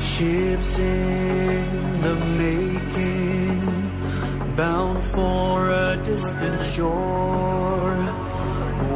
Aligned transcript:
Ships 0.00 0.78
in 0.78 2.00
the 2.02 2.14
making, 2.38 3.60
bound 4.56 5.04
for 5.04 5.70
a 5.70 5.96
distant 6.02 6.62
shore, 6.62 7.96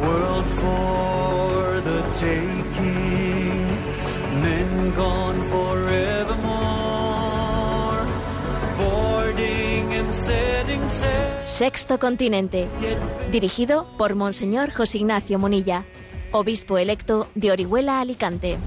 world 0.01 0.47
for 0.61 1.81
the 1.81 2.01
taking, 2.19 3.67
men 4.41 4.93
gone 4.95 5.47
forevermore, 5.49 6.45
boarding 8.77 9.93
and 9.93 10.13
setting 10.13 10.89
sail. 10.89 11.45
Sexto 11.45 11.99
Continente, 11.99 12.67
dirigido 13.31 13.87
por 13.97 14.15
Monseñor 14.15 14.71
José 14.71 14.97
Ignacio 14.97 15.37
Munilla, 15.37 15.85
obispo 16.31 16.79
electo 16.79 17.27
de 17.35 17.51
Orihuela 17.51 18.01
Alicante. 18.01 18.57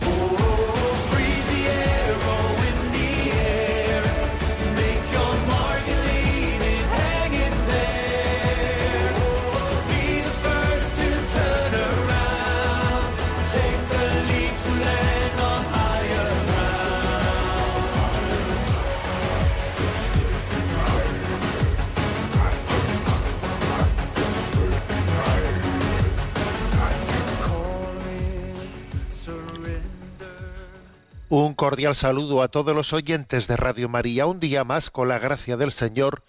Un 31.31 31.53
cordial 31.53 31.95
saludo 31.95 32.41
a 32.41 32.49
todos 32.49 32.75
los 32.75 32.95
oyentes 32.95 33.49
de 33.49 33.57
Radio 33.59 33.91
María. 33.91 34.25
Un 34.25 34.41
día 34.41 34.65
más, 34.65 34.89
con 34.89 35.09
la 35.09 35.19
gracia 35.19 35.59
del 35.59 35.73
Señor, 35.73 36.23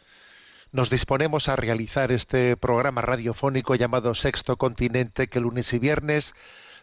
nos 0.74 0.90
disponemos 0.90 1.48
a 1.48 1.56
realizar 1.56 2.12
este 2.12 2.58
programa 2.58 3.00
radiofónico 3.00 3.76
llamado 3.76 4.14
Sexto 4.14 4.58
Continente, 4.58 5.28
que 5.28 5.40
lunes 5.40 5.72
y 5.72 5.80
viernes, 5.80 6.36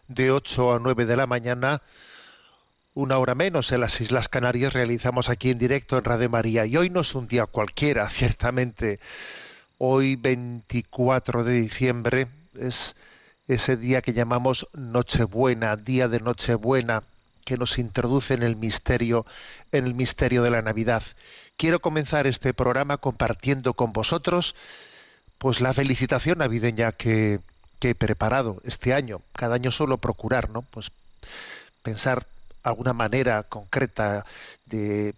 de 0.08 0.30
8 0.30 0.76
a 0.76 0.78
9 0.78 1.04
de 1.04 1.14
la 1.14 1.26
mañana, 1.26 1.82
una 2.94 3.18
hora 3.18 3.34
menos 3.34 3.70
en 3.72 3.82
las 3.82 4.00
Islas 4.00 4.30
Canarias, 4.30 4.72
realizamos 4.72 5.28
aquí 5.28 5.50
en 5.50 5.58
directo 5.58 5.98
en 5.98 6.04
Radio 6.04 6.30
María. 6.30 6.64
Y 6.64 6.78
hoy 6.78 6.88
no 6.88 7.00
es 7.02 7.14
un 7.14 7.28
día 7.28 7.44
cualquiera, 7.44 8.08
ciertamente. 8.08 8.98
Hoy, 9.76 10.16
24 10.16 11.44
de 11.44 11.52
diciembre, 11.60 12.28
es 12.58 12.96
ese 13.46 13.76
día 13.76 14.00
que 14.00 14.14
llamamos 14.14 14.68
Nochebuena, 14.72 15.76
día 15.76 16.08
de 16.08 16.20
Nochebuena 16.20 17.02
que 17.46 17.56
nos 17.56 17.78
introduce 17.78 18.34
en 18.34 18.42
el 18.42 18.56
misterio, 18.56 19.24
en 19.72 19.86
el 19.86 19.94
misterio 19.94 20.42
de 20.42 20.50
la 20.50 20.60
Navidad. 20.60 21.02
Quiero 21.56 21.80
comenzar 21.80 22.26
este 22.26 22.52
programa 22.52 22.98
compartiendo 22.98 23.72
con 23.72 23.94
vosotros 23.94 24.54
pues 25.38 25.62
la 25.62 25.72
felicitación 25.72 26.38
navideña 26.38 26.92
que, 26.92 27.40
que 27.78 27.90
he 27.90 27.94
preparado 27.94 28.60
este 28.64 28.92
año. 28.92 29.22
Cada 29.32 29.54
año 29.54 29.70
suelo 29.72 29.98
procurar, 29.98 30.50
¿no? 30.50 30.62
Pues 30.62 30.90
pensar 31.82 32.26
alguna 32.64 32.92
manera 32.92 33.44
concreta 33.44 34.26
de, 34.66 35.14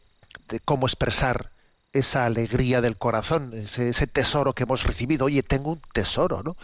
cómo 0.65 0.87
expresar 0.87 1.51
esa 1.93 2.27
alegría 2.27 2.81
del 2.81 2.97
corazón, 2.97 3.53
ese, 3.55 4.07
tesoro 4.07 4.53
que 4.55 4.65
hemos 4.65 4.85
recibido. 4.85 5.27
Oye, 5.27 5.43
tengo 5.43 5.73
un 5.73 5.81
tesoro, 5.93 6.43
¿no? 6.43 6.57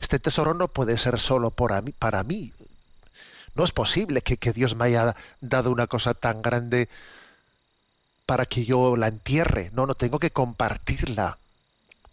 Este 0.00 0.18
tesoro 0.18 0.54
no 0.54 0.68
puede 0.68 0.98
ser 0.98 1.18
solo 1.20 1.52
mí, 1.82 1.92
para 1.92 2.24
mí. 2.24 2.52
No 3.58 3.64
es 3.64 3.72
posible 3.72 4.22
que, 4.22 4.36
que, 4.36 4.52
Dios 4.52 4.76
me 4.76 4.84
haya 4.84 5.16
dado 5.40 5.72
una 5.72 5.88
cosa 5.88 6.14
tan 6.14 6.42
grande 6.42 6.88
para 8.24 8.46
que 8.46 8.64
yo 8.64 8.96
la 8.96 9.08
entierre. 9.08 9.70
No, 9.74 9.84
no, 9.84 9.96
tengo 9.96 10.20
que 10.20 10.30
compartirla. 10.30 11.38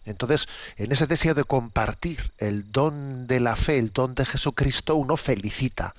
Entonces, 0.05 0.47
en 0.77 0.91
ese 0.91 1.05
deseo 1.05 1.35
de 1.35 1.43
compartir 1.43 2.31
el 2.39 2.71
don 2.71 3.27
de 3.27 3.39
la 3.39 3.55
fe, 3.55 3.77
el 3.77 3.93
don 3.93 4.15
de 4.15 4.25
Jesucristo, 4.25 4.95
uno 4.95 5.17
felicita. 5.17 5.93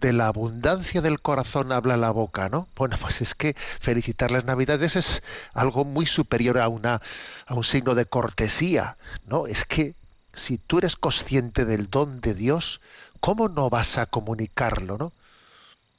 De 0.00 0.12
la 0.12 0.26
abundancia 0.26 1.00
del 1.00 1.20
corazón 1.20 1.70
habla 1.70 1.96
la 1.96 2.10
boca, 2.10 2.48
¿no? 2.48 2.66
Bueno, 2.74 2.96
pues 3.00 3.20
es 3.20 3.36
que 3.36 3.54
felicitar 3.54 4.32
las 4.32 4.46
Navidades 4.46 4.96
es 4.96 5.22
algo 5.54 5.84
muy 5.84 6.06
superior 6.06 6.58
a, 6.58 6.66
una, 6.66 7.02
a 7.46 7.54
un 7.54 7.64
signo 7.64 7.94
de 7.94 8.06
cortesía, 8.06 8.96
¿no? 9.26 9.46
Es 9.46 9.64
que 9.64 9.94
si 10.38 10.58
tú 10.58 10.78
eres 10.78 10.96
consciente 10.96 11.64
del 11.64 11.90
don 11.90 12.20
de 12.20 12.34
Dios, 12.34 12.80
¿cómo 13.20 13.48
no 13.48 13.70
vas 13.70 13.98
a 13.98 14.06
comunicarlo, 14.06 14.98
no? 14.98 15.12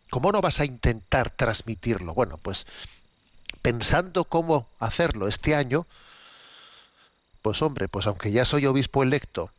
¿Cómo 0.10 0.32
no 0.32 0.42
vas 0.42 0.60
a 0.60 0.66
intentar 0.66 1.30
transmitirlo? 1.30 2.14
Bueno, 2.14 2.38
pues 2.38 2.66
pensando 3.62 4.26
cómo 4.26 4.68
hacerlo 4.80 5.28
este 5.28 5.56
año, 5.56 5.86
pues 7.42 7.62
hombre, 7.62 7.88
pues 7.88 8.08
aunque 8.08 8.32
ya 8.32 8.46
soy 8.46 8.66
obispo 8.66 9.04
electo 9.04 9.52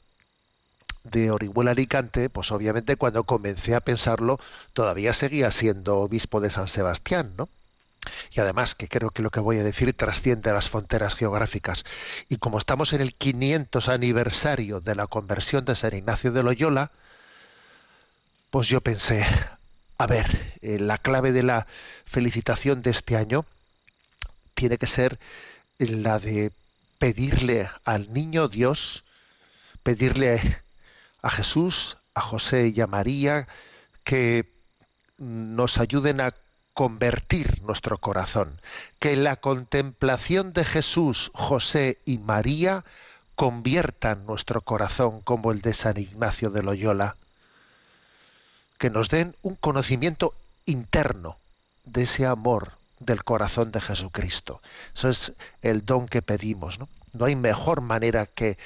de 1.04 1.30
Orihuela 1.30 1.70
Alicante, 1.70 2.28
pues 2.30 2.52
obviamente 2.52 2.96
cuando 2.96 3.24
comencé 3.24 3.74
a 3.74 3.80
pensarlo 3.80 4.38
todavía 4.72 5.12
seguía 5.14 5.50
siendo 5.50 5.98
obispo 5.98 6.40
de 6.40 6.50
San 6.50 6.68
Sebastián, 6.68 7.32
¿no? 7.36 7.48
Y 8.32 8.40
además, 8.40 8.74
que 8.74 8.88
creo 8.88 9.10
que 9.10 9.22
lo 9.22 9.30
que 9.30 9.40
voy 9.40 9.58
a 9.58 9.64
decir 9.64 9.92
trasciende 9.92 10.52
las 10.52 10.68
fronteras 10.70 11.14
geográficas. 11.14 11.84
Y 12.28 12.38
como 12.38 12.58
estamos 12.58 12.92
en 12.92 13.02
el 13.02 13.14
500 13.14 13.88
aniversario 13.88 14.80
de 14.80 14.94
la 14.94 15.06
conversión 15.06 15.64
de 15.64 15.76
San 15.76 15.94
Ignacio 15.94 16.32
de 16.32 16.42
Loyola, 16.42 16.92
pues 18.50 18.68
yo 18.68 18.80
pensé, 18.80 19.24
a 19.98 20.06
ver, 20.06 20.58
eh, 20.60 20.78
la 20.78 20.98
clave 20.98 21.32
de 21.32 21.42
la 21.42 21.66
felicitación 22.04 22.82
de 22.82 22.90
este 22.90 23.16
año 23.16 23.46
tiene 24.54 24.76
que 24.76 24.86
ser 24.86 25.18
la 25.78 26.18
de 26.18 26.52
pedirle 26.98 27.70
al 27.84 28.12
niño 28.12 28.48
Dios, 28.48 29.04
pedirle 29.82 30.62
a 31.22 31.30
Jesús, 31.30 31.96
a 32.14 32.20
José 32.20 32.72
y 32.74 32.80
a 32.80 32.86
María, 32.86 33.46
que 34.04 34.52
nos 35.16 35.78
ayuden 35.78 36.20
a 36.20 36.34
convertir 36.74 37.62
nuestro 37.62 37.98
corazón, 37.98 38.60
que 38.98 39.16
la 39.16 39.36
contemplación 39.36 40.52
de 40.52 40.64
Jesús, 40.64 41.30
José 41.34 42.00
y 42.04 42.18
María 42.18 42.84
conviertan 43.34 44.26
nuestro 44.26 44.62
corazón 44.62 45.20
como 45.20 45.52
el 45.52 45.60
de 45.60 45.72
San 45.72 45.98
Ignacio 45.98 46.50
de 46.50 46.62
Loyola, 46.62 47.16
que 48.80 48.88
nos 48.88 49.10
den 49.10 49.36
un 49.42 49.56
conocimiento 49.56 50.32
interno 50.64 51.36
de 51.84 52.04
ese 52.04 52.24
amor 52.24 52.72
del 52.98 53.22
corazón 53.24 53.72
de 53.72 53.80
Jesucristo. 53.82 54.62
Eso 54.94 55.10
es 55.10 55.32
el 55.60 55.84
don 55.84 56.08
que 56.08 56.22
pedimos, 56.22 56.78
¿no? 56.78 56.88
No 57.12 57.26
hay 57.26 57.36
mejor 57.36 57.82
manera 57.82 58.24
que 58.24 58.56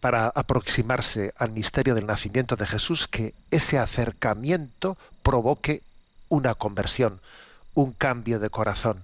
para 0.00 0.28
aproximarse 0.28 1.34
al 1.36 1.52
misterio 1.52 1.94
del 1.94 2.06
nacimiento 2.06 2.56
de 2.56 2.66
Jesús 2.66 3.06
que 3.06 3.34
ese 3.50 3.78
acercamiento 3.78 4.96
provoque 5.22 5.82
una 6.30 6.54
conversión, 6.54 7.20
un 7.74 7.92
cambio 7.92 8.38
de 8.38 8.48
corazón. 8.48 9.02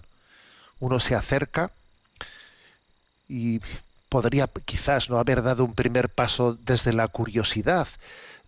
Uno 0.79 1.01
se 1.01 1.15
acerca 1.15 1.71
y 3.29 3.61
podría 4.09 4.49
quizás 4.65 5.11
no 5.11 5.19
haber 5.19 5.43
dado 5.43 5.67
un 5.67 5.75
primer 5.75 6.09
paso 6.09 6.57
desde 6.65 6.95
la 6.95 7.09
curiosidad, 7.09 7.89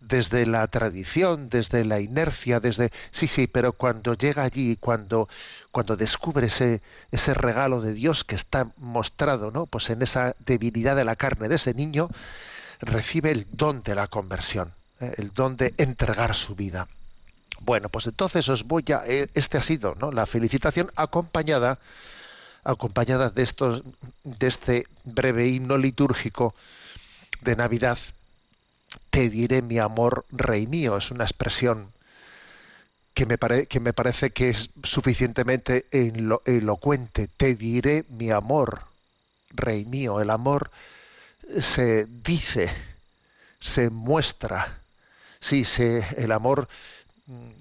desde 0.02 0.46
la 0.46 0.66
tradición, 0.68 1.48
desde 1.48 1.84
la 1.84 2.00
inercia, 2.00 2.60
desde 2.60 2.90
sí, 3.10 3.26
sí, 3.26 3.46
pero 3.46 3.72
cuando 3.72 4.14
llega 4.14 4.42
allí, 4.42 4.76
cuando 4.76 5.28
cuando 5.70 5.96
descubre 5.96 6.48
ese, 6.48 6.82
ese 7.10 7.34
regalo 7.34 7.80
de 7.80 7.94
Dios 7.94 8.24
que 8.24 8.34
está 8.34 8.72
mostrado, 8.76 9.50
¿no? 9.50 9.66
Pues 9.66 9.91
en 9.91 10.02
esa 10.02 10.36
debilidad 10.41 10.96
de 10.96 11.04
la 11.04 11.16
carne 11.16 11.48
de 11.48 11.54
ese 11.54 11.72
niño, 11.74 12.10
recibe 12.80 13.30
el 13.30 13.46
don 13.52 13.82
de 13.82 13.94
la 13.94 14.08
conversión, 14.08 14.74
¿eh? 15.00 15.14
el 15.16 15.32
don 15.32 15.56
de 15.56 15.74
entregar 15.78 16.34
su 16.34 16.54
vida. 16.54 16.88
Bueno, 17.60 17.88
pues 17.88 18.06
entonces 18.06 18.48
os 18.48 18.65
voy 18.65 18.84
a 18.92 19.04
este 19.06 19.59
ha 19.59 19.62
sido, 19.62 19.94
¿no? 19.94 20.10
La 20.10 20.27
felicitación 20.27 20.91
acompañada 20.97 21.78
acompañada 22.65 23.30
de 23.30 23.42
estos 23.42 23.82
de 24.24 24.47
este 24.47 24.86
breve 25.04 25.48
himno 25.48 25.78
litúrgico 25.78 26.54
de 27.41 27.56
Navidad 27.56 27.98
te 29.12 29.28
diré 29.28 29.60
mi 29.60 29.78
amor, 29.78 30.24
rey 30.30 30.66
mío. 30.66 30.97
Es 30.97 31.10
una 31.10 31.24
expresión 31.24 31.92
que 33.12 33.26
me, 33.26 33.36
parece 33.36 34.30
que 34.30 34.48
es 34.48 34.70
suficientemente 34.82 35.86
elo, 35.91 36.42
elocuente. 36.47 37.28
Te 37.28 37.54
diré 37.54 38.06
mi 38.09 38.30
amor, 38.30 38.84
rey 39.50 39.84
mío. 39.84 40.22
El 40.22 40.30
amor 40.30 40.70
se 41.60 42.06
dice, 42.06 42.70
se 43.60 43.91
muestra. 43.91 44.80
Sí, 45.41 45.65
se, 45.65 46.06
el 46.16 46.32
amor 46.32 46.68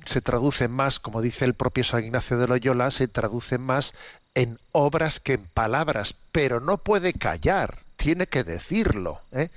se 0.05 0.21
traduce 0.21 0.69
más, 0.69 1.01
como 1.01 1.21
dice 1.21 1.43
el 1.43 1.53
propio 1.53 1.83
San 1.83 2.05
Ignacio 2.05 2.37
de 2.37 2.47
Loyola, 2.47 2.91
se 2.91 3.09
traduce 3.09 3.57
más 3.57 3.93
en 4.35 4.57
obras 4.71 5.19
que 5.19 5.33
en 5.33 5.45
palabras, 5.47 6.15
pero 6.31 6.61
no 6.61 6.77
puede 6.77 7.11
callar, 7.11 7.79
tiene 7.97 8.27
que 8.27 8.45
decirlo. 8.45 9.19
¿eh? 9.33 9.49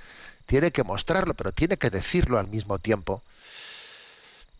Tiene 0.45 0.71
que 0.71 0.83
mostrarlo, 0.83 1.33
pero 1.33 1.51
tiene 1.51 1.77
que 1.77 1.89
decirlo 1.89 2.37
al 2.37 2.47
mismo 2.47 2.79
tiempo. 2.79 3.21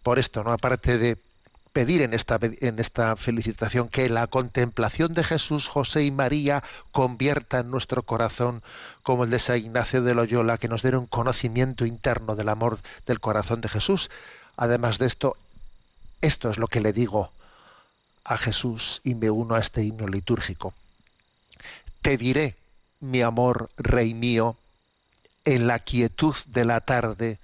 Por 0.04 0.20
esto, 0.20 0.44
¿no? 0.44 0.52
Aparte 0.52 0.98
de 0.98 1.18
pedir 1.76 2.02
en 2.02 2.14
esta, 2.14 2.40
en 2.42 2.80
esta 2.80 3.18
felicitación 3.18 3.90
que 3.90 4.08
la 4.08 4.28
contemplación 4.28 5.14
de 5.14 5.26
Jesús, 5.26 5.68
José 5.68 6.06
y 6.06 6.12
María 6.12 6.64
convierta 6.94 7.60
en 7.60 7.70
nuestro 7.70 8.04
corazón 8.04 8.64
como 9.04 9.26
el 9.26 9.30
de 9.30 9.40
San 9.40 9.58
Ignacio 9.58 10.02
de 10.02 10.16
Loyola, 10.16 10.58
que 10.58 10.70
nos 10.70 10.84
dé 10.84 10.96
un 10.96 11.06
conocimiento 11.06 11.86
interno 11.86 12.38
del 12.38 12.48
amor 12.48 12.80
del 13.06 13.20
corazón 13.20 13.60
de 13.60 13.68
Jesús. 13.68 14.10
Además 14.56 15.00
de 15.00 15.08
esto, 15.08 15.36
esto 16.22 16.50
es 16.50 16.58
lo 16.58 16.68
que 16.68 16.80
le 16.80 16.94
digo 16.94 17.30
a 18.24 18.38
Jesús 18.38 19.02
y 19.04 19.16
me 19.16 19.30
uno 19.30 19.56
a 19.56 19.60
este 19.60 19.84
himno 19.84 20.08
litúrgico. 20.08 20.74
Te 22.02 22.16
diré, 22.16 22.56
mi 23.02 23.22
amor, 23.22 23.70
Rey 23.76 24.14
mío, 24.14 24.56
en 25.46 25.68
la 25.68 25.80
quietud 25.80 26.36
de 26.48 26.66
la 26.66 26.82
tarde, 26.82 27.40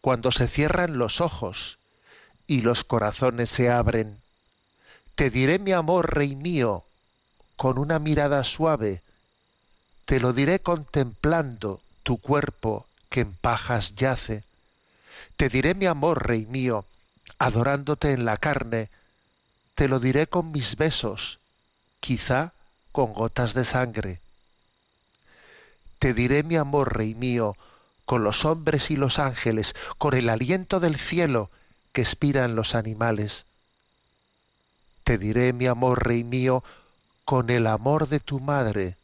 cuando 0.00 0.32
se 0.32 0.48
cierran 0.48 0.98
los 0.98 1.20
ojos 1.20 1.78
y 2.46 2.60
los 2.60 2.84
corazones 2.84 3.48
se 3.48 3.70
abren. 3.70 4.18
Te 5.14 5.30
diré 5.30 5.58
mi 5.58 5.72
amor, 5.72 6.14
rey 6.14 6.34
mío, 6.34 6.84
con 7.56 7.78
una 7.78 7.98
mirada 7.98 8.42
suave. 8.44 9.00
Te 10.04 10.20
lo 10.20 10.32
diré 10.32 10.58
contemplando 10.58 11.80
tu 12.02 12.18
cuerpo 12.18 12.86
que 13.08 13.20
en 13.20 13.32
pajas 13.32 13.94
yace. 13.94 14.42
Te 15.36 15.48
diré 15.48 15.74
mi 15.74 15.86
amor, 15.86 16.26
rey 16.26 16.46
mío, 16.46 16.84
adorándote 17.38 18.12
en 18.12 18.24
la 18.24 18.36
carne. 18.36 18.90
Te 19.76 19.88
lo 19.88 20.00
diré 20.00 20.26
con 20.26 20.50
mis 20.50 20.76
besos, 20.76 21.38
quizá 22.00 22.52
con 22.92 23.12
gotas 23.12 23.54
de 23.54 23.64
sangre. 23.64 24.20
Te 26.04 26.12
diré 26.12 26.42
mi 26.42 26.56
amor, 26.56 26.98
rey 26.98 27.14
mío, 27.14 27.56
con 28.04 28.24
los 28.24 28.44
hombres 28.44 28.90
y 28.90 28.96
los 28.96 29.18
ángeles, 29.18 29.74
con 29.96 30.12
el 30.12 30.28
aliento 30.28 30.78
del 30.78 30.98
cielo 30.98 31.48
que 31.94 32.02
expiran 32.02 32.54
los 32.56 32.74
animales. 32.74 33.46
Te 35.02 35.16
diré, 35.16 35.54
mi 35.54 35.66
amor, 35.66 36.06
rey 36.06 36.22
mío, 36.22 36.62
con 37.24 37.48
el 37.48 37.66
amor 37.66 38.10
de 38.10 38.20
tu 38.20 38.38
madre, 38.38 38.98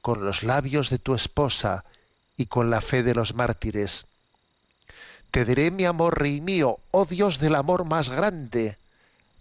con 0.00 0.24
los 0.24 0.42
labios 0.42 0.88
de 0.88 0.98
tu 0.98 1.14
esposa 1.14 1.84
y 2.38 2.46
con 2.46 2.70
la 2.70 2.80
fe 2.80 3.02
de 3.02 3.14
los 3.14 3.34
mártires. 3.34 4.06
Te 5.30 5.44
diré, 5.44 5.70
mi 5.70 5.84
amor, 5.84 6.18
rey 6.18 6.40
mío, 6.40 6.78
oh 6.90 7.04
Dios 7.04 7.38
del 7.38 7.54
amor 7.54 7.84
más 7.84 8.08
grande, 8.08 8.78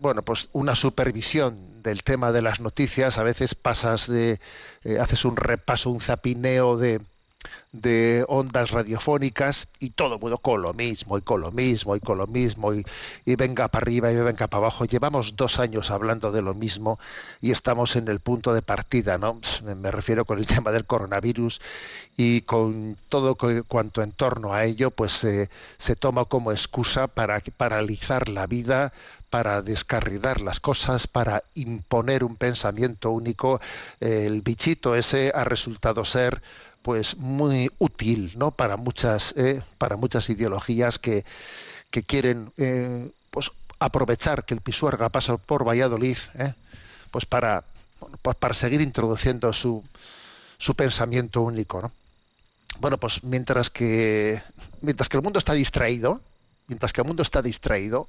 bueno, 0.00 0.22
pues 0.22 0.48
una 0.52 0.74
supervisión 0.74 1.82
del 1.82 2.02
tema 2.04 2.32
de 2.32 2.42
las 2.42 2.60
noticias, 2.60 3.18
a 3.18 3.22
veces 3.22 3.54
pasas 3.54 4.06
de, 4.08 4.40
eh, 4.84 4.98
haces 5.00 5.24
un 5.24 5.36
repaso, 5.36 5.90
un 5.90 6.00
zapineo 6.00 6.76
de, 6.76 7.00
de 7.72 8.24
ondas 8.28 8.70
radiofónicas 8.70 9.68
y 9.78 9.90
todo 9.90 10.18
mundo 10.18 10.38
con 10.38 10.62
lo 10.62 10.74
mismo 10.74 11.18
y 11.18 11.22
con 11.22 11.40
lo 11.40 11.52
mismo 11.52 11.96
y 11.96 12.00
con 12.00 12.18
lo 12.18 12.26
mismo 12.26 12.74
y, 12.74 12.84
venga 13.24 13.68
para 13.68 13.82
arriba 13.84 14.12
y 14.12 14.16
venga 14.16 14.46
para 14.46 14.64
abajo. 14.64 14.84
Llevamos 14.84 15.36
dos 15.36 15.58
años 15.58 15.90
hablando 15.90 16.32
de 16.32 16.42
lo 16.42 16.54
mismo 16.54 16.98
y 17.40 17.50
estamos 17.50 17.96
en 17.96 18.08
el 18.08 18.20
punto 18.20 18.54
de 18.54 18.62
partida, 18.62 19.18
¿no? 19.18 19.40
Me 19.76 19.90
refiero 19.90 20.24
con 20.24 20.38
el 20.38 20.46
tema 20.54 20.70
del 20.70 20.84
coronavirus 20.84 21.60
y 22.16 22.42
con 22.42 22.96
todo 23.08 23.36
cuanto 23.66 24.02
en 24.02 24.12
torno 24.12 24.52
a 24.52 24.64
ello, 24.64 24.90
pues 24.90 25.12
se 25.12 25.96
toma 25.96 26.26
como 26.26 26.52
excusa 26.52 27.08
para 27.08 27.40
paralizar 27.56 28.28
la 28.28 28.46
vida, 28.46 28.92
para 29.32 29.62
descarrilar 29.62 30.42
las 30.42 30.60
cosas, 30.60 31.06
para 31.06 31.42
imponer 31.54 32.22
un 32.22 32.36
pensamiento 32.36 33.10
único. 33.10 33.62
El 33.98 34.42
bichito 34.42 34.94
ese 34.94 35.32
ha 35.34 35.44
resultado 35.44 36.04
ser 36.04 36.42
pues 36.82 37.16
muy 37.16 37.70
útil 37.78 38.32
no 38.36 38.50
para 38.50 38.76
muchas 38.76 39.34
eh, 39.36 39.62
para 39.78 39.96
muchas 39.96 40.28
ideologías 40.28 40.98
que, 40.98 41.24
que 41.90 42.02
quieren 42.02 42.52
eh, 42.56 43.10
pues 43.30 43.50
aprovechar 43.78 44.44
que 44.44 44.54
el 44.54 44.60
Pisuerga 44.60 45.08
pasa 45.08 45.36
por 45.36 45.66
Valladolid 45.66 46.18
eh, 46.34 46.54
pues 47.10 47.24
para 47.24 47.64
pues 48.22 48.36
para 48.36 48.54
seguir 48.54 48.80
introduciendo 48.80 49.52
su, 49.52 49.82
su 50.58 50.74
pensamiento 50.74 51.40
único 51.40 51.80
¿no? 51.80 51.92
bueno 52.80 52.98
pues 52.98 53.22
mientras 53.22 53.70
que 53.70 54.42
mientras 54.80 55.08
que 55.08 55.16
el 55.16 55.22
mundo 55.22 55.38
está 55.38 55.52
distraído 55.54 56.20
mientras 56.66 56.92
que 56.92 57.00
el 57.00 57.06
mundo 57.06 57.22
está 57.22 57.42
distraído 57.42 58.08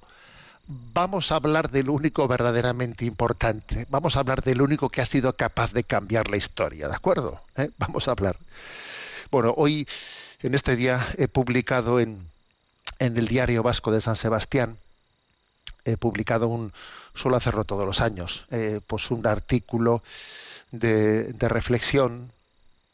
vamos 0.68 1.32
a 1.32 1.36
hablar 1.36 1.72
del 1.72 1.90
único 1.90 2.28
verdaderamente 2.28 3.06
importante, 3.06 3.86
vamos 3.90 4.16
a 4.16 4.20
hablar 4.20 4.44
del 4.44 4.62
único 4.62 4.90
que 4.90 5.02
ha 5.02 5.06
sido 5.06 5.34
capaz 5.34 5.74
de 5.74 5.84
cambiar 5.84 6.30
la 6.30 6.38
historia, 6.38 6.88
¿de 6.88 6.96
acuerdo? 6.96 7.42
¿Eh? 7.56 7.70
Vamos 7.78 8.08
a 8.08 8.12
hablar. 8.12 8.38
Bueno, 9.32 9.54
hoy, 9.58 9.88
en 10.42 10.56
este 10.56 10.76
día, 10.76 11.06
he 11.18 11.28
publicado 11.28 12.00
en, 12.00 12.28
en 13.00 13.18
el 13.18 13.28
Diario 13.28 13.64
Vasco 13.64 13.92
de 13.92 14.02
San 14.02 14.16
Sebastián, 14.16 14.78
he 15.86 15.98
publicado 15.98 16.48
un, 16.48 16.72
suelo 17.14 17.38
hacerlo 17.38 17.64
todos 17.66 17.86
los 17.86 18.02
años, 18.02 18.46
eh, 18.52 18.80
pues 18.86 19.12
un 19.12 19.26
artículo 19.28 20.04
de, 20.72 21.34
reflexión 21.40 22.32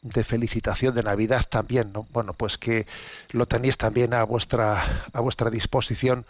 de 0.02 0.24
felicitación 0.24 0.94
de 0.94 1.02
Navidad 1.02 1.46
también, 1.48 1.92
¿no? 1.92 2.06
Bueno, 2.10 2.32
pues 2.32 2.58
que 2.58 2.86
lo 3.32 3.46
tenéis 3.46 3.76
también 3.76 4.14
a 4.14 4.24
vuestra 4.24 5.04
a 5.12 5.20
vuestra 5.20 5.50
disposición 5.50 6.24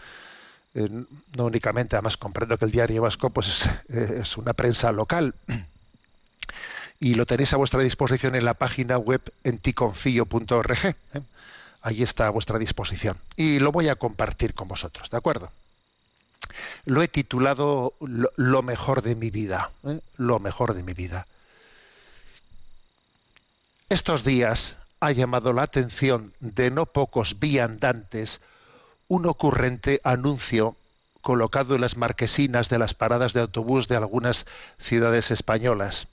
eh, 0.75 0.89
no 1.37 1.45
únicamente, 1.45 1.97
además 1.97 2.17
comprendo 2.17 2.57
que 2.57 2.65
el 2.65 2.71
diario 2.71 3.03
vasco 3.03 3.31
pues 3.31 3.69
es, 3.89 4.37
una 4.37 4.53
prensa 4.53 4.93
local 4.93 5.35
y 7.00 7.15
lo 7.15 7.27
tenéis 7.27 7.53
a 7.53 7.57
vuestra 7.57 7.83
disposición 7.83 8.35
en 8.37 8.45
la 8.45 8.55
página 8.55 8.99
web 8.99 9.21
enticonfio.org. 9.43 10.85
¿eh? 10.85 10.95
Ahí 11.83 12.03
está 12.03 12.27
a 12.27 12.31
vuestra 12.31 12.59
disposición. 12.59 13.17
Y 13.37 13.59
lo 13.59 13.73
voy 13.73 13.89
a 13.89 13.97
compartir 13.97 14.55
con 14.55 14.69
vosotros, 14.69 15.09
¿de 15.09 15.17
acuerdo? 15.17 15.50
Lo 16.85 17.03
he 17.03 17.09
titulado 17.09 17.95
Lo, 18.37 18.62
mejor 18.62 19.03
de 19.03 19.15
mi 19.15 19.31
vida. 19.31 19.71
¿eh? 19.87 20.00
Lo 20.19 20.39
mejor 20.39 20.75
de 20.75 20.83
mi 20.83 20.93
vida. 20.93 21.27
Estos 23.89 24.23
días 24.23 24.77
ha 25.00 25.12
llamado 25.12 25.53
la 25.53 25.62
atención 25.62 26.35
de 26.41 26.71
no 26.71 26.87
pocos 26.87 27.41
viandantes 27.41 28.41
un 29.11 29.26
ocurrente 29.26 30.00
anuncio 30.05 30.76
colocado 31.21 31.75
en 31.75 31.81
las 31.81 31.97
marquesinas 31.97 32.69
de 32.69 32.79
las 32.79 32.95
paradas 32.95 33.33
de 33.33 33.40
autobús 33.40 33.88
de 33.88 33.97
algunas 33.97 34.47
ciudades 34.79 35.33
españolas. 35.33 36.07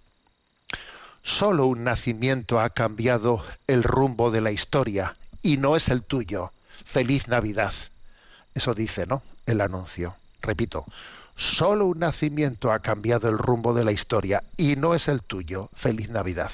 Solo 1.21 1.67
un 1.67 1.83
nacimiento 1.83 2.59
ha 2.59 2.71
cambiado 2.71 3.43
el 3.67 3.83
rumbo 3.83 4.31
de 4.31 4.41
la 4.41 4.51
historia 4.51 5.15
y 5.43 5.57
no 5.57 5.75
es 5.75 5.89
el 5.89 6.01
tuyo. 6.01 6.51
Feliz 6.85 7.27
Navidad. 7.27 7.73
Eso 8.55 8.73
dice, 8.73 9.05
¿no? 9.05 9.21
El 9.45 9.61
anuncio. 9.61 10.15
Repito, 10.41 10.83
solo 11.35 11.85
un 11.85 11.99
nacimiento 11.99 12.71
ha 12.71 12.79
cambiado 12.79 13.29
el 13.29 13.37
rumbo 13.37 13.75
de 13.75 13.85
la 13.85 13.91
historia 13.91 14.43
y 14.57 14.75
no 14.75 14.95
es 14.95 15.07
el 15.07 15.21
tuyo. 15.21 15.69
Feliz 15.75 16.09
Navidad. 16.09 16.49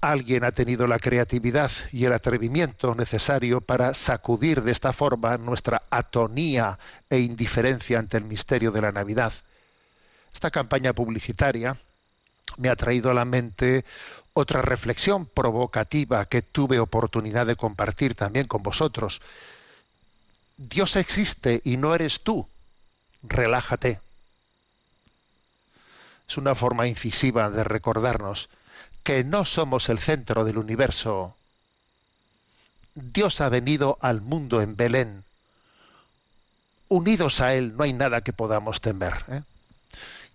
Alguien 0.00 0.44
ha 0.44 0.52
tenido 0.52 0.86
la 0.86 0.98
creatividad 0.98 1.70
y 1.92 2.04
el 2.04 2.12
atrevimiento 2.12 2.94
necesario 2.94 3.60
para 3.60 3.94
sacudir 3.94 4.62
de 4.62 4.72
esta 4.72 4.92
forma 4.92 5.36
nuestra 5.38 5.82
atonía 5.90 6.78
e 7.10 7.18
indiferencia 7.18 7.98
ante 7.98 8.16
el 8.16 8.24
misterio 8.24 8.70
de 8.70 8.82
la 8.82 8.92
Navidad. 8.92 9.32
Esta 10.32 10.50
campaña 10.50 10.92
publicitaria 10.92 11.76
me 12.56 12.68
ha 12.68 12.76
traído 12.76 13.10
a 13.10 13.14
la 13.14 13.24
mente 13.24 13.84
otra 14.34 14.62
reflexión 14.62 15.26
provocativa 15.26 16.24
que 16.26 16.42
tuve 16.42 16.78
oportunidad 16.78 17.46
de 17.46 17.56
compartir 17.56 18.14
también 18.14 18.46
con 18.46 18.62
vosotros. 18.62 19.20
Dios 20.56 20.94
existe 20.96 21.60
y 21.64 21.76
no 21.76 21.94
eres 21.94 22.20
tú. 22.22 22.48
Relájate. 23.22 24.00
Es 26.28 26.36
una 26.36 26.54
forma 26.54 26.86
incisiva 26.86 27.50
de 27.50 27.64
recordarnos 27.64 28.48
que 29.02 29.24
no 29.24 29.44
somos 29.44 29.88
el 29.88 29.98
centro 29.98 30.44
del 30.44 30.58
universo. 30.58 31.34
Dios 32.94 33.40
ha 33.40 33.48
venido 33.48 33.98
al 34.00 34.20
mundo 34.20 34.60
en 34.60 34.76
Belén. 34.76 35.24
Unidos 36.88 37.40
a 37.40 37.54
Él 37.54 37.76
no 37.76 37.84
hay 37.84 37.92
nada 37.92 38.22
que 38.22 38.32
podamos 38.32 38.80
temer. 38.80 39.24
¿eh? 39.28 39.42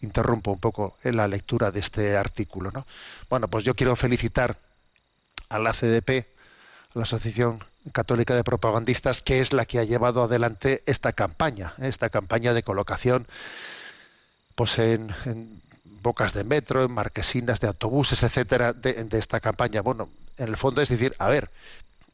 Interrumpo 0.01 0.51
un 0.51 0.60
poco 0.60 0.98
en 1.03 1.17
la 1.17 1.27
lectura 1.27 1.72
de 1.72 1.79
este 1.79 2.15
artículo. 2.15 2.72
¿no? 2.72 2.86
Bueno, 3.29 3.48
pues 3.48 3.63
yo 3.63 3.75
quiero 3.75 3.96
felicitar 3.96 4.58
a 5.50 5.60
la 5.60 5.74
CDP, 5.74 6.25
a 6.96 7.00
la 7.00 7.03
Asociación 7.03 7.63
Católica 7.91 8.36
de 8.36 8.43
Propagandistas, 8.43 9.22
que 9.22 9.41
es 9.41 9.51
la 9.51 9.65
que 9.65 9.79
ha 9.79 9.84
llevado 9.84 10.24
adelante 10.24 10.84
esta 10.86 11.13
campaña, 11.13 11.74
¿eh? 11.79 11.89
esta 11.89 12.10
campaña 12.10 12.53
de 12.53 12.63
colocación 12.63 13.27
pues 14.55 14.77
en 14.77 15.10
bocas 16.04 16.34
de 16.34 16.44
metro, 16.44 16.84
en 16.84 16.92
marquesinas 16.92 17.60
de 17.60 17.68
autobuses, 17.68 18.22
etcétera, 18.22 18.74
de, 18.74 19.08
esta 19.14 19.40
campaña. 19.40 19.82
Bueno, 19.82 20.10
en 20.38 20.50
el 20.50 20.58
fondo 20.58 20.82
es 20.82 20.90
decir, 20.90 21.16
a 21.18 21.30
ver, 21.30 21.50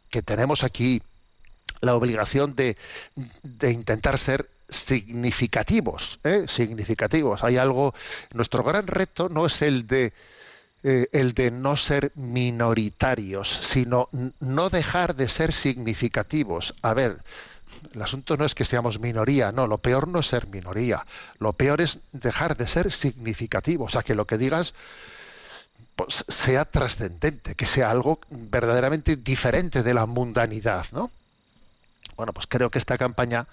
que 0.09 0.21
tenemos 0.21 0.63
aquí 0.63 1.01
la 1.81 1.95
obligación 1.95 2.55
de, 2.55 2.77
de 3.43 3.71
intentar 3.71 4.17
ser 4.17 4.49
significativos, 4.69 6.19
¿eh? 6.23 6.45
significativos. 6.47 7.43
Hay 7.43 7.57
algo, 7.57 7.93
nuestro 8.33 8.63
gran 8.63 8.87
reto 8.87 9.27
no 9.27 9.45
es 9.47 9.61
el 9.61 9.87
de 9.87 10.13
eh, 10.81 11.09
el 11.11 11.33
de 11.33 11.51
no 11.51 11.75
ser 11.75 12.13
minoritarios, 12.15 13.49
sino 13.49 14.07
no 14.39 14.69
dejar 14.69 15.13
de 15.17 15.27
ser 15.27 15.51
significativos. 15.51 16.73
A 16.81 16.93
ver, 16.93 17.21
el 17.93 18.01
asunto 18.01 18.37
no 18.37 18.45
es 18.45 18.55
que 18.55 18.65
seamos 18.65 18.99
minoría, 18.99 19.51
no, 19.51 19.67
lo 19.67 19.77
peor 19.77 20.07
no 20.07 20.19
es 20.19 20.27
ser 20.27 20.47
minoría, 20.47 21.05
lo 21.39 21.53
peor 21.53 21.81
es 21.81 21.99
dejar 22.11 22.57
de 22.57 22.67
ser 22.67 22.91
significativo, 22.91 23.85
o 23.85 23.89
sea, 23.89 24.03
que 24.03 24.15
lo 24.15 24.25
que 24.25 24.37
digas 24.37 24.73
pues, 25.95 26.25
sea 26.27 26.65
trascendente, 26.65 27.55
que 27.55 27.65
sea 27.65 27.91
algo 27.91 28.19
verdaderamente 28.29 29.15
diferente 29.15 29.83
de 29.83 29.93
la 29.93 30.05
mundanidad, 30.05 30.85
¿no? 30.91 31.11
Bueno, 32.15 32.33
pues 32.33 32.47
creo 32.47 32.69
que 32.69 32.79
esta 32.79 32.97
campaña 32.97 33.47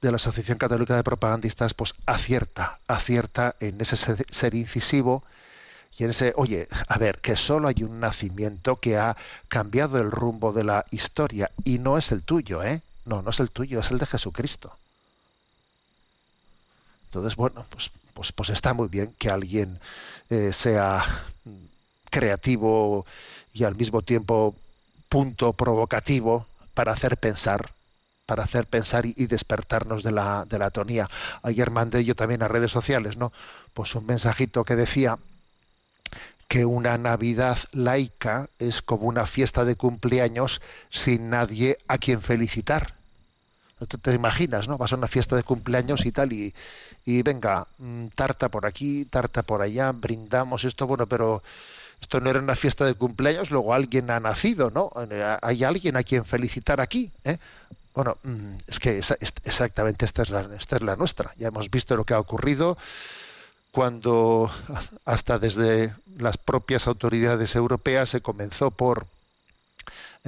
de 0.00 0.10
la 0.10 0.16
Asociación 0.16 0.58
Católica 0.58 0.96
de 0.96 1.02
Propagandistas 1.02 1.74
pues 1.74 1.94
acierta, 2.06 2.78
acierta 2.86 3.56
en 3.60 3.80
ese 3.80 3.96
ser 3.96 4.54
incisivo 4.54 5.24
y 5.96 6.04
en 6.04 6.10
ese, 6.10 6.32
oye, 6.36 6.68
a 6.86 6.98
ver, 6.98 7.18
que 7.20 7.34
solo 7.34 7.68
hay 7.68 7.82
un 7.82 7.98
nacimiento 8.00 8.76
que 8.76 8.96
ha 8.96 9.16
cambiado 9.48 9.98
el 10.00 10.10
rumbo 10.10 10.52
de 10.52 10.64
la 10.64 10.86
historia 10.90 11.50
y 11.64 11.78
no 11.78 11.98
es 11.98 12.12
el 12.12 12.22
tuyo, 12.22 12.62
¿eh? 12.62 12.82
No, 13.08 13.22
no 13.22 13.30
es 13.30 13.40
el 13.40 13.50
tuyo, 13.50 13.80
es 13.80 13.90
el 13.90 13.98
de 13.98 14.04
Jesucristo. 14.04 14.76
Entonces, 17.06 17.36
bueno, 17.36 17.64
pues, 17.70 17.90
pues, 18.12 18.32
pues 18.32 18.50
está 18.50 18.74
muy 18.74 18.88
bien 18.88 19.14
que 19.18 19.30
alguien 19.30 19.80
eh, 20.28 20.52
sea 20.52 21.02
creativo 22.10 23.06
y 23.54 23.64
al 23.64 23.76
mismo 23.76 24.02
tiempo 24.02 24.54
punto 25.08 25.54
provocativo 25.54 26.46
para 26.74 26.92
hacer 26.92 27.16
pensar, 27.16 27.72
para 28.26 28.44
hacer 28.44 28.66
pensar 28.66 29.06
y, 29.06 29.14
despertarnos 29.26 30.02
de 30.02 30.12
la, 30.12 30.44
de 30.44 30.58
la 30.58 30.66
atonía. 30.66 31.08
Ayer 31.42 31.70
mandé 31.70 32.04
yo 32.04 32.14
también 32.14 32.42
a 32.42 32.48
redes 32.48 32.72
sociales, 32.72 33.16
¿no? 33.16 33.32
Pues 33.72 33.94
un 33.94 34.04
mensajito 34.04 34.64
que 34.64 34.76
decía 34.76 35.18
que 36.46 36.66
una 36.66 36.98
Navidad 36.98 37.58
laica 37.72 38.50
es 38.58 38.82
como 38.82 39.06
una 39.06 39.24
fiesta 39.24 39.64
de 39.64 39.76
cumpleaños 39.76 40.60
sin 40.90 41.30
nadie 41.30 41.78
a 41.88 41.96
quien 41.96 42.20
felicitar 42.20 42.97
te, 43.86 44.14
imaginas, 44.14 44.68
¿no? 44.68 44.78
Vas 44.78 44.92
a 44.92 44.96
una 44.96 45.08
fiesta 45.08 45.36
de 45.36 45.42
cumpleaños 45.42 46.06
y 46.06 46.12
tal, 46.12 46.32
y, 46.32 46.54
y 47.04 47.22
venga, 47.22 47.66
mm, 47.78 48.08
tarta 48.14 48.48
por 48.48 48.66
aquí, 48.66 49.04
tarta 49.04 49.42
por 49.42 49.62
allá, 49.62 49.92
brindamos 49.92 50.64
esto, 50.64 50.86
bueno, 50.86 51.06
pero 51.06 51.42
esto 52.00 52.20
no 52.20 52.30
era 52.30 52.38
una 52.38 52.56
fiesta 52.56 52.84
de 52.84 52.94
cumpleaños, 52.94 53.50
luego 53.50 53.74
alguien 53.74 54.10
ha 54.10 54.20
nacido, 54.20 54.70
¿no? 54.70 54.90
Hay 55.42 55.64
alguien 55.64 55.96
a 55.96 56.02
quien 56.02 56.24
felicitar 56.24 56.80
aquí, 56.80 57.10
¿eh? 57.24 57.38
Bueno, 57.94 58.16
mm, 58.22 58.54
es 58.68 58.78
que 58.78 58.98
exactamente 59.44 60.04
esta 60.04 60.22
es, 60.22 60.30
la, 60.30 60.48
esta 60.56 60.76
es 60.76 60.82
la 60.82 60.94
nuestra. 60.94 61.32
Ya 61.36 61.48
hemos 61.48 61.70
visto 61.70 61.96
lo 61.96 62.04
que 62.04 62.14
ha 62.14 62.20
ocurrido 62.20 62.78
cuando 63.72 64.50
hasta 65.04 65.38
desde 65.38 65.94
las 66.16 66.36
propias 66.36 66.86
autoridades 66.86 67.56
europeas 67.56 68.10
se 68.10 68.20
comenzó 68.20 68.70
por 68.70 69.06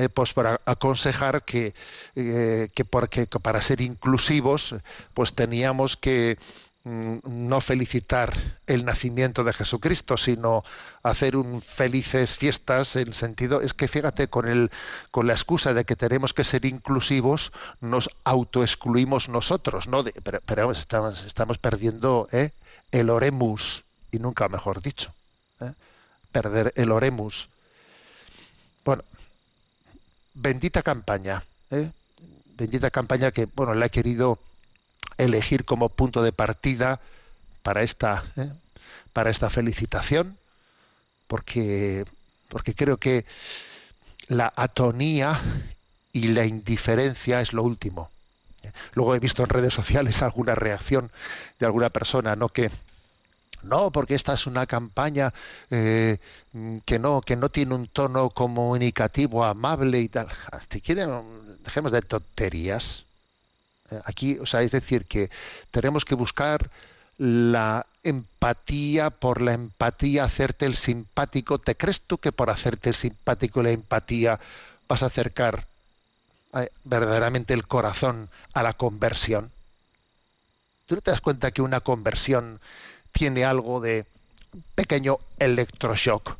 eh, 0.00 0.08
pues 0.08 0.32
para 0.32 0.62
aconsejar 0.64 1.44
que, 1.44 1.74
eh, 2.16 2.70
que, 2.74 2.84
porque, 2.86 3.26
para 3.26 3.60
ser 3.60 3.82
inclusivos 3.82 4.74
pues 5.12 5.34
teníamos 5.34 5.98
que 5.98 6.38
mm, 6.84 7.18
no 7.24 7.60
felicitar 7.60 8.32
el 8.66 8.86
nacimiento 8.86 9.44
de 9.44 9.52
Jesucristo, 9.52 10.16
sino 10.16 10.64
hacer 11.02 11.36
un 11.36 11.60
felices 11.60 12.34
fiestas 12.34 12.96
en 12.96 13.12
sentido 13.12 13.60
es 13.60 13.74
que 13.74 13.88
fíjate 13.88 14.28
con 14.28 14.48
el 14.48 14.70
con 15.10 15.26
la 15.26 15.34
excusa 15.34 15.74
de 15.74 15.84
que 15.84 15.96
tenemos 15.96 16.32
que 16.32 16.44
ser 16.44 16.64
inclusivos 16.64 17.52
nos 17.82 18.08
autoexcluimos 18.24 19.28
nosotros, 19.28 19.86
no 19.86 20.02
pero, 20.46 20.72
estamos, 20.72 21.24
estamos 21.24 21.58
perdiendo 21.58 22.26
¿eh? 22.32 22.52
el 22.90 23.10
oremus 23.10 23.84
y 24.10 24.18
nunca 24.18 24.48
mejor 24.48 24.80
dicho, 24.80 25.12
perder 26.32 26.72
el 26.76 26.90
oremus. 26.90 27.50
Bueno, 28.82 29.04
bendita 30.40 30.82
campaña, 30.82 31.44
¿eh? 31.70 31.90
bendita 32.56 32.90
campaña 32.90 33.30
que 33.30 33.46
bueno 33.46 33.74
la 33.74 33.86
he 33.86 33.90
querido 33.90 34.38
elegir 35.18 35.64
como 35.64 35.90
punto 35.90 36.22
de 36.22 36.32
partida 36.32 37.00
para 37.62 37.82
esta 37.82 38.24
¿eh? 38.36 38.50
para 39.12 39.30
esta 39.30 39.50
felicitación, 39.50 40.38
porque 41.26 42.04
porque 42.48 42.74
creo 42.74 42.96
que 42.96 43.26
la 44.28 44.52
atonía 44.56 45.38
y 46.12 46.28
la 46.28 46.44
indiferencia 46.44 47.40
es 47.40 47.52
lo 47.52 47.62
último. 47.62 48.10
Luego 48.94 49.14
he 49.14 49.20
visto 49.20 49.42
en 49.42 49.48
redes 49.48 49.74
sociales 49.74 50.22
alguna 50.22 50.54
reacción 50.54 51.10
de 51.58 51.66
alguna 51.66 51.90
persona, 51.90 52.34
no 52.36 52.48
que 52.48 52.70
no, 53.62 53.90
porque 53.90 54.14
esta 54.14 54.34
es 54.34 54.46
una 54.46 54.66
campaña 54.66 55.32
eh, 55.70 56.18
que 56.84 56.98
no 56.98 57.20
que 57.20 57.36
no 57.36 57.48
tiene 57.50 57.74
un 57.74 57.88
tono 57.88 58.30
comunicativo 58.30 59.44
amable 59.44 60.00
y 60.00 60.08
tal. 60.08 60.28
Si 60.70 60.80
quieren, 60.80 61.58
dejemos 61.64 61.92
de 61.92 62.02
tonterías. 62.02 63.04
Eh, 63.90 64.00
aquí, 64.04 64.38
o 64.38 64.46
sea, 64.46 64.62
es 64.62 64.72
decir, 64.72 65.06
que 65.06 65.30
tenemos 65.70 66.04
que 66.04 66.14
buscar 66.14 66.70
la 67.18 67.86
empatía 68.02 69.10
por 69.10 69.42
la 69.42 69.52
empatía, 69.52 70.24
hacerte 70.24 70.66
el 70.66 70.76
simpático. 70.76 71.58
¿Te 71.58 71.76
crees 71.76 72.02
tú 72.02 72.18
que 72.18 72.32
por 72.32 72.50
hacerte 72.50 72.90
el 72.90 72.94
simpático 72.94 73.62
la 73.62 73.70
empatía 73.70 74.40
vas 74.88 75.02
a 75.02 75.06
acercar 75.06 75.66
eh, 76.54 76.70
verdaderamente 76.84 77.54
el 77.54 77.66
corazón 77.66 78.30
a 78.54 78.62
la 78.62 78.72
conversión? 78.72 79.52
¿Tú 80.86 80.94
no 80.96 81.02
te 81.02 81.10
das 81.10 81.20
cuenta 81.20 81.52
que 81.52 81.62
una 81.62 81.80
conversión 81.80 82.60
tiene 83.12 83.44
algo 83.44 83.80
de 83.80 84.06
pequeño 84.74 85.18
electroshock. 85.38 86.36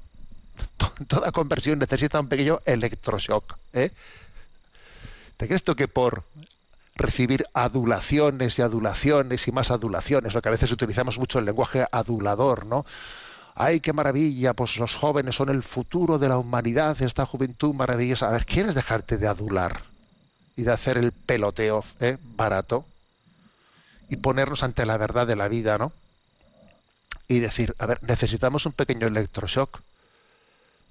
Toda 1.08 1.32
conversión 1.32 1.78
necesita 1.78 2.20
un 2.20 2.28
pequeño 2.28 2.60
electroshock. 2.64 3.56
¿eh? 3.72 3.90
¿Te 5.36 5.46
crees 5.46 5.62
que 5.62 5.88
por 5.88 6.24
recibir 7.00 7.46
adulaciones 7.54 8.58
y 8.58 8.62
adulaciones 8.62 9.48
y 9.48 9.52
más 9.52 9.70
adulaciones, 9.70 10.34
lo 10.34 10.42
que 10.42 10.48
a 10.48 10.52
veces 10.52 10.70
utilizamos 10.70 11.18
mucho 11.18 11.38
el 11.38 11.46
lenguaje 11.46 11.86
adulador, 11.90 12.66
¿no? 12.66 12.84
¡Ay, 13.54 13.80
qué 13.80 13.92
maravilla! 13.92 14.54
Pues 14.54 14.76
los 14.76 14.96
jóvenes 14.96 15.34
son 15.36 15.48
el 15.48 15.62
futuro 15.62 16.18
de 16.18 16.28
la 16.28 16.38
humanidad, 16.38 17.00
esta 17.02 17.26
juventud 17.26 17.74
maravillosa. 17.74 18.28
A 18.28 18.32
ver, 18.32 18.44
¿quieres 18.44 18.74
dejarte 18.74 19.16
de 19.16 19.26
adular 19.26 19.82
y 20.56 20.62
de 20.62 20.72
hacer 20.72 20.98
el 20.98 21.12
peloteo 21.12 21.84
¿eh? 22.00 22.18
barato 22.22 22.84
y 24.08 24.16
ponernos 24.16 24.62
ante 24.62 24.84
la 24.84 24.98
verdad 24.98 25.26
de 25.26 25.36
la 25.36 25.48
vida, 25.48 25.78
¿no? 25.78 25.92
Y 27.30 27.38
decir, 27.38 27.76
a 27.78 27.86
ver, 27.86 28.02
necesitamos 28.02 28.66
un 28.66 28.72
pequeño 28.72 29.06
electroshock. 29.06 29.82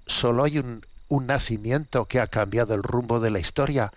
Solo 0.06 0.44
hay 0.44 0.58
un, 0.58 0.86
nacimiento 1.10 2.06
que 2.06 2.18
ha 2.18 2.28
cambiado 2.28 2.74
el 2.74 2.82
rumbo 2.82 3.20
de 3.20 3.30
la 3.30 3.40
historia 3.40 3.92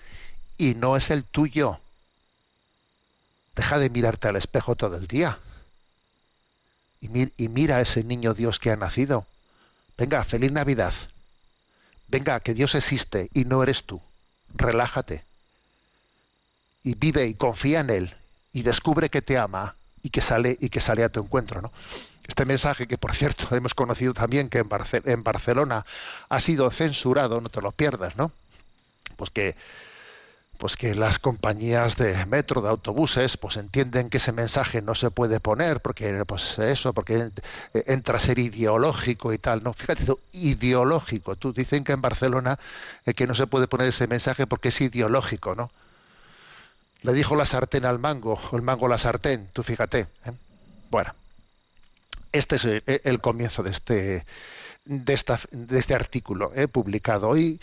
y 0.57 0.75
no 0.75 0.97
es 0.97 1.09
el 1.09 1.23
tuyo. 1.23 1.79
Deja 3.55 3.77
de 3.77 3.89
mirarte 3.89 4.27
al 4.27 4.35
espejo 4.35 4.75
todo 4.75 4.97
el 4.97 5.07
día. 5.07 5.39
Y, 6.99 7.07
y, 7.41 7.47
mira 7.47 7.77
a 7.77 7.81
ese 7.81 8.03
niño 8.03 8.33
Dios 8.33 8.59
que 8.59 8.71
ha 8.71 8.75
nacido. 8.75 9.25
Venga, 9.97 10.21
feliz 10.25 10.51
Navidad. 10.51 10.93
Venga, 12.09 12.41
que 12.41 12.53
Dios 12.53 12.75
existe 12.75 13.29
y 13.33 13.45
no 13.45 13.63
eres 13.63 13.85
tú. 13.85 14.01
Relájate. 14.53 15.23
Y 16.83 16.95
vive 16.95 17.25
y 17.25 17.35
confía 17.35 17.79
en 17.79 17.89
Él. 17.89 18.17
Y 18.51 18.63
descubre 18.63 19.09
que 19.09 19.21
te 19.21 19.37
ama 19.37 19.77
y 20.01 20.09
que 20.09 20.19
sale, 20.19 20.57
y 20.59 20.67
que 20.67 20.81
sale 20.81 21.05
a 21.05 21.09
tu 21.09 21.21
encuentro. 21.21 21.61
¿no? 21.61 21.71
Este 22.27 22.45
mensaje 22.45 22.87
que, 22.87 22.97
por 22.97 23.13
cierto, 23.13 23.47
hemos 23.55 23.73
conocido 23.73 24.13
también 24.13 24.49
que 24.49 24.59
en, 24.59 25.23
Barcelona 25.23 25.85
ha 26.29 26.39
sido 26.39 26.69
censurado, 26.71 27.41
no 27.41 27.49
te 27.49 27.61
lo 27.61 27.71
pierdas, 27.71 28.15
¿no? 28.15 28.31
Pues 29.17 29.29
que 29.29 29.55
pues 30.57 30.77
que 30.77 30.95
las 30.95 31.19
compañías 31.19 31.97
de 31.97 32.25
metro, 32.25 32.61
de 32.61 32.69
autobuses, 32.69 33.35
pues 33.35 33.57
entienden 33.57 34.09
que 34.09 34.17
ese 34.17 34.31
mensaje 34.31 34.81
no 34.81 34.95
se 34.95 35.11
puede 35.11 35.41
poner 35.41 35.81
porque 35.81 36.23
pues 36.25 36.57
eso, 36.59 36.93
porque 36.93 37.31
entra 37.73 38.15
a 38.15 38.19
ser 38.19 38.39
ideológico 38.39 39.33
y 39.33 39.37
tal. 39.39 39.61
No, 39.63 39.73
fíjate 39.73 40.05
ideológico. 40.31 41.35
Tú 41.35 41.51
dicen 41.51 41.83
que 41.83 41.91
en 41.91 42.01
Barcelona 42.01 42.59
eh, 43.05 43.13
que 43.13 43.27
no 43.27 43.35
se 43.35 43.47
puede 43.47 43.67
poner 43.67 43.87
ese 43.89 44.07
mensaje 44.07 44.47
porque 44.47 44.69
es 44.69 44.79
ideológico, 44.79 45.53
¿no? 45.53 45.69
Le 47.01 47.11
dijo 47.11 47.35
la 47.35 47.45
sartén 47.45 47.83
al 47.83 47.99
mango, 47.99 48.39
o 48.51 48.55
el 48.55 48.61
mango 48.61 48.85
a 48.85 48.89
la 48.89 48.97
sartén, 48.97 49.49
tú 49.51 49.63
fíjate. 49.63 50.07
¿eh? 50.25 50.31
Bueno, 50.89 51.13
este 52.33 52.55
es 52.55 52.65
el, 52.85 53.21
comienzo 53.21 53.63
de 53.63 53.71
este, 53.71 54.25
de, 54.85 55.13
esta, 55.13 55.39
de 55.51 55.79
este 55.79 55.93
artículo 55.93 56.51
eh, 56.55 56.67
publicado 56.67 57.29
hoy 57.29 57.59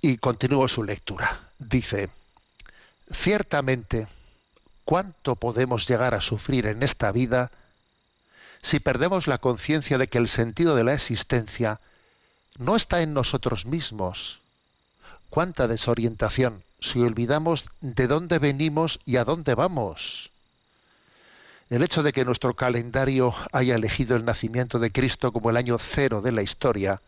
y 0.00 0.16
continúo 0.16 0.66
su 0.66 0.82
lectura. 0.82 1.50
Dice, 1.58 2.08
ciertamente, 3.12 4.08
¿cuánto 4.84 5.36
podemos 5.36 5.86
llegar 5.86 6.14
a 6.14 6.20
sufrir 6.20 6.66
en 6.66 6.82
esta 6.82 7.12
vida 7.12 7.52
si 8.62 8.80
perdemos 8.80 9.26
la 9.26 9.38
conciencia 9.38 9.98
de 9.98 10.08
que 10.08 10.18
el 10.18 10.28
sentido 10.28 10.74
de 10.74 10.84
la 10.84 10.94
existencia 10.94 11.80
no 12.58 12.76
está 12.76 13.02
en 13.02 13.12
nosotros 13.12 13.66
mismos? 13.66 14.40
¿Cuánta 15.28 15.68
desorientación 15.68 16.62
si 16.80 17.00
olvidamos 17.00 17.70
de 17.80 18.06
dónde 18.06 18.38
venimos 18.38 19.00
y 19.04 19.16
a 19.16 19.24
dónde 19.24 19.54
vamos? 19.54 20.30
El 21.68 21.82
hecho 21.82 22.02
de 22.02 22.12
que 22.12 22.24
nuestro 22.24 22.54
calendario 22.54 23.34
haya 23.52 23.74
elegido 23.74 24.16
el 24.16 24.24
nacimiento 24.24 24.78
de 24.78 24.92
Cristo 24.92 25.32
como 25.32 25.50
el 25.50 25.56
año 25.56 25.78
cero 25.78 26.22
de 26.22 26.30
la 26.30 26.42
historia, 26.42 27.02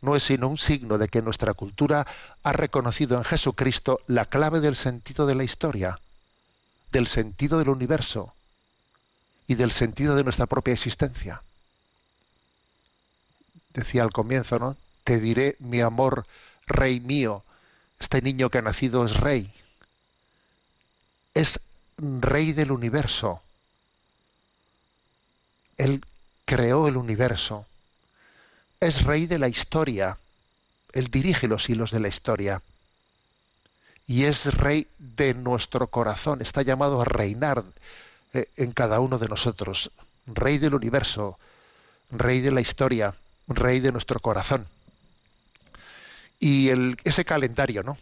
no 0.00 0.16
es 0.16 0.22
sino 0.22 0.48
un 0.48 0.56
signo 0.56 0.98
de 0.98 1.08
que 1.08 1.20
nuestra 1.20 1.52
cultura 1.52 2.06
ha 2.42 2.52
reconocido 2.52 3.18
en 3.18 3.24
Jesucristo 3.24 4.00
la 4.06 4.24
clave 4.24 4.60
del 4.60 4.76
sentido 4.76 5.26
de 5.26 5.34
la 5.34 5.44
historia, 5.44 6.00
del 6.92 7.06
sentido 7.06 7.58
del 7.58 7.68
universo 7.68 8.34
y 9.46 9.54
del 9.56 9.70
sentido 9.70 10.14
de 10.14 10.24
nuestra 10.24 10.46
propia 10.46 10.72
existencia. 10.72 11.42
Decía 13.74 14.02
al 14.02 14.10
comienzo, 14.10 14.58
¿no? 14.58 14.76
Te 15.04 15.20
diré 15.20 15.56
mi 15.58 15.82
amor, 15.82 16.26
rey 16.66 17.00
mío. 17.00 17.44
Este 18.00 18.22
niño 18.22 18.48
que 18.50 18.58
ha 18.58 18.62
nacido 18.62 19.04
es 19.04 19.16
rey. 19.16 19.52
Es 21.34 21.60
rey 21.98 22.52
del 22.52 22.72
universo. 22.72 23.42
Él 25.76 26.04
creó 26.44 26.88
el 26.88 26.96
universo 26.96 27.66
es 28.80 29.04
rey 29.04 29.26
de 29.26 29.38
la 29.38 29.48
historia. 29.48 30.18
Él 30.92 31.08
dirige 31.08 31.48
los 31.48 31.68
hilos 31.68 31.90
de 31.90 32.00
la 32.00 32.08
historia. 32.08 32.62
Y 34.06 34.24
es 34.24 34.54
rey 34.54 34.86
de 34.98 35.34
nuestro 35.34 35.88
corazón. 35.88 36.42
Está 36.42 36.62
llamado 36.62 37.00
a 37.00 37.04
reinar 37.04 37.64
eh, 38.32 38.48
en 38.56 38.72
cada 38.72 39.00
uno 39.00 39.18
de 39.18 39.28
nosotros. 39.28 39.90
Rey 40.26 40.58
del 40.58 40.74
universo, 40.74 41.38
rey 42.10 42.40
de 42.40 42.50
la 42.50 42.60
historia, 42.60 43.14
rey 43.48 43.80
de 43.80 43.92
nuestro 43.92 44.20
corazón. 44.20 44.66
Y 46.38 46.68
ese 47.04 47.24
calendario, 47.24 47.82
¿no? 47.82 47.96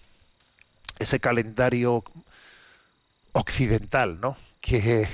Ese 0.98 1.20
calendario 1.20 2.02
occidental, 3.32 4.20
¿no? 4.20 4.36
Que 4.60 5.08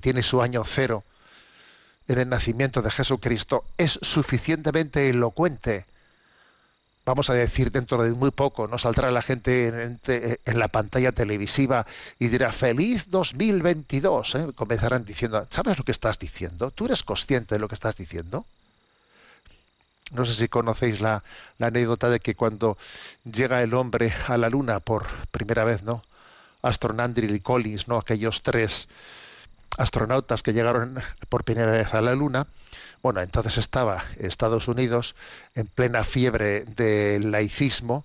tiene 0.00 0.22
su 0.22 0.42
año 0.42 0.64
cero, 0.64 1.02
en 2.08 2.18
el 2.18 2.28
nacimiento 2.28 2.82
de 2.82 2.90
Jesucristo 2.90 3.64
es 3.76 3.98
suficientemente 4.02 5.10
elocuente. 5.10 5.84
Vamos 7.04 7.30
a 7.30 7.34
decir 7.34 7.70
dentro 7.70 8.02
de 8.02 8.12
muy 8.12 8.30
poco, 8.30 8.66
no 8.66 8.76
saldrá 8.76 9.10
la 9.10 9.22
gente 9.22 9.68
en, 9.68 10.58
la 10.58 10.68
pantalla 10.68 11.12
televisiva 11.12 11.86
y 12.18 12.28
dirá 12.28 12.52
feliz 12.52 13.10
2022. 13.10 14.34
¿eh? 14.34 14.46
Comenzarán 14.54 15.04
diciendo, 15.04 15.46
¿sabes 15.50 15.78
lo 15.78 15.84
que 15.84 15.92
estás 15.92 16.18
diciendo? 16.18 16.70
¿Tú 16.70 16.86
eres 16.86 17.02
consciente 17.02 17.54
de 17.54 17.60
lo 17.60 17.68
que 17.68 17.76
estás 17.76 17.96
diciendo? 17.96 18.44
No 20.10 20.24
sé 20.24 20.34
si 20.34 20.48
conocéis 20.48 21.00
la, 21.00 21.22
la 21.58 21.68
anécdota 21.68 22.10
de 22.10 22.20
que 22.20 22.34
cuando 22.34 22.76
llega 23.24 23.62
el 23.62 23.74
hombre 23.74 24.12
a 24.26 24.36
la 24.38 24.48
luna 24.48 24.80
por 24.80 25.06
primera 25.30 25.64
vez, 25.64 25.82
¿no? 25.82 26.02
Astronandril 26.62 27.34
y 27.34 27.40
Collins, 27.40 27.88
¿no? 27.88 27.98
Aquellos 27.98 28.42
tres 28.42 28.88
astronautas 29.76 30.42
que 30.42 30.52
llegaron 30.52 31.00
por 31.28 31.44
primera 31.44 31.70
vez 31.70 31.94
a 31.94 32.00
la 32.00 32.14
Luna, 32.14 32.46
bueno, 33.02 33.20
entonces 33.20 33.58
estaba 33.58 34.04
Estados 34.18 34.66
Unidos 34.68 35.14
en 35.54 35.66
plena 35.66 36.02
fiebre 36.04 36.64
del 36.64 37.30
laicismo 37.30 38.04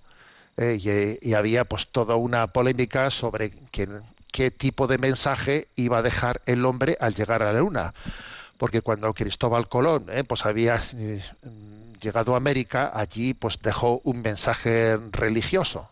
eh, 0.56 1.18
y, 1.20 1.34
había 1.34 1.64
pues 1.64 1.88
toda 1.88 2.14
una 2.14 2.46
polémica 2.46 3.10
sobre 3.10 3.52
qué 4.30 4.50
tipo 4.52 4.86
de 4.86 4.98
mensaje 4.98 5.68
iba 5.74 5.98
a 5.98 6.02
dejar 6.02 6.42
el 6.46 6.64
hombre 6.64 6.96
al 7.00 7.14
llegar 7.14 7.42
a 7.42 7.52
la 7.52 7.58
Luna. 7.60 7.94
Porque 8.56 8.82
cuando 8.82 9.12
Cristóbal 9.14 9.68
Colón 9.68 10.06
eh, 10.10 10.22
pues 10.22 10.46
había 10.46 10.80
eh, 10.94 11.20
llegado 12.00 12.34
a 12.34 12.36
América, 12.36 12.92
allí 12.94 13.34
pues 13.34 13.60
dejó 13.60 14.00
un 14.04 14.22
mensaje 14.22 14.96
religioso. 15.10 15.88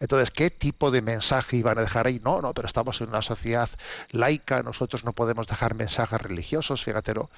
Entonces, 0.00 0.30
¿qué 0.30 0.50
tipo 0.50 0.90
de 0.90 1.02
mensaje 1.02 1.58
iban 1.58 1.78
a 1.78 1.82
dejar 1.82 2.06
ahí? 2.06 2.20
No, 2.24 2.40
no, 2.40 2.54
pero 2.54 2.66
estamos 2.66 3.00
en 3.00 3.08
una 3.10 3.22
sociedad 3.22 3.68
laica, 4.10 4.62
nosotros 4.62 5.04
no 5.04 5.12
podemos 5.12 5.46
dejar 5.46 5.74
mensajes 5.74 6.20
religiosos, 6.20 6.82
fíjate, 6.82 7.14
¿no? 7.14 7.30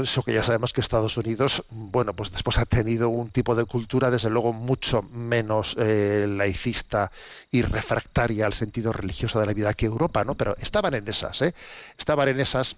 Eso 0.00 0.22
que 0.22 0.32
ya 0.32 0.42
sabemos 0.42 0.72
que 0.72 0.80
Estados 0.80 1.18
Unidos, 1.18 1.62
bueno, 1.68 2.14
pues 2.14 2.30
después 2.30 2.58
ha 2.58 2.64
tenido 2.64 3.10
un 3.10 3.28
tipo 3.28 3.54
de 3.54 3.66
cultura, 3.66 4.10
desde 4.10 4.30
luego, 4.30 4.54
mucho 4.54 5.02
menos 5.02 5.76
eh, 5.78 6.26
laicista 6.28 7.10
y 7.50 7.60
refractaria 7.60 8.46
al 8.46 8.54
sentido 8.54 8.92
religioso 8.92 9.38
de 9.38 9.46
la 9.46 9.52
vida 9.52 9.74
que 9.74 9.84
Europa, 9.86 10.24
¿no? 10.24 10.34
Pero 10.34 10.56
estaban 10.58 10.94
en 10.94 11.06
esas, 11.08 11.42
¿eh? 11.42 11.54
Estaban 11.98 12.28
en 12.28 12.40
esas 12.40 12.76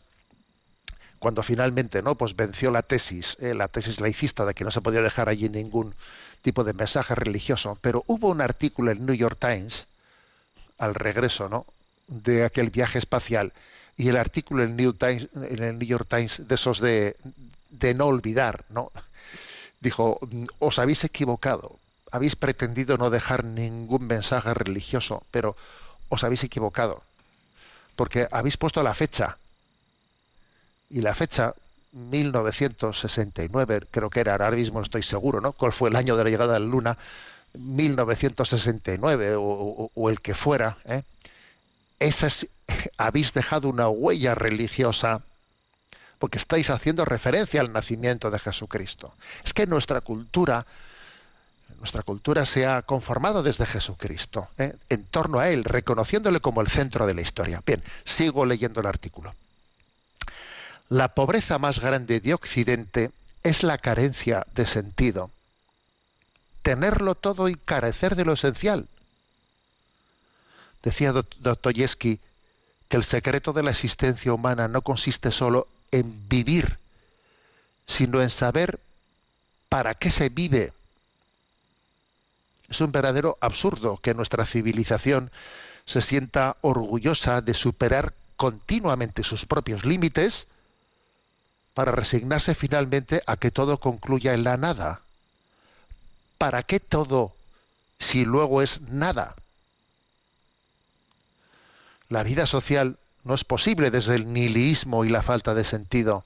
cuando 1.19 1.43
finalmente, 1.43 2.03
¿no? 2.03 2.15
Pues 2.15 2.37
venció 2.37 2.71
la 2.71 2.83
tesis, 2.83 3.37
¿eh? 3.41 3.55
la 3.55 3.69
tesis 3.69 4.01
laicista 4.01 4.45
de 4.45 4.55
que 4.55 4.65
no 4.65 4.71
se 4.71 4.81
podía 4.81 5.03
dejar 5.03 5.29
allí 5.29 5.49
ningún 5.49 5.95
tipo 6.43 6.65
de 6.65 6.73
mensaje 6.73 7.15
religioso, 7.15 7.77
pero 7.81 8.05
hubo 8.07 8.29
un 8.29 8.41
artículo 8.41 8.91
en 8.91 8.99
el 8.99 9.07
New 9.07 9.17
York 9.17 9.39
Times 9.41 9.87
al 10.79 10.95
regreso, 10.95 11.49
¿no? 11.49 11.67
de 12.09 12.45
aquel 12.45 12.71
viaje 12.71 12.99
espacial 12.99 13.53
y 13.97 14.09
el 14.09 14.17
artículo 14.17 14.63
en 14.63 14.77
New, 14.77 14.95
Times, 14.95 15.29
en 15.35 15.63
el 15.63 15.79
New 15.79 15.87
York 15.87 16.07
Times 16.09 16.49
de 16.49 16.55
esos 16.55 16.81
de, 16.81 17.17
de 17.71 17.95
no 17.95 18.07
olvidar, 18.07 18.65
¿no? 18.71 18.91
Dijo, 19.81 20.19
os 20.59 20.79
habéis 20.79 21.05
equivocado, 21.05 21.79
habéis 22.11 22.35
pretendido 22.35 22.97
no 22.97 23.11
dejar 23.11 23.45
ningún 23.45 24.07
mensaje 24.07 24.55
religioso, 24.55 25.23
pero 25.31 25.57
os 26.09 26.25
habéis 26.25 26.43
equivocado, 26.45 27.03
porque 27.95 28.27
habéis 28.31 28.57
puesto 28.57 28.83
la 28.83 28.95
fecha. 28.95 29.37
Y 30.91 31.01
la 31.01 31.15
fecha 31.15 31.55
1969, 31.93 33.83
creo 33.91 34.11
que 34.11 34.21
era, 34.21 34.33
ahora 34.33 34.51
mismo 34.51 34.81
estoy 34.81 35.03
seguro, 35.03 35.41
¿no? 35.41 35.53
¿Cuál 35.53 35.73
fue 35.73 35.91
el 35.91 35.97
año 35.97 36.17
de 36.17 36.25
la 36.25 36.31
llegada 36.31 36.55
de 36.55 36.61
la 36.61 36.67
Luna? 36.67 36.99
1969 37.55 39.37
o, 39.37 39.91
o, 39.95 40.11
el 40.11 40.21
que 40.21 40.35
fuera, 40.35 40.77
¿eh? 40.85 41.03
Habéis 42.99 43.33
dejado 43.33 43.69
una 43.69 43.89
huella 43.89 44.35
religiosa 44.35 45.23
porque 46.19 46.39
estáis 46.39 46.71
haciendo 46.71 47.05
referencia 47.05 47.61
al 47.61 47.73
nacimiento 47.73 48.31
de 48.31 48.39
Jesucristo. 48.39 49.15
Es 49.45 49.55
que 49.55 49.67
nuestra 49.67 50.01
cultura, 50.01 50.67
nuestra 51.79 52.03
cultura 52.03 52.45
se 52.45 52.67
ha 52.67 52.83
conformado 52.83 53.43
desde 53.43 53.67
Jesucristo, 53.67 54.49
¿eh? 54.59 54.75
en 54.89 55.05
torno 55.05 55.39
a 55.39 55.49
Él, 55.49 55.65
reconociéndole 55.65 56.41
como 56.41 56.61
el 56.61 56.69
centro 56.69 57.07
de 57.07 57.15
la 57.15 57.21
historia. 57.21 57.63
Bien, 57.65 57.83
sigo 58.05 58.45
leyendo 58.45 58.81
el 58.81 58.87
artículo. 58.87 59.35
La 60.89 61.15
pobreza 61.15 61.59
más 61.59 61.81
grande 61.81 62.21
de 62.21 62.33
Occidente 62.33 63.11
es 63.43 63.63
la 63.63 63.77
carencia 63.77 64.47
de 64.55 64.65
sentido. 64.65 65.31
Tenerlo 66.63 67.15
todo 67.15 67.51
y 67.51 67.57
carecer 67.57 68.17
de 68.17 68.25
lo 68.25 68.33
esencial. 68.33 68.89
Decía 70.83 71.13
Dostoyevsky 71.13 72.21
que 72.89 72.97
el 72.97 73.05
secreto 73.05 73.53
de 73.53 73.63
la 73.63 73.71
existencia 73.71 74.33
humana 74.33 74.67
no 74.67 74.81
consiste 74.81 75.31
solo 75.31 75.69
en 75.91 76.27
vivir, 76.27 76.79
sino 77.87 78.23
en 78.23 78.31
saber 78.31 78.81
para 79.69 79.95
qué 79.95 80.11
se 80.11 80.31
vive. 80.31 80.73
Es 82.71 82.81
un 82.81 82.93
verdadero 82.93 83.37
absurdo 83.43 83.99
que 83.99 84.15
nuestra 84.15 84.47
civilización 84.47 85.31
se 85.85 86.01
sienta 86.01 86.57
orgullosa 86.63 87.43
de 87.43 87.53
superar 87.53 88.15
continuamente 88.37 89.23
sus 89.23 89.45
propios 89.45 89.85
límites 89.85 90.47
para 91.79 91.93
resignarse 91.93 92.57
finalmente 92.57 93.23
a 93.27 93.37
que 93.37 93.53
todo 93.53 93.79
concluya 93.79 94.35
en 94.35 94.43
la 94.43 94.57
nada. 94.57 95.03
¿Para 96.37 96.65
qué 96.65 96.81
todo 96.81 97.37
si 98.01 98.25
luego 98.25 98.63
es 98.63 98.81
nada? 98.81 99.37
La 102.09 102.25
vida 102.25 102.47
social 102.47 102.97
no 103.23 103.33
es 103.33 103.45
posible 103.45 103.93
desde 103.93 104.17
el 104.17 104.33
nihilismo 104.33 105.05
y 105.05 105.09
la 105.09 105.23
falta 105.23 105.55
de 105.55 105.63
sentido. 105.63 106.25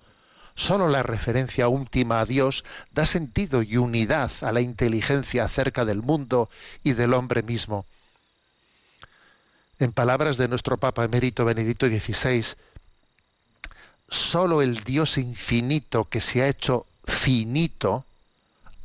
Solo 0.55 0.89
la 0.89 1.03
referencia 1.03 1.69
última 1.69 2.21
a 2.21 2.25
Dios 2.25 2.65
da 2.91 3.05
sentido 3.05 3.63
y 3.63 3.77
unidad 3.77 4.33
a 4.41 4.53
la 4.53 4.63
inteligencia 4.63 5.45
acerca 5.45 5.85
del 5.85 6.01
mundo 6.01 6.49
y 6.83 6.95
del 6.95 7.13
hombre 7.13 7.43
mismo. 7.43 7.85
En 9.79 9.93
palabras 9.93 10.39
de 10.39 10.49
nuestro 10.49 10.79
Papa 10.79 11.05
emérito 11.05 11.45
Benedicto 11.45 11.87
XVI, 11.89 12.57
solo 14.13 14.61
el 14.61 14.85
Dios 14.85 15.17
infinito 15.17 16.05
que 16.05 16.21
se 16.21 16.43
ha 16.43 16.49
hecho 16.49 16.87
finito 17.05 18.05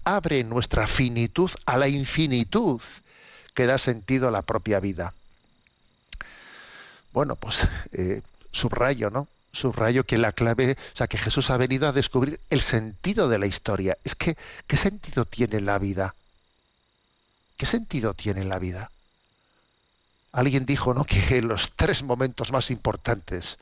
abre 0.05 0.43
nuestra 0.43 0.87
finitud 0.87 1.51
a 1.65 1.77
la 1.77 1.89
infinitud 1.89 2.81
que 3.53 3.65
da 3.65 3.77
sentido 3.77 4.29
a 4.29 4.31
la 4.31 4.41
propia 4.41 4.79
vida. 4.79 5.13
Bueno, 7.11 7.35
pues 7.35 7.67
eh, 7.91 8.21
subrayo, 8.51 9.09
¿no? 9.09 9.27
Subrayo 9.51 10.05
que 10.05 10.17
la 10.17 10.31
clave, 10.31 10.77
o 10.93 10.97
sea, 10.97 11.07
que 11.07 11.17
Jesús 11.17 11.49
ha 11.49 11.57
venido 11.57 11.87
a 11.87 11.91
descubrir 11.91 12.39
el 12.49 12.61
sentido 12.61 13.27
de 13.27 13.39
la 13.39 13.47
historia. 13.47 13.97
Es 14.03 14.15
que, 14.15 14.37
¿qué 14.65 14.77
sentido 14.77 15.25
tiene 15.25 15.59
la 15.59 15.77
vida? 15.77 16.15
¿Qué 17.57 17.65
sentido 17.65 18.13
tiene 18.13 18.45
la 18.45 18.59
vida? 18.59 18.91
Alguien 20.31 20.65
dijo, 20.65 20.93
¿no? 20.93 21.03
Que 21.05 21.41
los 21.41 21.73
tres 21.75 22.03
momentos 22.03 22.51
más 22.53 22.71
importantes 22.71 23.57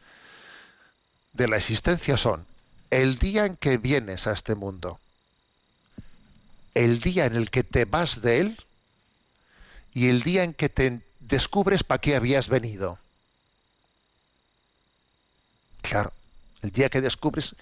de 1.35 1.47
la 1.47 1.57
existencia 1.57 2.17
son 2.17 2.45
el 2.91 3.17
día 3.17 3.45
en 3.45 3.57
que 3.57 3.77
vienes 3.77 4.25
a 4.25 4.31
este 4.31 4.55
mundo, 4.55 4.99
el 6.73 7.01
día 7.01 7.25
en 7.25 7.35
el 7.35 7.49
que 7.49 7.63
te 7.63 7.85
vas 7.85 8.21
de 8.21 8.39
él 8.39 8.57
y 9.93 10.07
el 10.07 10.23
día 10.23 10.43
en 10.43 10.53
que 10.53 10.69
te 10.69 11.01
descubres 11.19 11.83
para 11.83 11.99
qué 11.99 12.15
habías 12.15 12.47
venido. 12.47 12.99
Claro, 15.81 16.13
el 16.61 16.71
día 16.71 16.89
que 16.89 17.01
descubres, 17.01 17.55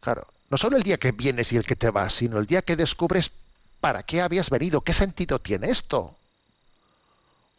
claro, 0.00 0.26
no 0.50 0.56
solo 0.56 0.76
el 0.76 0.82
día 0.82 0.98
que 0.98 1.12
vienes 1.12 1.52
y 1.52 1.56
el 1.56 1.66
que 1.66 1.76
te 1.76 1.90
vas, 1.90 2.12
sino 2.14 2.38
el 2.38 2.46
día 2.46 2.62
que 2.62 2.76
descubres 2.76 3.30
para 3.80 4.02
qué 4.02 4.20
habías 4.20 4.50
venido, 4.50 4.82
qué 4.82 4.92
sentido 4.92 5.38
tiene 5.40 5.70
esto. 5.70 6.14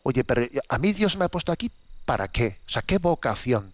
Oye, 0.04 0.24
pero 0.24 0.48
a 0.70 0.78
mí 0.78 0.94
Dios 0.94 1.18
me 1.18 1.26
ha 1.26 1.30
puesto 1.30 1.52
aquí, 1.52 1.72
¿para 2.06 2.28
qué? 2.30 2.60
O 2.68 2.70
sea, 2.70 2.82
¿qué 2.82 2.98
vocación 2.98 3.74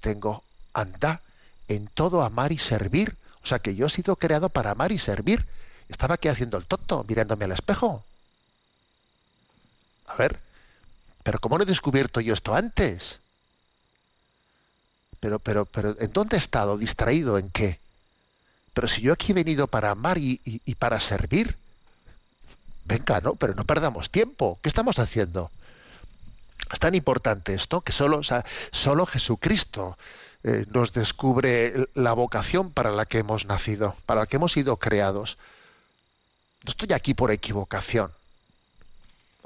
tengo? 0.00 0.44
Anda 0.72 1.22
en 1.68 1.86
todo 1.88 2.22
amar 2.22 2.52
y 2.52 2.58
servir. 2.58 3.16
O 3.42 3.46
sea, 3.46 3.58
que 3.58 3.74
yo 3.74 3.86
he 3.86 3.90
sido 3.90 4.16
creado 4.16 4.48
para 4.48 4.72
amar 4.72 4.92
y 4.92 4.98
servir. 4.98 5.46
Estaba 5.88 6.14
aquí 6.14 6.28
haciendo 6.28 6.56
el 6.56 6.66
tonto, 6.66 7.04
mirándome 7.08 7.44
al 7.44 7.52
espejo. 7.52 8.04
A 10.06 10.16
ver, 10.16 10.40
pero 11.22 11.38
¿cómo 11.38 11.56
no 11.56 11.64
he 11.64 11.66
descubierto 11.66 12.20
yo 12.20 12.34
esto 12.34 12.54
antes? 12.54 13.20
Pero, 15.20 15.38
pero, 15.38 15.66
pero, 15.66 15.96
¿en 16.00 16.12
dónde 16.12 16.36
he 16.36 16.38
estado? 16.38 16.78
¿Distraído 16.78 17.38
en 17.38 17.50
qué? 17.50 17.78
Pero 18.74 18.88
si 18.88 19.00
yo 19.00 19.12
aquí 19.12 19.32
he 19.32 19.34
venido 19.34 19.66
para 19.66 19.90
amar 19.90 20.18
y, 20.18 20.40
y, 20.44 20.62
y 20.64 20.74
para 20.74 21.00
servir, 21.00 21.56
venga, 22.84 23.20
¿no? 23.20 23.34
Pero 23.34 23.54
no 23.54 23.64
perdamos 23.64 24.10
tiempo. 24.10 24.58
¿Qué 24.62 24.68
estamos 24.68 24.98
haciendo? 24.98 25.50
Es 26.72 26.78
tan 26.78 26.94
importante 26.94 27.54
esto 27.54 27.80
que 27.80 27.92
solo, 27.92 28.18
o 28.18 28.22
sea, 28.22 28.44
solo 28.70 29.06
Jesucristo 29.06 29.98
eh, 30.42 30.64
nos 30.72 30.94
descubre 30.94 31.88
la 31.94 32.14
vocación 32.14 32.70
para 32.70 32.90
la 32.90 33.04
que 33.04 33.18
hemos 33.18 33.44
nacido, 33.44 33.94
para 34.06 34.22
la 34.22 34.26
que 34.26 34.36
hemos 34.36 34.52
sido 34.52 34.76
creados. 34.78 35.36
No 36.64 36.70
estoy 36.70 36.92
aquí 36.94 37.12
por 37.12 37.30
equivocación. 37.30 38.10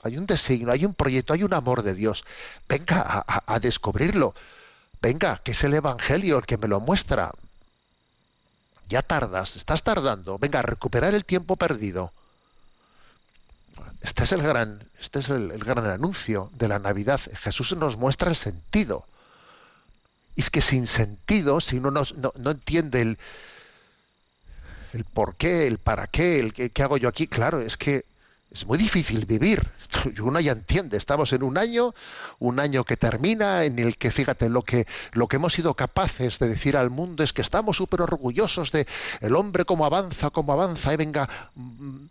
Hay 0.05 0.19
un 0.19 0.27
designio, 0.27 0.71
hay 0.71 0.85
un 0.85 0.95
proyecto, 0.95 1.33
hay 1.33 1.43
un 1.43 1.55
amor 1.55 1.83
de 1.83 1.95
Dios. 1.95 2.25
Venga 2.69 3.25
a, 3.27 3.59
descubrirlo. 3.59 4.35
Venga, 5.01 5.41
que 5.43 5.53
es 5.53 5.65
el 5.65 5.75
Evangelio 5.75 6.39
el 6.39 6.47
que 6.47 6.59
me 6.59 6.69
lo 6.69 6.79
muestra. 6.79 7.33
Ya 8.89 9.03
tardas, 9.03 9.57
estás 9.57 9.83
tardando. 9.83 10.39
Venga, 10.39 10.61
a 10.61 10.63
recuperar 10.63 11.15
el 11.15 11.25
tiempo 11.25 11.57
perdido. 11.57 12.13
Este 14.03 14.25
es 14.25 14.33
el 14.33 14.43
gran, 14.43 14.87
este 15.01 15.21
es 15.21 15.31
el 15.31 15.59
gran 15.59 15.87
anuncio 15.87 16.51
de 16.53 16.69
la 16.69 16.79
Navidad. 16.79 17.21
Jesús 17.35 17.75
nos 17.75 17.97
muestra 17.97 18.29
el 18.29 18.37
sentido. 18.37 19.07
Es 20.37 20.51
que 20.51 20.61
sin 20.61 20.87
sentido, 20.87 21.61
si 21.61 21.79
uno 21.79 21.91
no, 21.91 22.03
no, 22.37 22.51
entiende 22.51 23.03
el, 23.03 23.19
el 24.93 25.05
por 25.05 25.37
qué, 25.37 25.67
el 25.67 25.79
para 25.79 26.07
qué, 26.07 26.41
el 26.41 26.53
qué, 26.53 26.83
hago 26.83 26.97
yo 26.97 27.09
aquí, 27.09 27.27
claro, 27.27 27.61
es 27.61 27.77
que 27.77 28.05
es 28.51 28.67
muy 28.67 28.79
difícil 28.79 29.27
vivir. 29.27 29.69
Uno 30.23 30.39
ya 30.41 30.53
entiende, 30.53 30.97
estamos 30.97 31.33
en 31.33 31.43
un 31.43 31.59
año, 31.59 31.95
un 32.39 32.61
año 32.61 32.85
que 32.85 32.97
termina, 32.97 33.65
en 33.65 33.79
el 33.79 33.97
que, 33.97 34.13
fíjate, 34.13 34.49
lo 34.49 34.63
que, 34.63 34.87
lo 35.13 35.27
que 35.27 35.37
hemos 35.37 35.53
sido 35.53 35.75
capaces 35.75 36.39
de 36.39 36.49
decir 36.49 36.77
al 36.77 36.91
mundo 36.91 37.25
es 37.25 37.33
que 37.33 37.43
estamos 37.43 37.77
súper 37.77 38.03
orgullosos 38.03 38.71
de 38.71 38.87
el 39.21 39.35
hombre 39.35 39.65
cómo 39.65 39.85
avanza, 39.85 40.31
cómo 40.31 40.53
avanza, 40.53 40.95
y 40.95 40.97
venga, 40.97 41.29
mm, 41.57 42.07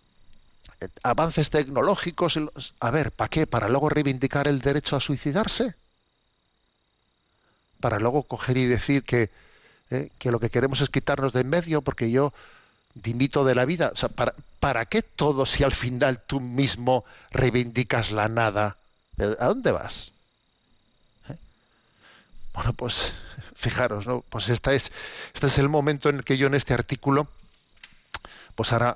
avances 1.04 1.50
tecnológicos. 1.50 2.40
A 2.80 2.92
ver, 2.92 3.12
¿para 3.12 3.30
qué? 3.30 3.48
¿Para 3.48 3.70
luego 3.70 3.90
reivindicar 3.90 4.48
el 4.48 4.60
derecho 4.60 4.96
a 4.96 5.00
suicidarse? 5.00 5.76
Para 7.84 8.00
luego 8.00 8.24
coger 8.24 8.56
y 8.56 8.66
decir 8.66 9.04
que, 9.04 9.30
eh, 9.92 10.10
que 10.18 10.32
lo 10.32 10.40
que 10.40 10.50
queremos 10.50 10.80
es 10.80 10.90
quitarnos 10.90 11.34
de 11.34 11.42
en 11.42 11.50
medio 11.50 11.82
porque 11.82 12.10
yo 12.10 12.32
dimito 12.94 13.44
de 13.44 13.56
la 13.56 13.66
vida. 13.66 13.92
O 13.94 13.98
sea, 13.98 14.08
¿para, 14.08 14.34
¿para 14.62 14.86
qué 14.86 15.02
todo 15.02 15.46
si 15.46 15.66
al 15.66 15.74
final 15.74 16.22
tú 16.22 16.40
mismo 16.40 17.04
reivindicas 17.32 18.12
la 18.12 18.30
nada? 18.30 18.78
¿A 19.18 19.48
dónde 19.48 19.74
vas? 19.74 20.14
¿Eh? 21.28 21.36
Bueno, 22.54 22.72
pues 22.72 23.12
fijaros, 23.54 24.08
¿no? 24.08 24.24
Pues 24.30 24.48
esta 24.48 24.74
es, 24.74 24.94
este 25.34 25.48
es 25.48 25.58
el 25.58 25.68
momento 25.68 26.08
en 26.08 26.20
el 26.20 26.24
que 26.24 26.38
yo 26.38 26.48
en 26.48 26.56
este 26.56 26.74
artículo, 26.74 27.28
pues 28.56 28.72
ahora 28.72 28.96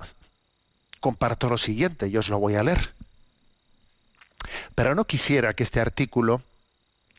comparto 1.02 1.50
lo 1.50 1.58
siguiente, 1.58 2.10
yo 2.10 2.22
os 2.22 2.30
lo 2.30 2.40
voy 2.40 2.56
a 2.56 2.64
leer. 2.64 2.94
Pero 4.76 4.96
no 4.96 5.04
quisiera 5.04 5.54
que 5.54 5.64
este 5.64 5.82
artículo 5.82 6.42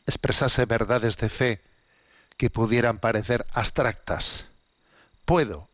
expresase 0.09 0.65
verdades 0.65 1.17
de 1.17 1.29
fe 1.29 1.61
que 2.37 2.49
pudieran 2.49 2.99
parecer 2.99 3.45
abstractas. 3.53 4.49
Puedo 5.25 5.69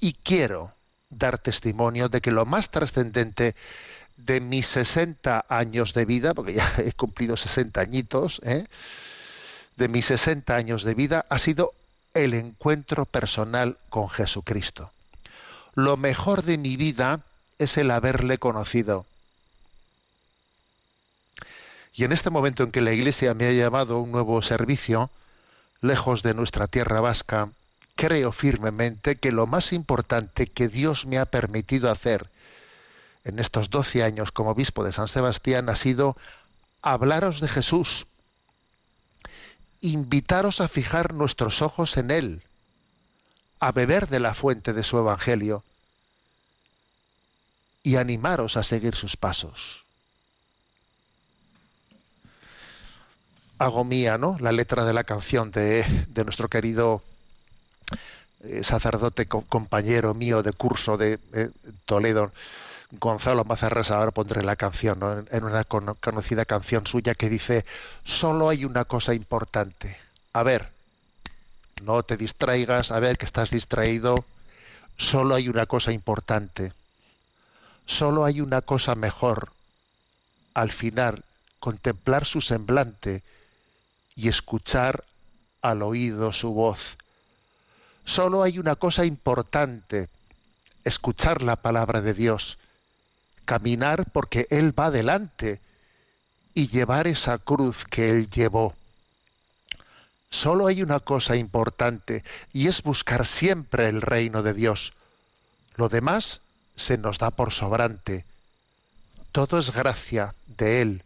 y 0.00 0.14
quiero 0.14 0.74
dar 1.10 1.38
testimonio 1.38 2.08
de 2.08 2.20
que 2.20 2.30
lo 2.30 2.46
más 2.46 2.70
trascendente 2.70 3.54
de 4.16 4.40
mis 4.40 4.66
60 4.66 5.46
años 5.48 5.94
de 5.94 6.04
vida, 6.04 6.34
porque 6.34 6.54
ya 6.54 6.74
he 6.78 6.92
cumplido 6.92 7.36
60 7.36 7.80
añitos, 7.80 8.40
¿eh? 8.44 8.66
de 9.76 9.88
mis 9.88 10.06
60 10.06 10.54
años 10.54 10.82
de 10.82 10.94
vida 10.94 11.24
ha 11.28 11.38
sido 11.38 11.72
el 12.14 12.34
encuentro 12.34 13.04
personal 13.06 13.78
con 13.90 14.08
Jesucristo. 14.08 14.90
Lo 15.74 15.96
mejor 15.96 16.42
de 16.42 16.58
mi 16.58 16.76
vida 16.76 17.20
es 17.58 17.78
el 17.78 17.92
haberle 17.92 18.38
conocido. 18.38 19.06
Y 21.94 22.04
en 22.04 22.12
este 22.12 22.30
momento 22.30 22.62
en 22.62 22.70
que 22.70 22.80
la 22.80 22.92
Iglesia 22.92 23.34
me 23.34 23.46
ha 23.46 23.52
llamado 23.52 23.96
a 23.96 24.00
un 24.00 24.12
nuevo 24.12 24.40
servicio, 24.42 25.10
lejos 25.80 26.22
de 26.22 26.34
nuestra 26.34 26.66
tierra 26.66 27.00
vasca, 27.00 27.50
creo 27.96 28.32
firmemente 28.32 29.16
que 29.16 29.32
lo 29.32 29.46
más 29.46 29.72
importante 29.72 30.46
que 30.46 30.68
Dios 30.68 31.06
me 31.06 31.18
ha 31.18 31.26
permitido 31.26 31.90
hacer 31.90 32.30
en 33.24 33.38
estos 33.38 33.70
doce 33.70 34.02
años 34.02 34.32
como 34.32 34.50
obispo 34.50 34.84
de 34.84 34.92
San 34.92 35.08
Sebastián 35.08 35.68
ha 35.68 35.76
sido 35.76 36.16
hablaros 36.80 37.40
de 37.40 37.48
Jesús, 37.48 38.06
invitaros 39.80 40.60
a 40.60 40.68
fijar 40.68 41.12
nuestros 41.12 41.60
ojos 41.60 41.96
en 41.96 42.10
Él, 42.10 42.42
a 43.60 43.72
beber 43.72 44.08
de 44.08 44.20
la 44.20 44.34
fuente 44.34 44.72
de 44.72 44.82
su 44.82 44.98
Evangelio 44.98 45.64
y 47.82 47.96
animaros 47.96 48.56
a 48.56 48.62
seguir 48.62 48.94
sus 48.94 49.16
pasos. 49.16 49.84
Hago 53.58 53.84
mía 53.84 54.18
¿no? 54.18 54.36
la 54.40 54.52
letra 54.52 54.84
de 54.84 54.92
la 54.92 55.04
canción 55.04 55.50
de, 55.50 55.84
de 56.08 56.24
nuestro 56.24 56.48
querido 56.48 57.02
eh, 58.44 58.62
sacerdote 58.62 59.26
co 59.26 59.42
compañero 59.42 60.14
mío 60.14 60.42
de 60.42 60.52
curso 60.52 60.96
de 60.96 61.18
eh, 61.34 61.50
Toledo, 61.86 62.30
Gonzalo 62.92 63.44
Mazarras, 63.44 63.90
ahora 63.90 64.12
pondré 64.12 64.42
la 64.42 64.54
canción, 64.54 65.00
¿no? 65.00 65.24
en, 65.28 65.44
una 65.44 65.64
con 65.64 65.94
conocida 65.96 66.44
canción 66.44 66.86
suya 66.86 67.14
que 67.14 67.28
dice, 67.28 67.66
solo 68.04 68.48
hay 68.48 68.64
una 68.64 68.84
cosa 68.84 69.12
importante. 69.12 69.96
A 70.32 70.44
ver, 70.44 70.70
no 71.82 72.02
te 72.04 72.16
distraigas, 72.16 72.92
a 72.92 73.00
ver 73.00 73.18
que 73.18 73.26
estás 73.26 73.50
distraído, 73.50 74.24
solo 74.96 75.34
hay 75.34 75.48
una 75.48 75.66
cosa 75.66 75.92
importante. 75.92 76.72
Solo 77.86 78.24
hay 78.24 78.40
una 78.40 78.60
cosa 78.62 78.94
mejor. 78.94 79.50
Al 80.54 80.70
final, 80.70 81.24
contemplar 81.58 82.24
su 82.24 82.40
semblante, 82.40 83.22
y 84.18 84.26
escuchar 84.28 85.04
al 85.62 85.80
oído 85.80 86.32
su 86.32 86.52
voz. 86.52 86.98
Solo 88.04 88.42
hay 88.42 88.58
una 88.58 88.74
cosa 88.74 89.04
importante, 89.04 90.08
escuchar 90.82 91.44
la 91.44 91.54
palabra 91.54 92.00
de 92.00 92.14
Dios, 92.14 92.58
caminar 93.44 94.10
porque 94.10 94.48
Él 94.50 94.76
va 94.76 94.90
delante 94.90 95.60
y 96.52 96.66
llevar 96.66 97.06
esa 97.06 97.38
cruz 97.38 97.84
que 97.84 98.10
Él 98.10 98.28
llevó. 98.28 98.74
Solo 100.30 100.66
hay 100.66 100.82
una 100.82 100.98
cosa 100.98 101.36
importante 101.36 102.24
y 102.52 102.66
es 102.66 102.82
buscar 102.82 103.24
siempre 103.24 103.88
el 103.88 104.02
reino 104.02 104.42
de 104.42 104.52
Dios. 104.52 104.94
Lo 105.76 105.88
demás 105.88 106.40
se 106.74 106.98
nos 106.98 107.18
da 107.18 107.30
por 107.30 107.52
sobrante. 107.52 108.24
Todo 109.30 109.60
es 109.60 109.72
gracia 109.72 110.34
de 110.48 110.82
Él, 110.82 111.02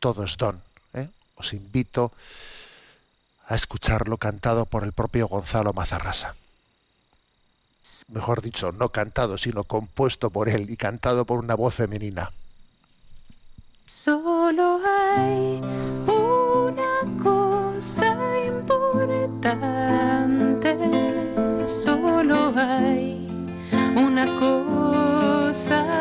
todo 0.00 0.24
es 0.24 0.36
don. 0.36 0.60
Os 1.40 1.54
invito 1.54 2.12
a 3.48 3.56
escucharlo 3.56 4.18
cantado 4.18 4.66
por 4.66 4.84
el 4.84 4.92
propio 4.92 5.26
Gonzalo 5.26 5.72
Mazarrasa. 5.72 6.36
Mejor 8.08 8.42
dicho, 8.42 8.72
no 8.72 8.90
cantado, 8.90 9.38
sino 9.38 9.64
compuesto 9.64 10.28
por 10.28 10.50
él 10.50 10.68
y 10.68 10.76
cantado 10.76 11.24
por 11.24 11.38
una 11.38 11.54
voz 11.54 11.76
femenina. 11.76 12.30
Solo 13.86 14.82
hay 14.84 15.62
una 16.06 17.22
cosa 17.22 18.14
importante, 18.46 20.76
solo 21.66 22.52
hay 22.54 23.26
una 23.96 24.26
cosa 24.38 25.99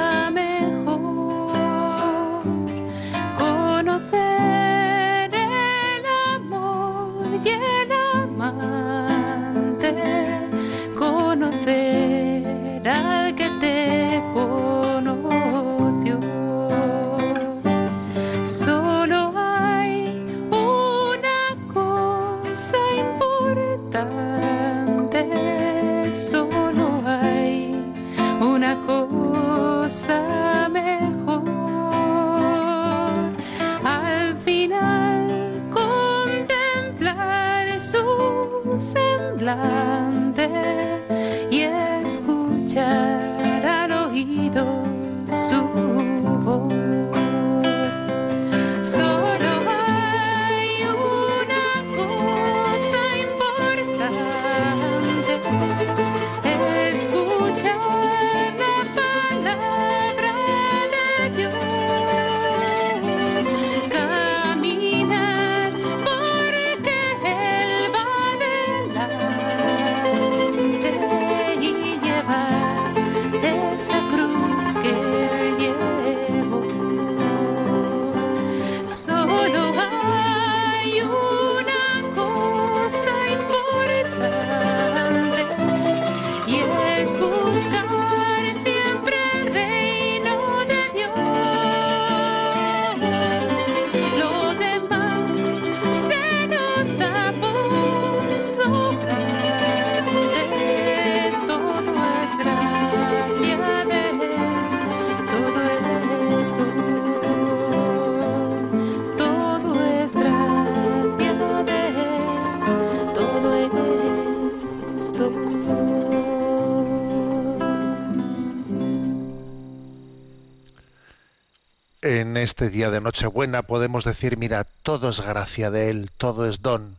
este 122.59 122.71
día 122.71 122.91
de 122.91 122.99
Nochebuena 122.99 123.61
podemos 123.61 124.03
decir, 124.03 124.35
mira, 124.35 124.65
todo 124.83 125.11
es 125.11 125.21
gracia 125.21 125.71
de 125.71 125.89
Él, 125.89 126.11
todo 126.17 126.45
es 126.45 126.61
don. 126.61 126.97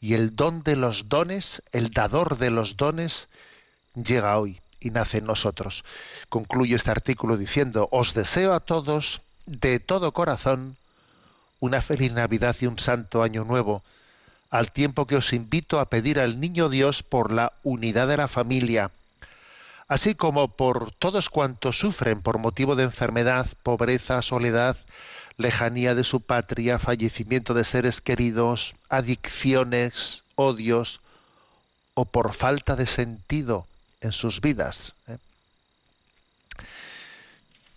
Y 0.00 0.14
el 0.14 0.36
don 0.36 0.62
de 0.62 0.76
los 0.76 1.08
dones, 1.08 1.64
el 1.72 1.90
dador 1.90 2.38
de 2.38 2.50
los 2.50 2.76
dones, 2.76 3.28
llega 3.96 4.38
hoy 4.38 4.60
y 4.78 4.90
nace 4.90 5.18
en 5.18 5.26
nosotros. 5.26 5.84
Concluyo 6.28 6.76
este 6.76 6.92
artículo 6.92 7.36
diciendo, 7.36 7.88
os 7.90 8.14
deseo 8.14 8.54
a 8.54 8.60
todos, 8.60 9.20
de 9.46 9.80
todo 9.80 10.12
corazón, 10.12 10.76
una 11.58 11.82
feliz 11.82 12.12
Navidad 12.12 12.54
y 12.60 12.66
un 12.66 12.78
santo 12.78 13.24
año 13.24 13.42
nuevo, 13.42 13.82
al 14.48 14.70
tiempo 14.70 15.08
que 15.08 15.16
os 15.16 15.32
invito 15.32 15.80
a 15.80 15.86
pedir 15.86 16.20
al 16.20 16.38
Niño 16.38 16.68
Dios 16.68 17.02
por 17.02 17.32
la 17.32 17.52
unidad 17.64 18.06
de 18.06 18.16
la 18.16 18.28
familia, 18.28 18.92
así 19.88 20.14
como 20.14 20.48
por 20.48 20.92
todos 20.92 21.30
cuantos 21.30 21.78
sufren 21.78 22.20
por 22.20 22.38
motivo 22.38 22.76
de 22.76 22.84
enfermedad, 22.84 23.46
pobreza, 23.62 24.20
soledad, 24.22 24.76
lejanía 25.38 25.94
de 25.94 26.04
su 26.04 26.20
patria, 26.20 26.78
fallecimiento 26.78 27.54
de 27.54 27.64
seres 27.64 28.00
queridos, 28.00 28.74
adicciones, 28.90 30.24
odios 30.34 31.00
o 31.94 32.04
por 32.04 32.34
falta 32.34 32.76
de 32.76 32.86
sentido 32.86 33.66
en 34.00 34.12
sus 34.12 34.40
vidas. 34.40 34.94
¿eh? 35.08 35.16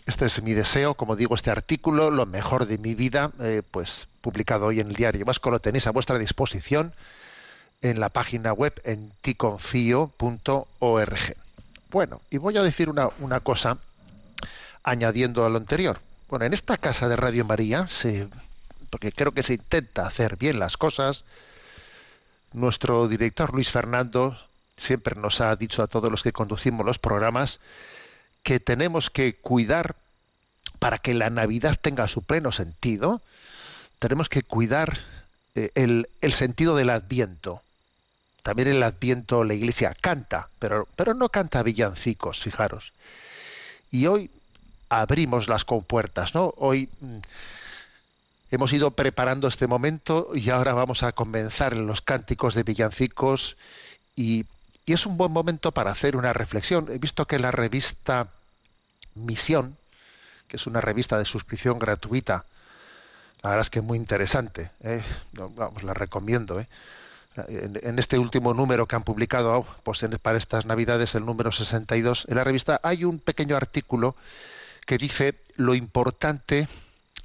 Este 0.05 0.25
es 0.25 0.43
mi 0.43 0.53
deseo, 0.53 0.95
como 0.95 1.15
digo, 1.15 1.35
este 1.35 1.51
artículo, 1.51 2.11
lo 2.11 2.25
mejor 2.25 2.65
de 2.65 2.77
mi 2.77 2.95
vida, 2.95 3.31
eh, 3.39 3.61
pues 3.71 4.07
publicado 4.19 4.65
hoy 4.65 4.79
en 4.79 4.89
el 4.89 4.95
diario 4.95 5.23
Vasco, 5.25 5.49
lo 5.49 5.59
tenéis 5.59 5.87
a 5.87 5.91
vuestra 5.91 6.17
disposición 6.17 6.93
en 7.81 7.99
la 7.99 8.09
página 8.09 8.51
web 8.53 8.79
en 8.83 9.11
ticonfio.org. 9.21 10.11
Bueno, 11.91 12.21
y 12.29 12.37
voy 12.37 12.55
a 12.55 12.63
decir 12.63 12.89
una, 12.89 13.09
una 13.19 13.41
cosa 13.41 13.77
añadiendo 14.81 15.45
a 15.45 15.49
lo 15.49 15.57
anterior. 15.57 15.99
Bueno, 16.29 16.45
en 16.45 16.53
esta 16.53 16.77
casa 16.77 17.09
de 17.09 17.17
Radio 17.17 17.43
María, 17.43 17.87
se, 17.89 18.29
porque 18.89 19.11
creo 19.11 19.33
que 19.33 19.43
se 19.43 19.55
intenta 19.55 20.07
hacer 20.07 20.37
bien 20.37 20.57
las 20.57 20.77
cosas, 20.77 21.25
nuestro 22.53 23.09
director 23.09 23.53
Luis 23.53 23.69
Fernando 23.69 24.37
siempre 24.77 25.15
nos 25.15 25.41
ha 25.41 25.53
dicho 25.57 25.83
a 25.83 25.87
todos 25.87 26.09
los 26.09 26.23
que 26.23 26.31
conducimos 26.31 26.85
los 26.85 26.97
programas 26.97 27.59
que 28.41 28.61
tenemos 28.61 29.09
que 29.09 29.35
cuidar 29.35 29.95
para 30.79 30.97
que 30.97 31.13
la 31.13 31.29
Navidad 31.29 31.77
tenga 31.79 32.07
su 32.07 32.21
pleno 32.21 32.53
sentido, 32.53 33.21
tenemos 33.99 34.29
que 34.29 34.43
cuidar 34.43 34.97
eh, 35.55 35.71
el, 35.75 36.07
el 36.21 36.31
sentido 36.31 36.77
del 36.77 36.89
Adviento. 36.89 37.61
También 38.43 38.67
el 38.67 38.83
Adviento 38.83 39.43
la 39.43 39.53
Iglesia 39.53 39.95
canta, 39.99 40.49
pero, 40.59 40.87
pero 40.95 41.13
no 41.13 41.29
canta 41.29 41.63
villancicos, 41.63 42.39
fijaros. 42.39 42.93
Y 43.91 44.07
hoy 44.07 44.31
abrimos 44.89 45.47
las 45.47 45.63
compuertas, 45.63 46.33
¿no? 46.33 46.53
Hoy 46.57 46.89
mm, 46.99 47.17
hemos 48.51 48.73
ido 48.73 48.91
preparando 48.91 49.47
este 49.47 49.67
momento 49.67 50.31
y 50.33 50.49
ahora 50.49 50.73
vamos 50.73 51.03
a 51.03 51.11
comenzar 51.11 51.73
en 51.73 51.87
los 51.87 52.01
cánticos 52.01 52.55
de 52.55 52.63
villancicos 52.63 53.57
y, 54.15 54.45
y 54.85 54.93
es 54.93 55.05
un 55.05 55.17
buen 55.17 55.31
momento 55.31 55.71
para 55.71 55.91
hacer 55.91 56.17
una 56.17 56.33
reflexión. 56.33 56.87
He 56.91 56.97
visto 56.97 57.25
que 57.27 57.39
la 57.39 57.51
revista 57.51 58.27
Misión, 59.13 59.77
que 60.47 60.57
es 60.57 60.67
una 60.67 60.81
revista 60.81 61.17
de 61.17 61.25
suscripción 61.25 61.79
gratuita, 61.79 62.45
la 63.43 63.49
verdad 63.49 63.61
es 63.61 63.69
que 63.69 63.81
muy 63.81 63.97
interesante, 63.97 64.71
¿eh? 64.83 65.01
Vamos, 65.33 65.83
la 65.83 65.93
recomiendo. 65.93 66.59
¿eh? 66.59 66.67
En, 67.47 67.97
este 67.97 68.17
último 68.17 68.53
número 68.53 68.87
que 68.87 68.95
han 68.95 69.03
publicado 69.03 69.65
pues 69.83 70.05
para 70.21 70.37
estas 70.37 70.65
Navidades, 70.65 71.15
el 71.15 71.25
número 71.25 71.51
62, 71.51 72.25
en 72.27 72.35
la 72.35 72.43
revista 72.43 72.81
hay 72.83 73.05
un 73.05 73.19
pequeño 73.19 73.55
artículo 73.55 74.15
que 74.85 74.97
dice 74.97 75.35
lo 75.55 75.73
importante, 75.73 76.67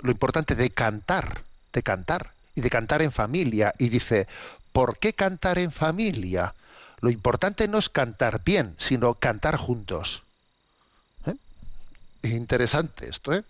lo 0.00 0.12
importante 0.12 0.54
de 0.54 0.70
cantar, 0.70 1.42
de 1.72 1.82
cantar 1.82 2.30
y 2.54 2.60
de 2.60 2.70
cantar 2.70 3.02
en 3.02 3.10
familia. 3.10 3.74
Y 3.78 3.88
dice, 3.88 4.28
¿por 4.72 4.98
qué 4.98 5.12
cantar 5.12 5.58
en 5.58 5.72
familia? 5.72 6.54
Lo 7.00 7.10
importante 7.10 7.66
no 7.66 7.78
es 7.78 7.88
cantar 7.88 8.42
bien, 8.44 8.74
sino 8.78 9.14
cantar 9.14 9.56
juntos. 9.56 10.22
¿Eh? 11.26 11.34
Interesante 12.28 13.08
esto, 13.08 13.34
¿eh? 13.34 13.42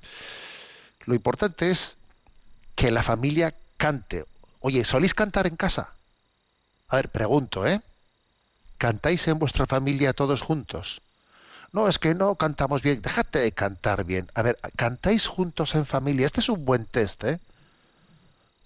Lo 1.05 1.15
importante 1.15 1.71
es 1.71 1.97
que 2.75 2.91
la 2.91 3.03
familia 3.03 3.55
cante. 3.77 4.25
Oye, 4.61 4.85
¿soléis 4.85 5.15
cantar 5.15 5.47
en 5.47 5.57
casa? 5.57 5.91
A 6.89 6.97
ver, 6.97 7.09
pregunto, 7.09 7.67
¿eh? 7.67 7.81
¿Cantáis 8.79 9.27
en 9.29 9.39
vuestra 9.39 9.67
familia 9.67 10.13
todos 10.13 10.43
juntos? 10.43 11.01
No, 11.73 11.89
es 11.89 11.99
que 11.99 12.15
no 12.15 12.37
cantamos 12.37 12.83
bien. 12.83 13.03
Déjate 13.03 13.41
de 13.41 13.53
cantar 13.53 14.05
bien. 14.05 14.31
A 14.35 14.43
ver, 14.43 14.59
¿cantáis 14.77 15.27
juntos 15.27 15.75
en 15.75 15.85
familia? 15.85 16.27
Este 16.27 16.41
es 16.41 16.49
un 16.49 16.65
buen 16.65 16.85
test, 16.85 17.25
¿eh? 17.25 17.41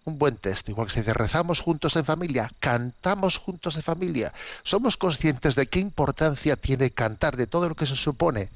Un 0.04 0.18
buen 0.18 0.36
test. 0.36 0.68
Igual 0.68 0.88
que 0.88 0.94
se 0.94 1.00
dice, 1.00 1.14
rezamos 1.14 1.60
juntos 1.60 1.96
en 1.96 2.04
familia, 2.04 2.50
cantamos 2.60 3.38
juntos 3.38 3.76
en 3.76 3.82
familia. 3.82 4.32
Somos 4.62 4.96
conscientes 4.96 5.54
de 5.54 5.66
qué 5.66 5.78
importancia 5.78 6.56
tiene 6.56 6.90
cantar, 6.90 7.36
de 7.36 7.46
todo 7.46 7.68
lo 7.68 7.74
que 7.74 7.86
se 7.86 7.96
supone. 7.96 8.50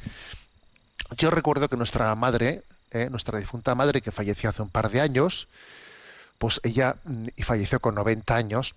Yo 1.16 1.30
recuerdo 1.30 1.68
que 1.68 1.76
nuestra 1.76 2.14
madre, 2.14 2.62
¿eh? 2.90 3.08
nuestra 3.10 3.38
difunta 3.38 3.74
madre, 3.74 4.02
que 4.02 4.12
falleció 4.12 4.50
hace 4.50 4.62
un 4.62 4.70
par 4.70 4.90
de 4.90 5.00
años, 5.00 5.48
pues 6.38 6.60
ella, 6.64 6.96
mm, 7.04 7.28
y 7.36 7.42
falleció 7.42 7.80
con 7.80 7.94
90 7.94 8.36
años, 8.36 8.74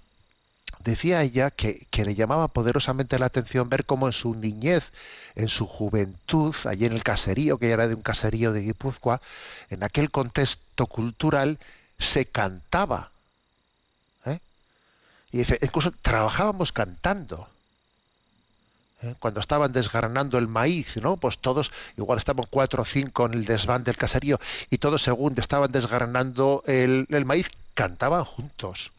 decía 0.87 1.21
ella 1.21 1.51
que, 1.51 1.87
le 1.91 2.15
llamaba 2.15 2.47
poderosamente 2.47 3.19
la 3.19 3.25
atención 3.27 3.69
ver 3.69 3.85
cómo 3.85 4.07
en 4.07 4.13
su 4.13 4.35
niñez, 4.35 4.91
en 5.35 5.49
su 5.49 5.67
juventud, 5.67 6.55
allí 6.65 6.85
en 6.85 6.93
el 6.93 7.03
caserío, 7.03 7.57
que 7.57 7.69
era 7.69 7.87
de 7.87 7.95
un 7.95 8.01
caserío 8.01 8.53
de 8.53 8.61
Guipúzcoa, 8.61 9.21
en 9.69 9.83
aquel 9.83 10.09
contexto 10.11 10.87
cultural, 10.87 11.59
se 11.99 12.25
cantaba. 12.25 13.11
¿eh? 14.25 14.39
Y 15.31 15.39
dice, 15.39 15.59
incluso 15.61 15.91
trabajábamos 15.91 16.71
cantando. 16.71 17.49
¿eh? 19.01 19.15
Cuando 19.19 19.39
estaban 19.39 19.73
desgranando 19.73 20.37
el 20.37 20.47
maíz, 20.47 20.97
¿no? 20.97 21.17
Pues 21.17 21.39
todos, 21.39 21.71
igual 21.97 22.17
estaban 22.17 22.45
cuatro 22.49 22.83
o 22.83 22.85
cinco 22.85 23.25
en 23.25 23.33
el 23.33 23.45
desván 23.45 23.83
del 23.83 23.97
caserío, 23.97 24.39
y 24.69 24.77
todos 24.77 25.03
según 25.03 25.37
estaban 25.37 25.71
desgranando 25.71 26.63
el 26.67 27.25
maíz, 27.25 27.49
cantaban 27.73 28.23
juntos 28.23 28.91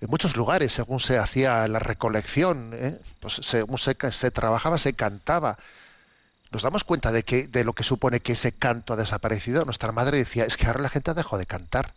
en 0.00 0.08
muchos 0.08 0.36
lugares, 0.36 0.72
según 0.72 1.00
se 1.00 1.18
hacía 1.18 1.66
la 1.68 1.78
recolección, 1.78 2.70
¿eh? 2.74 2.98
pues 3.20 3.34
según 3.42 3.78
se, 3.78 3.94
trabajaba, 4.30 4.78
se 4.78 4.94
cantaba. 4.94 5.58
Nos 6.50 6.62
damos 6.62 6.84
cuenta 6.84 7.12
de 7.12 7.22
que 7.22 7.46
de 7.46 7.64
lo 7.64 7.74
que 7.74 7.82
supone 7.82 8.20
que 8.20 8.32
ese 8.32 8.52
canto 8.52 8.94
ha 8.94 8.96
desaparecido. 8.96 9.64
Nuestra 9.64 9.92
madre 9.92 10.18
decía, 10.18 10.46
es 10.46 10.56
que 10.56 10.66
ahora 10.66 10.80
la 10.80 10.88
gente 10.88 11.10
ha 11.10 11.14
dejado 11.14 11.38
de 11.38 11.46
cantar. 11.46 11.92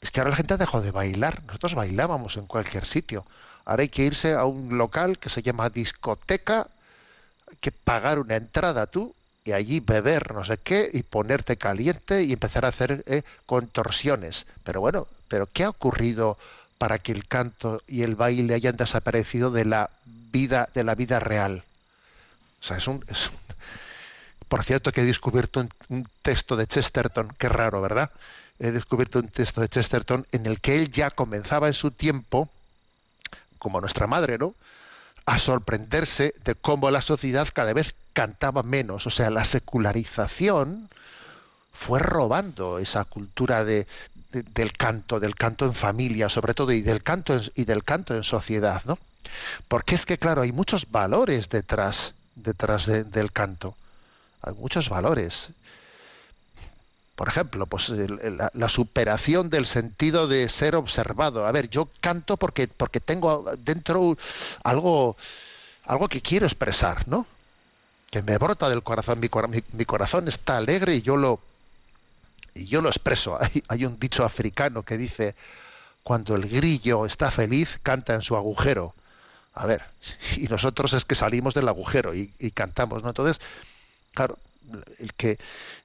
Es 0.00 0.12
que 0.12 0.20
ahora 0.20 0.30
la 0.30 0.36
gente 0.36 0.54
ha 0.54 0.56
dejado 0.56 0.82
de 0.82 0.92
bailar. 0.92 1.42
Nosotros 1.44 1.74
bailábamos 1.74 2.36
en 2.36 2.46
cualquier 2.46 2.86
sitio. 2.86 3.26
Ahora 3.64 3.82
hay 3.82 3.88
que 3.88 4.04
irse 4.04 4.32
a 4.32 4.44
un 4.44 4.78
local 4.78 5.18
que 5.18 5.28
se 5.28 5.42
llama 5.42 5.68
discoteca, 5.68 6.68
hay 7.50 7.56
que 7.60 7.72
pagar 7.72 8.18
una 8.18 8.36
entrada 8.36 8.86
tú 8.86 9.14
y 9.44 9.52
allí 9.52 9.80
beber 9.80 10.34
no 10.34 10.44
sé 10.44 10.58
qué 10.58 10.90
y 10.92 11.02
ponerte 11.02 11.56
caliente 11.56 12.22
y 12.22 12.32
empezar 12.32 12.64
a 12.64 12.68
hacer 12.68 13.02
eh, 13.06 13.22
contorsiones. 13.46 14.46
Pero 14.62 14.80
bueno, 14.80 15.08
pero 15.28 15.46
¿qué 15.52 15.64
ha 15.64 15.70
ocurrido 15.70 16.38
para 16.78 17.00
que 17.00 17.12
el 17.12 17.26
canto 17.26 17.82
y 17.86 18.02
el 18.02 18.14
baile 18.14 18.54
hayan 18.54 18.76
desaparecido 18.76 19.50
de 19.50 19.64
la 19.64 19.90
vida 20.32 20.68
de 20.74 20.84
la 20.84 20.94
vida 20.94 21.20
real. 21.20 21.64
O 22.60 22.64
sea, 22.64 22.76
es 22.76 22.86
un, 22.88 23.04
por 24.48 24.64
cierto 24.64 24.92
que 24.92 25.02
he 25.02 25.04
descubierto 25.04 25.60
un, 25.60 25.70
un, 25.88 26.08
texto 26.22 26.56
de 26.56 26.66
Chesterton, 26.66 27.34
qué 27.38 27.48
raro, 27.48 27.80
¿verdad? 27.80 28.10
He 28.58 28.70
descubierto 28.70 29.18
un 29.18 29.28
texto 29.28 29.60
de 29.60 29.68
Chesterton 29.68 30.26
en 30.32 30.46
el 30.46 30.60
que 30.60 30.78
él 30.78 30.90
ya 30.90 31.10
comenzaba 31.10 31.68
en 31.68 31.74
su 31.74 31.90
tiempo, 31.90 32.48
como 33.58 33.80
nuestra 33.80 34.06
madre, 34.06 34.38
¿no? 34.38 34.54
A 35.26 35.38
sorprenderse 35.38 36.34
de 36.44 36.54
cómo 36.54 36.90
la 36.90 37.02
sociedad 37.02 37.48
cada 37.52 37.72
vez 37.72 37.94
cantaba 38.12 38.62
menos. 38.62 39.06
O 39.06 39.10
sea, 39.10 39.30
la 39.30 39.44
secularización 39.44 40.88
fue 41.72 42.00
robando 42.00 42.78
esa 42.78 43.04
cultura 43.04 43.64
de, 43.64 43.86
de, 44.32 44.42
del 44.42 44.72
canto, 44.72 45.20
del 45.20 45.34
canto 45.34 45.64
en 45.64 45.74
familia, 45.74 46.28
sobre 46.28 46.54
todo, 46.54 46.72
y 46.72 46.82
del 46.82 47.02
canto 47.02 47.34
en, 47.34 47.42
y 47.54 47.64
del 47.64 47.84
canto 47.84 48.14
en 48.14 48.24
sociedad, 48.24 48.82
¿no? 48.84 48.98
Porque 49.68 49.94
es 49.94 50.06
que, 50.06 50.18
claro, 50.18 50.42
hay 50.42 50.52
muchos 50.52 50.90
valores 50.90 51.48
detrás, 51.48 52.14
detrás 52.34 52.86
de, 52.86 53.04
del 53.04 53.32
canto. 53.32 53.74
Hay 54.42 54.54
muchos 54.54 54.88
valores. 54.88 55.50
Por 57.16 57.28
ejemplo, 57.28 57.66
pues 57.66 57.88
la, 57.90 58.68
superación 58.68 59.50
del 59.50 59.66
sentido 59.66 60.28
de 60.28 60.48
ser 60.48 60.76
observado. 60.76 61.46
A 61.46 61.52
ver, 61.52 61.68
yo 61.68 61.88
canto 62.00 62.36
porque, 62.36 62.68
porque 62.68 63.00
tengo 63.00 63.44
dentro 63.58 64.16
algo, 64.62 65.16
algo 65.84 66.08
que 66.08 66.22
quiero 66.22 66.46
expresar, 66.46 67.08
¿no? 67.08 67.26
Que 68.10 68.22
me 68.22 68.38
brota 68.38 68.68
del 68.68 68.84
corazón. 68.84 69.20
Mi 69.20 69.84
corazón 69.84 70.28
está 70.28 70.58
alegre 70.58 70.94
y 70.94 71.02
yo 71.02 71.16
lo, 71.16 71.40
y 72.58 72.66
yo 72.66 72.82
lo 72.82 72.88
expreso. 72.88 73.38
Hay, 73.68 73.84
un 73.84 73.98
dicho 73.98 74.24
africano 74.24 74.82
que 74.82 74.98
dice, 74.98 75.34
cuando 76.02 76.36
el 76.36 76.48
grillo 76.48 77.06
está 77.06 77.30
feliz, 77.30 77.78
canta 77.82 78.14
en 78.14 78.22
su 78.22 78.36
agujero. 78.36 78.94
A 79.54 79.66
ver, 79.66 79.82
y 80.36 80.46
nosotros 80.48 80.92
es 80.92 81.04
que 81.04 81.14
salimos 81.14 81.54
del 81.54 81.68
agujero 81.68 82.14
y, 82.14 82.32
y 82.38 82.50
cantamos, 82.50 83.02
¿no? 83.02 83.10
Entonces, 83.10 83.40
claro, 84.14 84.38
el 84.98 85.14
que, 85.14 85.38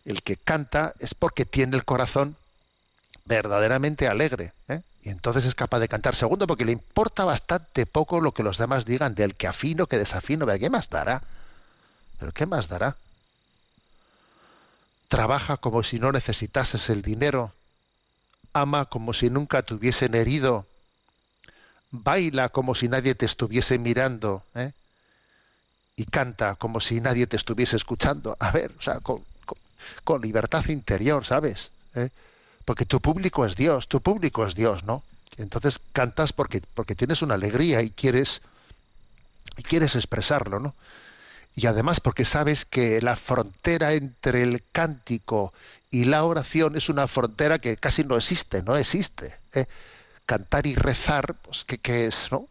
el 0.06 0.24
que 0.24 0.38
canta 0.38 0.94
es 1.00 1.14
porque 1.14 1.46
tiene 1.46 1.76
el 1.76 1.86
corazón 1.86 2.36
verdaderamente 3.26 4.08
alegre. 4.08 4.54
¿eh? 4.68 4.82
Y 5.04 5.10
entonces 5.10 5.46
es 5.46 5.56
capaz 5.56 5.80
de 5.80 5.88
cantar. 5.88 6.16
Segundo, 6.16 6.48
porque 6.48 6.66
le 6.66 6.72
importa 6.72 7.26
bastante 7.26 7.86
poco 7.86 8.22
lo 8.22 8.34
que 8.34 8.44
los 8.44 8.58
demás 8.58 8.86
digan 8.86 9.16
del 9.16 9.36
que 9.36 9.48
afino, 9.48 9.88
que 9.88 9.98
desafino. 9.98 10.46
¿Pero 10.46 10.60
qué 10.60 10.70
más 10.70 10.90
dará? 10.90 11.24
¿Pero 12.20 12.32
qué 12.32 12.46
más 12.46 12.68
dará? 12.68 12.96
Trabaja 15.14 15.58
como 15.58 15.84
si 15.84 16.00
no 16.00 16.12
necesitases 16.12 16.90
el 16.90 17.04
dinero, 17.04 17.54
ama 18.52 18.86
como 18.86 19.14
si 19.14 19.30
nunca 19.30 19.62
te 19.62 19.76
hubiesen 19.76 20.16
herido, 20.16 20.66
baila 21.92 22.50
como 22.50 22.74
si 22.74 22.88
nadie 22.90 23.14
te 23.14 23.28
estuviese 23.28 23.78
mirando, 23.78 24.42
¿eh? 24.56 24.72
y 25.96 26.06
canta 26.06 26.56
como 26.56 26.80
si 26.80 27.00
nadie 27.00 27.28
te 27.28 27.36
estuviese 27.36 27.76
escuchando. 27.76 28.36
A 28.40 28.50
ver, 28.50 28.72
o 28.80 28.82
sea, 28.82 29.02
con, 29.02 29.24
con, 30.04 30.20
libertad 30.24 30.66
interior, 30.70 31.24
¿sabes? 31.24 31.70
¿Eh? 31.94 32.10
Porque 32.66 32.88
tu 32.88 33.00
público 33.00 33.46
es 33.46 33.56
Dios, 33.56 33.88
tu 33.88 34.02
público 34.02 34.48
es 34.48 34.56
Dios, 34.56 34.84
¿no? 34.84 35.04
Entonces 35.38 35.80
cantas 35.92 36.34
porque, 36.34 36.64
porque 36.74 36.96
tienes 36.96 37.22
una 37.22 37.36
alegría 37.36 37.84
y 37.84 37.92
quieres, 37.92 38.42
y 39.58 39.62
quieres 39.62 39.96
expresarlo, 39.96 40.60
¿no? 40.60 40.74
Y 41.56 41.68
además 41.68 42.00
porque 42.00 42.26
sabes 42.26 42.66
que 42.66 43.02
la 43.02 43.16
frontera 43.16 43.94
entre 43.94 44.44
el 44.44 44.64
cántico 44.72 45.54
y 45.92 46.06
la 46.06 46.24
oración 46.24 46.76
es 46.76 46.90
una 46.90 47.08
frontera 47.08 47.60
que 47.60 47.78
casi 47.78 48.04
no 48.04 48.18
existe, 48.18 48.64
no 48.64 48.76
existe. 48.76 49.36
¿eh? 49.54 49.68
Cantar 50.26 50.66
y 50.66 50.74
rezar, 50.76 51.36
pues 51.36 51.64
¿qué, 51.66 51.78
¿qué, 51.78 52.08
es? 52.08 52.32
¿no? 52.32 52.48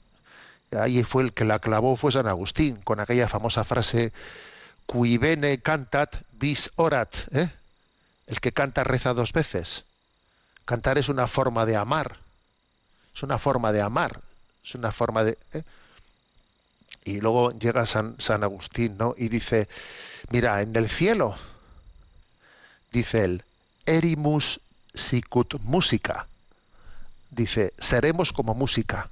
Ahí 0.78 1.02
fue 1.02 1.24
el 1.24 1.32
que 1.32 1.44
la 1.44 1.58
clavó, 1.58 1.96
fue 1.96 2.12
San 2.12 2.28
Agustín, 2.28 2.76
con 2.76 3.00
aquella 3.00 3.28
famosa 3.28 3.64
frase, 3.64 4.12
qui 4.86 5.18
bene 5.18 5.58
cantat 5.62 6.16
bis 6.32 6.70
orat, 6.76 7.16
¿eh? 7.32 7.48
el 8.26 8.40
que 8.40 8.52
canta 8.52 8.84
reza 8.84 9.14
dos 9.14 9.32
veces. 9.32 9.84
Cantar 10.64 10.98
es 10.98 11.08
una 11.08 11.28
forma 11.28 11.66
de 11.66 11.76
amar, 11.76 12.18
es 13.14 13.22
una 13.22 13.38
forma 13.38 13.72
de 13.72 13.82
amar, 13.82 14.20
es 14.64 14.74
una 14.74 14.92
forma 14.92 15.24
de... 15.24 15.38
¿eh? 15.52 15.62
Y 17.04 17.20
luego 17.20 17.52
llega 17.58 17.86
San, 17.86 18.16
San 18.18 18.44
Agustín, 18.44 18.96
¿no? 18.96 19.14
Y 19.16 19.28
dice, 19.28 19.68
mira, 20.30 20.62
en 20.62 20.74
el 20.76 20.88
cielo, 20.88 21.34
dice 22.92 23.24
él, 23.24 23.44
erimus 23.86 24.60
sicut 24.94 25.60
música. 25.62 26.26
Dice, 27.30 27.72
seremos 27.78 28.32
como 28.32 28.55
música. 28.55 29.09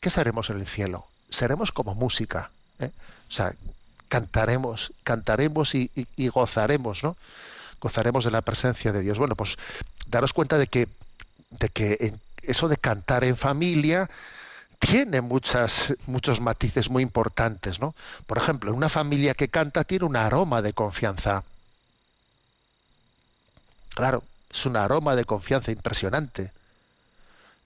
¿Qué 0.00 0.10
seremos 0.10 0.50
en 0.50 0.60
el 0.60 0.66
cielo? 0.66 1.06
Seremos 1.30 1.72
como 1.72 1.94
música. 1.94 2.50
¿eh? 2.80 2.90
O 3.28 3.32
sea, 3.32 3.54
cantaremos, 4.08 4.92
cantaremos 5.04 5.74
y, 5.74 5.90
y, 5.94 6.06
y, 6.16 6.28
gozaremos, 6.28 7.02
¿no? 7.02 7.16
Gozaremos 7.80 8.24
de 8.24 8.30
la 8.30 8.42
presencia 8.42 8.92
de 8.92 9.02
Dios. 9.02 9.18
Bueno, 9.18 9.36
pues 9.36 9.56
daros 10.06 10.32
cuenta 10.32 10.58
de 10.58 10.66
que, 10.66 10.88
de 11.50 11.68
que 11.68 12.14
eso 12.42 12.68
de 12.68 12.76
cantar 12.76 13.24
en 13.24 13.36
familia, 13.36 14.10
tiene 14.78 15.20
muchas, 15.20 15.94
muchos 16.06 16.40
matices 16.40 16.90
muy 16.90 17.02
importantes, 17.02 17.80
¿no? 17.80 17.94
Por 18.26 18.38
ejemplo, 18.38 18.72
una 18.72 18.88
familia 18.88 19.34
que 19.34 19.48
canta 19.48 19.84
tiene 19.84 20.04
un 20.04 20.16
aroma 20.16 20.62
de 20.62 20.72
confianza. 20.72 21.44
Claro, 23.94 24.22
es 24.50 24.66
un 24.66 24.76
aroma 24.76 25.16
de 25.16 25.24
confianza 25.24 25.72
impresionante. 25.72 26.52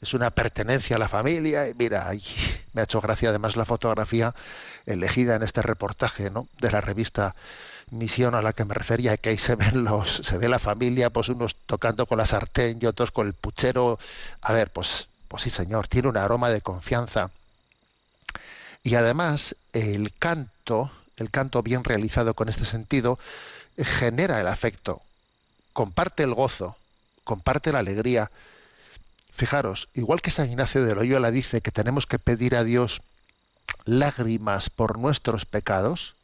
Es 0.01 0.15
una 0.15 0.31
pertenencia 0.31 0.97
a 0.97 0.99
la 0.99 1.09
familia. 1.09 1.69
Y 1.69 1.75
mira, 1.75 2.11
me 2.73 2.81
ha 2.81 2.85
hecho 2.85 3.01
gracia 3.01 3.29
además 3.29 3.57
la 3.57 3.65
fotografía 3.65 4.35
elegida 4.87 5.37
en 5.37 5.43
este 5.43 5.63
reportaje, 5.63 6.31
¿no? 6.31 6.49
De 6.61 6.71
la 6.71 6.81
revista 6.81 7.35
Misión 7.91 8.35
a 8.35 8.41
la 8.41 8.55
que 8.55 8.65
me 8.65 8.75
refería, 8.75 9.19
que 9.19 9.29
ahí 9.31 9.39
se 9.39 9.55
ven 9.55 9.85
los, 9.85 10.23
se 10.25 10.39
ve 10.39 10.49
la 10.49 10.59
familia, 10.59 11.11
pues 11.11 11.29
unos 11.29 11.55
tocando 11.67 12.07
con 12.07 12.19
la 12.19 12.27
sartén 12.27 12.79
y 12.81 12.87
otros 12.87 13.11
con 13.11 13.27
el 13.27 13.35
puchero. 13.35 13.99
A 14.41 14.53
ver, 14.55 14.73
pues 14.73 15.09
Pues 15.33 15.45
sí, 15.45 15.49
señor, 15.49 15.89
tiene 15.89 16.09
un 16.09 16.19
aroma 16.19 16.51
de 16.51 16.61
confianza. 16.61 17.31
Y 18.83 18.97
además, 18.97 19.57
el 19.73 20.13
canto, 20.13 20.91
el 21.17 21.31
canto 21.31 21.63
bien 21.63 21.85
realizado 21.85 22.35
con 22.35 22.51
este 22.51 22.67
sentido, 22.67 23.19
genera 23.79 24.43
el 24.43 24.47
afecto, 24.47 25.01
comparte 25.73 26.23
el 26.23 26.35
gozo, 26.35 26.77
comparte 27.25 27.73
la 27.73 27.79
alegría. 27.79 28.31
Fijaros, 29.33 29.89
igual 29.95 30.21
que 30.21 30.31
San 30.31 30.51
Ignacio 30.51 30.85
de 30.85 30.95
Loyola 30.95 31.31
dice 31.31 31.63
que 31.63 31.71
tenemos 31.71 32.05
que 32.05 32.19
pedir 32.19 32.55
a 32.55 32.63
Dios 32.63 33.01
lágrimas 33.87 34.69
por 34.69 34.99
nuestros 34.99 35.47
pecados, 35.47 36.15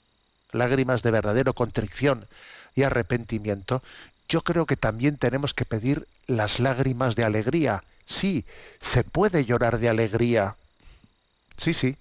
lágrimas 0.53 1.03
de 1.03 1.13
verdadero 1.13 1.55
contrición 1.55 2.27
y 2.75 2.83
arrepentimiento, 2.83 3.83
yo 4.29 4.43
creo 4.43 4.67
que 4.67 4.77
también 4.77 5.17
tenemos 5.17 5.55
que 5.55 5.65
pedir 5.65 6.07
las 6.27 6.61
lágrimas 6.61 7.17
de 7.17 7.25
alegría. 7.25 7.83
Sí, 8.09 8.47
se 8.81 9.05
puede 9.05 9.45
llorar 9.45 9.79
de 9.79 9.91
alegría. 9.91 10.57
Sí, 11.59 11.75
sí. 11.75 11.97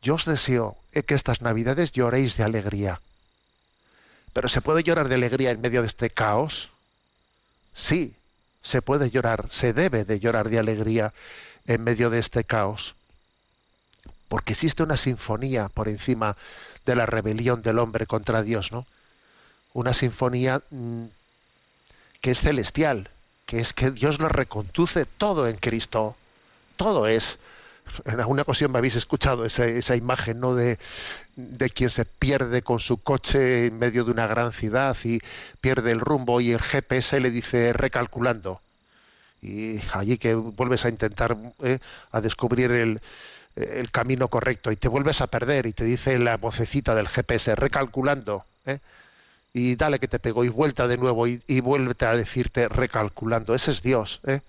Yo 0.00 0.14
os 0.14 0.26
deseo 0.26 0.76
que 0.92 1.14
estas 1.14 1.42
navidades 1.42 1.90
lloréis 1.90 2.36
de 2.36 2.44
alegría. 2.44 3.00
Pero 4.32 4.48
¿se 4.48 4.60
puede 4.60 4.84
llorar 4.84 5.08
de 5.08 5.16
alegría 5.16 5.50
en 5.50 5.60
medio 5.60 5.80
de 5.80 5.88
este 5.88 6.10
caos? 6.10 6.70
Sí, 7.74 8.14
se 8.62 8.80
puede 8.80 9.10
llorar, 9.10 9.48
se 9.50 9.72
debe 9.72 10.04
de 10.04 10.20
llorar 10.20 10.48
de 10.48 10.60
alegría 10.60 11.12
en 11.66 11.82
medio 11.82 12.08
de 12.10 12.20
este 12.20 12.44
caos. 12.44 12.94
Porque 14.28 14.52
existe 14.52 14.84
una 14.84 14.96
sinfonía 14.96 15.68
por 15.68 15.88
encima 15.88 16.36
de 16.86 16.94
la 16.94 17.06
rebelión 17.06 17.62
del 17.62 17.80
hombre 17.80 18.06
contra 18.06 18.42
Dios, 18.42 18.70
¿no? 18.70 18.86
Una 19.72 19.92
sinfonía 19.94 20.62
mm, 20.70 21.06
que 22.20 22.30
es 22.30 22.40
celestial, 22.40 23.10
que 23.46 23.58
es 23.58 23.72
que 23.72 23.90
Dios 23.90 24.18
lo 24.18 24.28
reconduce 24.28 25.06
todo 25.06 25.48
en 25.48 25.56
Cristo. 25.56 26.16
Todo 26.76 27.06
es 27.06 27.38
en 28.04 28.20
alguna 28.20 28.42
ocasión 28.42 28.72
me 28.72 28.78
habéis 28.78 28.96
escuchado 28.96 29.44
esa, 29.44 29.66
esa 29.66 29.96
imagen 29.96 30.40
¿no? 30.40 30.54
de, 30.54 30.78
de, 31.36 31.70
quien 31.70 31.90
se 31.90 32.04
pierde 32.04 32.62
con 32.62 32.80
su 32.80 32.98
coche 32.98 33.66
en 33.66 33.78
medio 33.78 34.04
de 34.04 34.10
una 34.10 34.26
gran 34.26 34.52
ciudad 34.52 34.96
y 35.04 35.20
pierde 35.60 35.92
el 35.92 36.00
rumbo 36.00 36.40
y 36.40 36.52
el 36.52 36.60
GPS 36.60 37.20
le 37.20 37.30
dice 37.30 37.72
recalculando. 37.72 38.60
Y 39.42 39.80
allí 39.92 40.16
que 40.16 40.34
vuelves 40.34 40.84
a 40.86 40.88
intentar 40.88 41.36
¿eh? 41.62 41.78
a 42.10 42.20
descubrir 42.22 42.72
el, 42.72 43.00
el, 43.56 43.90
camino 43.90 44.28
correcto 44.28 44.72
y 44.72 44.76
te 44.76 44.88
vuelves 44.88 45.20
a 45.20 45.26
perder 45.26 45.66
y 45.66 45.72
te 45.72 45.84
dice 45.84 46.18
la 46.18 46.38
vocecita 46.38 46.94
del 46.94 47.08
GPS 47.08 47.54
recalculando. 47.54 48.44
¿eh? 48.64 48.78
Y 49.54 49.76
dale 49.76 50.00
que 50.00 50.08
te 50.08 50.18
pegó 50.18 50.44
y 50.44 50.48
vuelta 50.48 50.88
de 50.88 50.98
nuevo 50.98 51.28
y, 51.28 51.40
y 51.46 51.60
a 51.60 52.16
decirte 52.16 52.68
recalculando. 52.68 53.54
Ese 53.54 53.70
es 53.70 53.82
Dios. 53.82 54.20
¿eh? 54.26 54.40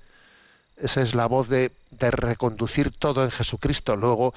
Esa 0.77 1.01
es 1.03 1.13
la 1.13 1.27
voz 1.27 1.47
de, 1.47 1.71
de, 1.91 2.09
reconducir 2.09 2.91
todo 2.91 3.23
en 3.23 3.29
Jesucristo. 3.29 3.95
Luego, 3.95 4.33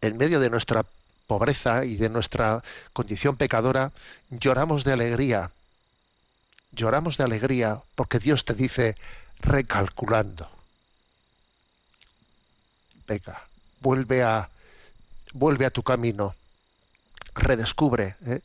en 0.00 0.16
medio 0.16 0.38
de 0.38 0.50
nuestra 0.50 0.86
pobreza 1.26 1.84
y 1.84 1.96
de 1.96 2.08
nuestra 2.08 2.62
condición 2.92 3.36
pecadora, 3.36 3.90
lloramos 4.30 4.84
de 4.84 4.92
alegría. 4.92 5.50
Lloramos 6.70 7.16
de 7.16 7.24
alegría 7.24 7.82
porque 7.96 8.20
Dios 8.20 8.44
te 8.44 8.54
dice 8.54 8.94
recalculando. 9.40 10.48
Venga, 13.08 13.42
vuelve 13.80 14.22
a, 14.22 14.48
vuelve 15.32 15.66
a 15.66 15.70
tu 15.70 15.82
camino. 15.82 16.36
Redescubre 17.34 18.14
¿eh? 18.26 18.40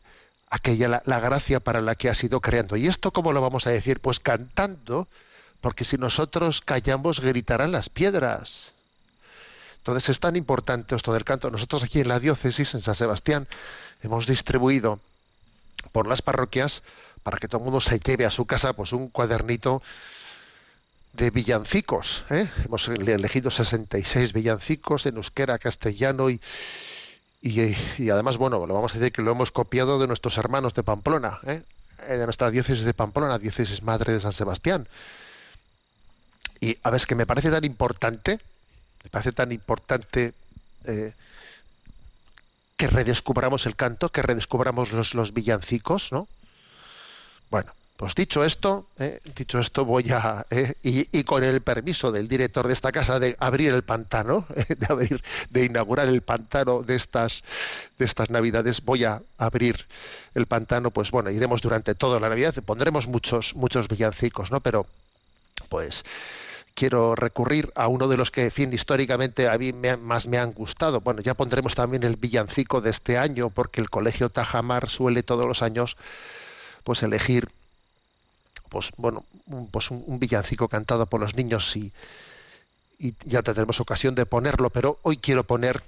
Aquella 0.52 1.02
la, 1.06 1.20
gracia 1.20 1.62
para 1.62 1.82
la 1.82 1.96
que 1.96 2.10
has 2.10 2.24
ido 2.24 2.42
creando. 2.42 2.76
¿Y 2.76 2.88
esto 2.88 3.12
cómo 3.12 3.34
lo 3.34 3.42
vamos 3.42 3.66
a 3.66 3.72
decir? 3.72 4.02
Pues 4.02 4.20
cantando 4.20 5.08
porque 5.62 5.86
si 5.86 5.98
nosotros 5.98 6.62
callamos 6.62 7.22
gritarán 7.22 7.72
las 7.72 7.90
piedras. 7.90 8.74
Entonces 9.78 10.10
es 10.10 10.20
tan 10.20 10.36
importante 10.36 10.96
esto 10.96 11.14
del 11.14 11.24
canto. 11.24 11.50
Nosotros 11.50 11.84
aquí 11.84 12.02
en 12.02 12.10
la 12.10 12.20
diócesis, 12.20 12.76
en 12.76 12.82
San 12.82 12.96
Sebastián, 12.96 13.48
hemos 14.04 14.28
distribuido 14.28 15.00
por 15.92 16.06
las 16.06 16.22
parroquias, 16.22 16.84
para 17.24 17.38
que 17.38 17.48
todo 17.48 17.60
el 17.60 17.66
mundo 17.66 17.82
se 17.82 18.00
lleve 18.00 18.26
a 18.26 18.32
su 18.32 18.46
casa, 18.46 18.74
pues 18.74 18.94
un 18.94 19.08
cuadernito 19.08 19.82
de 21.14 21.30
villancicos. 21.30 22.26
¿eh? 22.30 22.50
Hemos 22.66 22.88
elegido 22.88 23.50
66 23.50 24.34
villancicos 24.34 25.06
en 25.06 25.18
euskera, 25.18 25.58
castellano 25.58 26.30
y, 26.30 26.40
y, 27.42 28.10
además, 28.10 28.38
bueno, 28.38 28.66
lo 28.68 28.74
vamos 28.74 28.94
a 28.94 29.00
decir 29.00 29.12
que 29.12 29.24
lo 29.24 29.32
hemos 29.32 29.52
copiado 29.52 29.98
de 29.98 30.06
nuestros 30.06 30.38
hermanos 30.38 30.76
de 30.76 30.84
Pamplona, 30.84 31.40
¿eh? 31.48 31.64
de 32.08 32.26
nuestra 32.26 32.52
diócesis 32.52 32.84
de 32.84 32.94
Pamplona, 32.94 33.40
diócesis 33.40 33.82
madre 33.82 34.14
de 34.14 34.20
San 34.20 34.34
Sebastián. 34.34 34.88
Y 36.60 36.78
a 36.84 36.92
ver, 36.92 37.02
es 37.02 37.08
que 37.08 37.16
me 37.16 37.26
parece 37.26 37.50
tan 37.50 37.64
importante, 37.64 38.40
me 39.04 39.10
parece 39.10 39.32
tan 39.32 39.52
importante 39.52 40.34
eh, 40.86 41.14
que 42.78 42.88
redescubramos 42.88 43.66
el 43.66 43.76
canto, 43.76 44.10
que 44.10 44.22
redescubramos 44.22 44.92
los, 44.92 45.16
los 45.16 45.34
villancicos, 45.34 46.12
¿no? 46.12 46.28
Bueno, 47.50 47.74
pues 48.02 48.16
dicho 48.16 48.44
esto, 48.44 48.88
eh, 48.98 49.20
dicho 49.36 49.60
esto, 49.60 49.86
voy 49.86 50.10
a 50.10 50.44
eh, 50.50 50.74
y, 50.82 51.24
con 51.24 51.44
el 51.44 51.62
permiso 51.62 52.12
del 52.12 52.28
director 52.28 52.66
de 52.66 52.74
esta 52.74 52.92
casa 52.92 53.20
de 53.20 53.36
abrir 53.38 53.72
el 53.72 53.84
pantano, 53.84 54.48
eh, 54.56 54.66
de 54.76 54.88
abrir, 54.90 55.24
de 55.52 55.66
inaugurar 55.66 56.08
el 56.08 56.24
pantano 56.24 56.82
de 56.82 56.96
estas 56.96 57.44
de 58.00 58.06
estas 58.06 58.32
navidades, 58.32 58.84
voy 58.84 59.04
a 59.04 59.22
abrir 59.38 59.86
el 60.34 60.48
pantano. 60.48 60.90
Pues 60.90 61.12
bueno, 61.12 61.30
iremos 61.30 61.62
durante 61.62 61.94
toda 61.94 62.20
la 62.20 62.28
Navidad, 62.28 62.56
pondremos 62.66 63.08
muchos 63.08 63.54
muchos 63.54 63.88
villancicos, 63.88 64.50
¿no? 64.50 64.62
Pero 64.62 64.88
pues 65.70 66.04
quiero 66.74 67.14
recurrir 67.14 67.72
a 67.76 67.88
uno 67.88 68.08
de 68.08 68.18
los 68.18 68.32
que, 68.32 68.50
fin, 68.50 68.74
históricamente 68.74 69.48
a 69.48 69.60
mí 69.60 69.74
más 69.74 70.26
me 70.26 70.40
han 70.40 70.54
gustado. 70.54 71.02
Bueno, 71.02 71.22
ya 71.22 71.36
pondremos 71.36 71.76
también 71.76 72.02
el 72.02 72.16
villancico 72.16 72.82
de 72.82 72.90
este 72.90 73.20
año, 73.20 73.52
porque 73.52 73.80
el 73.80 73.92
Colegio 73.92 74.30
Tajamar 74.30 74.90
suele 74.90 75.22
todos 75.22 75.46
los 75.46 75.62
años 75.62 75.98
pues 76.84 77.04
elegir 77.04 77.50
pues 78.72 78.92
bueno 78.96 79.26
un, 79.48 79.68
pues 79.68 79.92
un, 79.92 80.18
villancico 80.18 80.70
cantado 80.70 81.06
por 81.06 81.20
los 81.20 81.36
niños 81.36 81.76
y, 81.76 81.92
y 82.98 83.14
ya 83.26 83.44
tendremos 83.44 83.82
ocasión 83.82 84.16
de 84.16 84.26
ponerlo, 84.26 84.70
pero 84.70 84.98
hoy 85.04 85.18
quiero 85.18 85.44
poner 85.44 85.84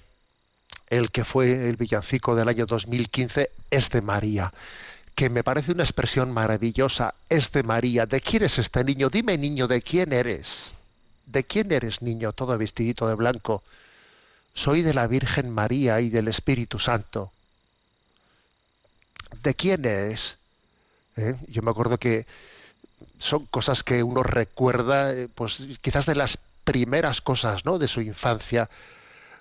el 0.89 1.09
que 1.09 1.23
fue 1.23 1.69
el 1.69 1.77
villancico 1.77 2.35
del 2.35 2.49
año 2.49 2.65
2015, 2.65 3.49
es 3.71 3.89
de 3.89 4.01
María 4.01 4.53
que 5.15 5.29
me 5.29 5.43
parece 5.43 5.71
una 5.71 5.83
expresión 5.83 6.31
maravillosa, 6.31 7.13
es 7.29 7.51
de 7.51 7.63
María. 7.63 8.05
¿De 8.05 8.19
quién 8.19 8.43
es 8.43 8.57
este 8.57 8.83
niño? 8.83 9.09
Dime, 9.09 9.37
niño, 9.37 9.67
¿de 9.67 9.81
quién 9.81 10.11
eres? 10.11 10.73
¿De 11.25 11.43
quién 11.43 11.71
eres, 11.71 12.01
niño, 12.01 12.33
todo 12.33 12.57
vestidito 12.57 13.07
de 13.07 13.15
blanco? 13.15 13.63
Soy 14.53 14.81
de 14.81 14.93
la 14.93 15.07
Virgen 15.07 15.49
María 15.51 16.01
y 16.01 16.09
del 16.09 16.27
Espíritu 16.27 16.79
Santo. 16.79 17.31
¿De 19.43 19.53
quién 19.53 19.85
eres? 19.85 20.37
¿Eh? 21.15 21.35
Yo 21.47 21.61
me 21.61 21.71
acuerdo 21.71 21.97
que 21.97 22.25
son 23.23 23.45
cosas 23.45 23.83
que 23.83 24.03
uno 24.03 24.21
recuerda, 24.21 25.13
pues 25.33 25.63
quizás 25.81 26.05
de 26.05 26.15
las 26.15 26.37
primeras 26.65 27.21
cosas, 27.21 27.63
¿no? 27.63 27.79
De 27.79 27.87
su 27.87 28.01
infancia, 28.01 28.69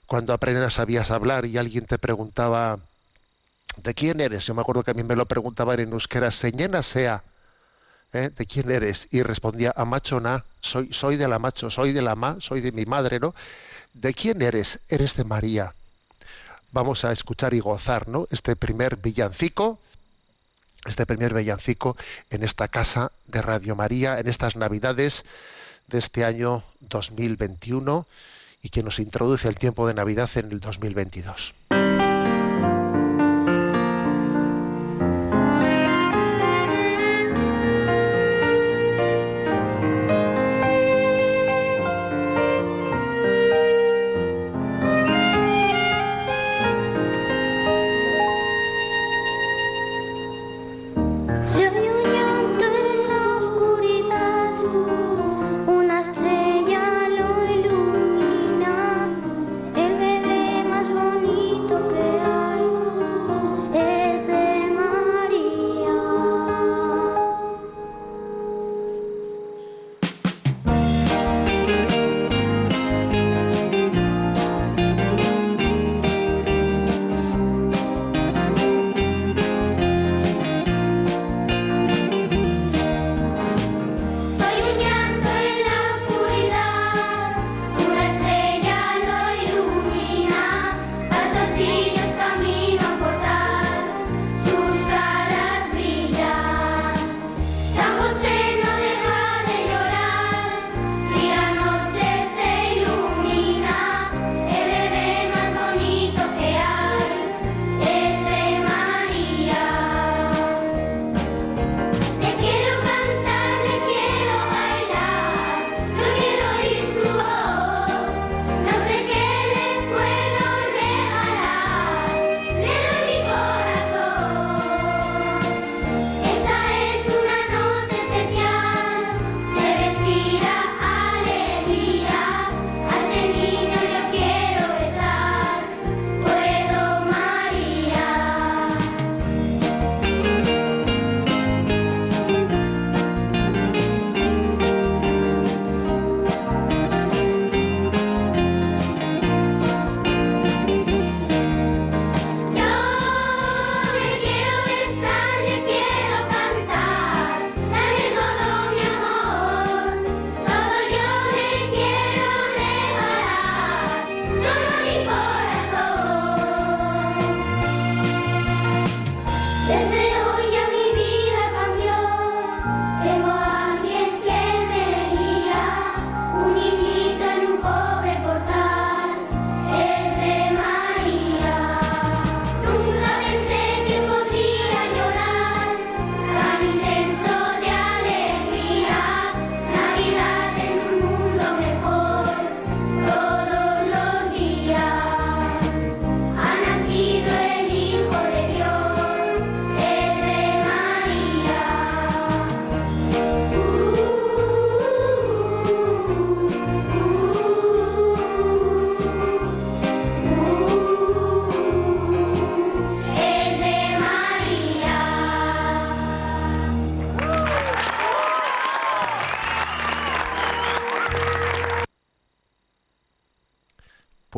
cuando 0.06 0.32
apenas 0.32 0.74
sabías 0.74 1.10
hablar 1.10 1.46
y 1.46 1.58
alguien 1.58 1.86
te 1.86 1.98
preguntaba, 1.98 2.78
¿de 3.76 3.94
quién 3.94 4.20
eres? 4.20 4.46
Yo 4.46 4.54
me 4.54 4.60
acuerdo 4.60 4.84
que 4.84 4.92
a 4.92 4.94
mí 4.94 5.02
me 5.02 5.16
lo 5.16 5.26
preguntaban 5.26 5.80
en 5.80 5.92
euskera, 5.92 6.30
señena 6.30 6.82
sea, 6.82 7.24
¿eh? 8.12 8.30
¿de 8.36 8.46
quién 8.46 8.70
eres? 8.70 9.08
Y 9.10 9.22
respondía, 9.22 9.72
a 9.74 9.84
macho 9.84 10.20
na, 10.20 10.44
soy, 10.60 10.92
soy 10.92 11.16
de 11.16 11.26
la 11.26 11.40
macho, 11.40 11.68
soy 11.68 11.92
de 11.92 12.02
la 12.02 12.14
ma, 12.14 12.36
soy 12.38 12.60
de 12.60 12.70
mi 12.70 12.86
madre, 12.86 13.18
¿no? 13.18 13.34
¿De 13.94 14.14
quién 14.14 14.42
eres? 14.42 14.78
Eres 14.88 15.16
de 15.16 15.24
María. 15.24 15.74
Vamos 16.70 17.04
a 17.04 17.10
escuchar 17.10 17.52
y 17.52 17.58
gozar, 17.58 18.06
¿no? 18.06 18.28
Este 18.30 18.54
primer 18.54 18.96
villancico, 18.96 19.80
este 20.86 21.06
primer 21.06 21.34
villancico 21.34 21.96
en 22.30 22.42
esta 22.42 22.68
casa 22.68 23.12
de 23.26 23.42
Radio 23.42 23.76
María, 23.76 24.18
en 24.18 24.28
estas 24.28 24.56
Navidades 24.56 25.24
de 25.88 25.98
este 25.98 26.24
año 26.24 26.64
2021 26.80 28.06
y 28.62 28.68
que 28.68 28.82
nos 28.82 28.98
introduce 28.98 29.48
el 29.48 29.56
tiempo 29.56 29.86
de 29.86 29.94
Navidad 29.94 30.30
en 30.36 30.52
el 30.52 30.60
2022. 30.60 31.54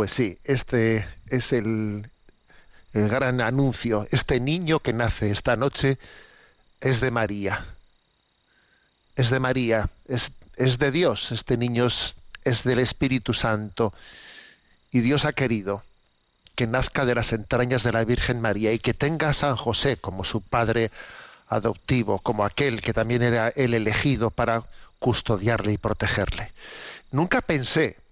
Pues 0.05 0.13
sí, 0.13 0.39
este 0.45 1.07
es 1.31 1.55
el, 1.55 2.11
el 2.93 3.09
gran 3.09 3.41
anuncio. 3.41 4.07
Este 4.11 4.39
niño 4.39 4.81
que 4.81 4.93
nace 4.93 5.31
esta 5.31 5.57
noche 5.57 5.97
es 6.83 7.01
de 7.01 7.11
María. 7.11 7.65
Es 9.17 9.31
de 9.31 9.41
María, 9.41 9.89
es, 10.07 10.33
es 10.57 10.79
de 10.79 10.91
Dios. 10.91 11.33
Este 11.33 11.57
niño 11.57 11.87
es, 11.87 12.17
es 12.45 12.65
del 12.65 12.81
Espíritu 12.81 13.33
Santo. 13.33 13.95
Y 14.93 15.01
Dios 15.01 15.25
ha 15.25 15.33
querido 15.33 15.83
que 16.55 16.67
nazca 16.67 17.07
de 17.07 17.15
las 17.15 17.33
entrañas 17.33 17.83
de 17.83 17.93
la 17.93 18.05
Virgen 18.05 18.43
María 18.43 18.73
y 18.75 18.81
que 18.81 18.93
tenga 18.93 19.31
a 19.31 19.33
San 19.33 19.57
José 19.57 19.97
como 19.97 20.23
su 20.23 20.43
padre 20.43 20.91
adoptivo, 21.49 22.19
como 22.19 22.45
aquel 22.45 22.83
que 22.83 22.93
también 22.93 23.23
era 23.23 23.49
el 23.49 23.73
elegido 23.73 24.31
para 24.31 24.65
custodiarle 24.99 25.73
y 25.73 25.79
protegerle. 25.79 26.53
Nunca 27.11 27.41
pensé 27.41 28.04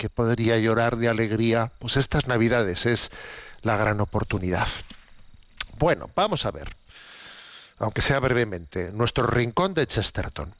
que 0.00 0.08
podría 0.08 0.56
llorar 0.56 0.96
de 0.96 1.10
alegría, 1.10 1.72
pues 1.78 1.98
estas 1.98 2.26
Navidades 2.26 2.86
es 2.86 3.10
la 3.60 3.76
gran 3.76 4.00
oportunidad. 4.00 4.66
Bueno, 5.78 6.08
vamos 6.16 6.46
a 6.46 6.50
ver, 6.50 6.74
aunque 7.78 8.00
sea 8.00 8.18
brevemente, 8.18 8.92
nuestro 8.92 9.26
rincón 9.26 9.74
de 9.74 9.86
Chesterton. 9.86 10.54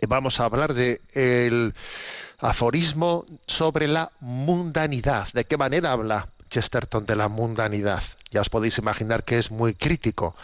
Eh, 0.00 0.06
Vamos 0.08 0.40
a 0.40 0.46
hablar 0.46 0.72
de 0.72 1.02
el 1.12 1.74
aforismo 2.38 3.26
sobre 3.46 3.86
la 3.86 4.10
mundanidad. 4.20 5.28
¿De 5.34 5.44
qué 5.44 5.58
manera 5.58 5.92
habla 5.92 6.28
Chesterton 6.48 7.04
de 7.04 7.16
la 7.16 7.28
mundanidad? 7.28 8.02
Ya 8.30 8.40
os 8.40 8.48
podéis 8.48 8.78
imaginar 8.78 9.24
que 9.24 9.38
es 9.38 9.50
muy 9.50 9.74
crítico 9.74 10.34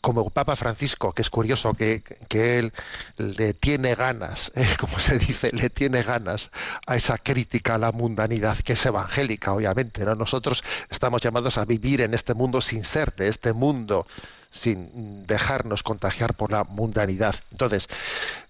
como 0.00 0.30
Papa 0.30 0.56
Francisco, 0.56 1.12
que 1.12 1.22
es 1.22 1.30
curioso 1.30 1.74
que, 1.74 2.02
que 2.28 2.58
él 2.58 2.72
le 3.16 3.54
tiene 3.54 3.94
ganas, 3.94 4.50
eh, 4.56 4.76
como 4.78 4.98
se 4.98 5.18
dice, 5.18 5.50
le 5.52 5.70
tiene 5.70 6.02
ganas 6.02 6.50
a 6.86 6.96
esa 6.96 7.18
crítica 7.18 7.74
a 7.74 7.78
la 7.78 7.92
mundanidad, 7.92 8.58
que 8.58 8.72
es 8.72 8.86
evangélica, 8.86 9.52
obviamente. 9.52 10.04
¿no? 10.04 10.14
Nosotros 10.14 10.64
estamos 10.88 11.22
llamados 11.22 11.58
a 11.58 11.64
vivir 11.64 12.00
en 12.00 12.14
este 12.14 12.34
mundo 12.34 12.60
sin 12.60 12.84
ser 12.84 13.14
de 13.14 13.28
este 13.28 13.52
mundo, 13.52 14.06
sin 14.50 15.26
dejarnos 15.26 15.82
contagiar 15.82 16.34
por 16.34 16.50
la 16.50 16.64
mundanidad. 16.64 17.34
Entonces, 17.52 17.88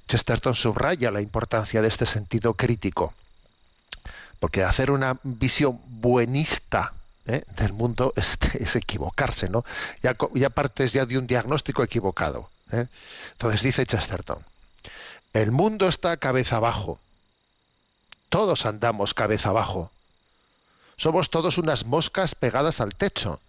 Chesterton 0.08 0.54
subraya 0.54 1.10
la 1.10 1.20
importancia 1.20 1.82
de 1.82 1.88
este 1.88 2.06
sentido 2.06 2.54
crítico, 2.54 3.12
porque 4.38 4.64
hacer 4.64 4.90
una 4.90 5.18
visión 5.22 5.80
buenista 5.86 6.94
¿eh? 7.30 7.44
del 7.56 7.72
mundo 7.72 8.12
es, 8.16 8.38
es 8.54 8.76
equivocarse, 8.76 9.48
¿no? 9.48 9.64
Ya, 10.02 10.16
ya 10.34 10.50
partes 10.50 10.92
ya 10.92 11.06
de 11.06 11.18
un 11.18 11.26
diagnóstico 11.26 11.82
equivocado. 11.82 12.50
¿eh? 12.72 12.86
Entonces 13.32 13.62
dice 13.62 13.86
Chesterton, 13.86 14.38
el 15.32 15.52
mundo 15.52 15.88
está 15.88 16.16
cabeza 16.16 16.56
abajo, 16.56 16.98
todos 18.28 18.66
andamos 18.66 19.14
cabeza 19.14 19.50
abajo, 19.50 19.90
somos 20.96 21.30
todos 21.30 21.58
unas 21.58 21.84
moscas 21.84 22.34
pegadas 22.34 22.80
al 22.80 22.94
techo, 22.94 23.40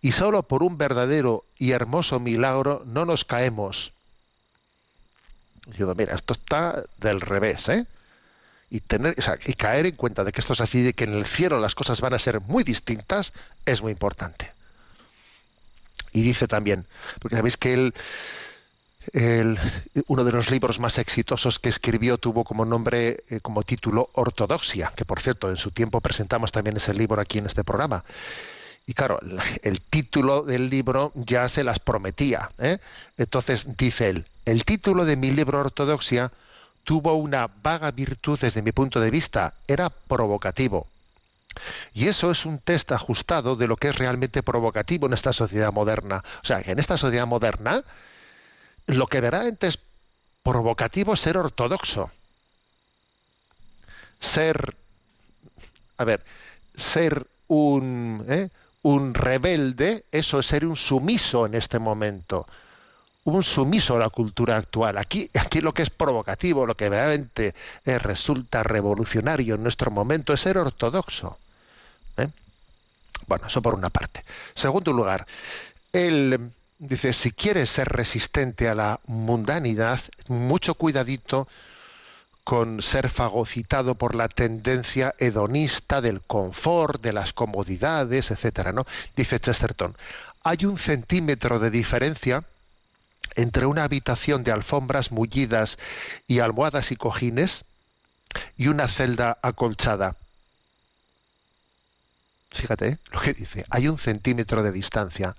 y 0.00 0.12
solo 0.12 0.42
por 0.42 0.62
un 0.62 0.76
verdadero 0.76 1.44
y 1.58 1.72
hermoso 1.72 2.20
milagro 2.20 2.82
no 2.86 3.04
nos 3.04 3.24
caemos. 3.24 3.92
Diciendo, 5.66 5.94
mira, 5.94 6.14
esto 6.14 6.34
está 6.34 6.84
del 6.98 7.22
revés, 7.22 7.68
¿eh? 7.70 7.86
Y 8.70 8.80
tener 8.80 9.14
o 9.18 9.22
sea, 9.22 9.38
y 9.46 9.54
caer 9.54 9.86
en 9.86 9.96
cuenta 9.96 10.24
de 10.24 10.32
que 10.32 10.40
esto 10.40 10.52
es 10.52 10.60
así 10.60 10.82
de 10.82 10.92
que 10.94 11.04
en 11.04 11.14
el 11.14 11.26
cielo 11.26 11.58
las 11.60 11.74
cosas 11.74 12.00
van 12.00 12.14
a 12.14 12.18
ser 12.18 12.40
muy 12.40 12.64
distintas 12.64 13.32
es 13.66 13.82
muy 13.82 13.92
importante 13.92 14.50
y 16.12 16.22
dice 16.22 16.48
también 16.48 16.86
porque 17.20 17.36
sabéis 17.36 17.56
que 17.56 17.74
él 17.74 17.94
el- 19.12 19.58
uno 20.06 20.24
de 20.24 20.32
los 20.32 20.50
libros 20.50 20.80
más 20.80 20.96
exitosos 20.98 21.58
que 21.58 21.68
escribió 21.68 22.16
tuvo 22.16 22.42
como 22.44 22.64
nombre 22.64 23.22
eh, 23.28 23.40
como 23.42 23.62
título 23.62 24.08
Ortodoxia 24.14 24.92
que 24.96 25.04
por 25.04 25.20
cierto 25.20 25.50
en 25.50 25.56
su 25.58 25.70
tiempo 25.70 26.00
presentamos 26.00 26.52
también 26.52 26.76
ese 26.78 26.94
libro 26.94 27.20
aquí 27.20 27.38
en 27.38 27.46
este 27.46 27.64
programa 27.64 28.04
y 28.86 28.92
claro, 28.94 29.18
la- 29.22 29.44
el 29.62 29.80
título 29.80 30.42
del 30.42 30.68
libro 30.68 31.10
ya 31.14 31.48
se 31.48 31.64
las 31.64 31.78
prometía. 31.78 32.50
¿eh? 32.58 32.76
Entonces 33.16 33.64
dice 33.78 34.10
él, 34.10 34.26
el 34.44 34.66
título 34.66 35.06
de 35.06 35.16
mi 35.16 35.30
libro 35.30 35.58
Ortodoxia 35.60 36.32
tuvo 36.84 37.14
una 37.14 37.48
vaga 37.62 37.90
virtud 37.90 38.38
desde 38.38 38.62
mi 38.62 38.72
punto 38.72 39.00
de 39.00 39.10
vista, 39.10 39.54
era 39.66 39.90
provocativo. 39.90 40.86
Y 41.92 42.08
eso 42.08 42.30
es 42.30 42.44
un 42.44 42.58
test 42.58 42.92
ajustado 42.92 43.56
de 43.56 43.66
lo 43.66 43.76
que 43.76 43.88
es 43.88 43.98
realmente 43.98 44.42
provocativo 44.42 45.06
en 45.06 45.12
esta 45.12 45.32
sociedad 45.32 45.72
moderna. 45.72 46.22
O 46.42 46.46
sea, 46.46 46.62
que 46.62 46.72
en 46.72 46.78
esta 46.78 46.96
sociedad 46.96 47.26
moderna 47.26 47.82
lo 48.86 49.06
que 49.06 49.20
verdaderamente 49.20 49.68
es 49.68 49.78
provocativo 50.42 51.14
es 51.14 51.20
ser 51.20 51.36
ortodoxo. 51.36 52.10
Ser, 54.20 54.76
a 55.96 56.04
ver, 56.04 56.24
ser 56.76 57.26
un, 57.46 58.24
¿eh? 58.28 58.50
un 58.82 59.14
rebelde, 59.14 60.04
eso 60.10 60.40
es 60.40 60.46
ser 60.46 60.66
un 60.66 60.76
sumiso 60.76 61.46
en 61.46 61.54
este 61.54 61.78
momento 61.78 62.46
un 63.24 63.42
sumiso 63.42 63.96
a 63.96 63.98
la 63.98 64.10
cultura 64.10 64.56
actual. 64.56 64.98
Aquí, 64.98 65.30
aquí 65.34 65.60
lo 65.60 65.72
que 65.72 65.82
es 65.82 65.90
provocativo, 65.90 66.66
lo 66.66 66.76
que 66.76 66.88
verdaderamente 66.88 67.54
eh, 67.84 67.98
resulta 67.98 68.62
revolucionario 68.62 69.54
en 69.54 69.62
nuestro 69.62 69.90
momento 69.90 70.32
es 70.32 70.40
ser 70.40 70.58
ortodoxo. 70.58 71.38
¿eh? 72.18 72.28
Bueno, 73.26 73.46
eso 73.46 73.62
por 73.62 73.74
una 73.74 73.90
parte. 73.90 74.24
Segundo 74.54 74.92
lugar, 74.92 75.26
él 75.92 76.50
dice, 76.78 77.12
si 77.12 77.32
quieres 77.32 77.70
ser 77.70 77.88
resistente 77.88 78.68
a 78.68 78.74
la 78.74 79.00
mundanidad, 79.06 80.00
mucho 80.28 80.74
cuidadito 80.74 81.48
con 82.44 82.82
ser 82.82 83.08
fagocitado 83.08 83.94
por 83.94 84.14
la 84.14 84.28
tendencia 84.28 85.14
hedonista 85.18 86.02
del 86.02 86.20
confort, 86.20 87.00
de 87.00 87.14
las 87.14 87.32
comodidades, 87.32 88.30
etcétera, 88.30 88.70
¿no? 88.72 88.84
Dice 89.16 89.40
Chesterton, 89.40 89.96
hay 90.42 90.66
un 90.66 90.76
centímetro 90.76 91.58
de 91.58 91.70
diferencia 91.70 92.44
entre 93.34 93.66
una 93.66 93.84
habitación 93.84 94.44
de 94.44 94.52
alfombras 94.52 95.12
mullidas 95.12 95.78
y 96.26 96.40
almohadas 96.40 96.92
y 96.92 96.96
cojines 96.96 97.64
y 98.56 98.68
una 98.68 98.88
celda 98.88 99.38
acolchada. 99.42 100.16
Fíjate 102.50 102.88
¿eh? 102.88 102.98
lo 103.10 103.20
que 103.20 103.34
dice, 103.34 103.64
hay 103.70 103.88
un 103.88 103.98
centímetro 103.98 104.62
de 104.62 104.70
distancia 104.70 105.34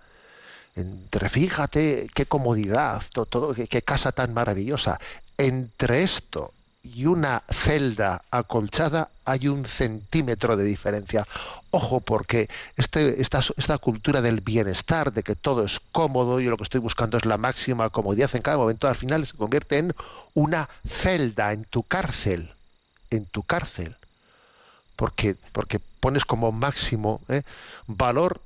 entre, 0.76 1.30
fíjate 1.30 2.10
qué 2.14 2.26
comodidad, 2.26 3.02
todo, 3.14 3.26
todo, 3.26 3.54
qué, 3.54 3.68
qué 3.68 3.82
casa 3.82 4.12
tan 4.12 4.34
maravillosa. 4.34 5.00
Entre 5.38 6.04
esto 6.04 6.54
y 6.94 7.06
una 7.06 7.44
celda 7.50 8.24
acolchada 8.30 9.10
hay 9.26 9.48
un 9.48 9.66
centímetro 9.66 10.56
de 10.56 10.64
diferencia. 10.64 11.28
Ojo, 11.72 12.00
porque 12.00 12.50
este, 12.78 13.22
esta, 13.22 13.78
cultura 13.80 14.22
del 14.22 14.42
bienestar, 14.42 15.12
de 15.12 15.24
que 15.24 15.36
todo 15.36 15.66
es 15.66 15.82
cómodo 15.92 16.40
y 16.40 16.46
lo 16.46 16.58
que 16.58 16.64
estoy 16.64 16.80
buscando 16.80 17.18
es 17.18 17.26
la 17.26 17.38
máxima 17.38 17.90
comodidad 17.90 18.36
en 18.36 18.42
cada 18.42 18.58
momento, 18.58 18.88
al 18.88 18.96
final 18.96 19.26
se 19.26 19.36
convierte 19.36 19.78
en 19.78 19.96
una 20.34 20.70
celda 20.88 21.54
en 21.54 21.66
tu 21.66 21.84
cárcel, 21.84 22.54
en 23.10 23.26
tu 23.26 23.44
cárcel. 23.44 23.96
Porque, 24.96 25.36
porque 25.52 25.80
pones 26.00 26.24
como 26.24 26.52
máximo 26.52 27.20
¿eh? 27.28 27.42
valor 27.88 28.40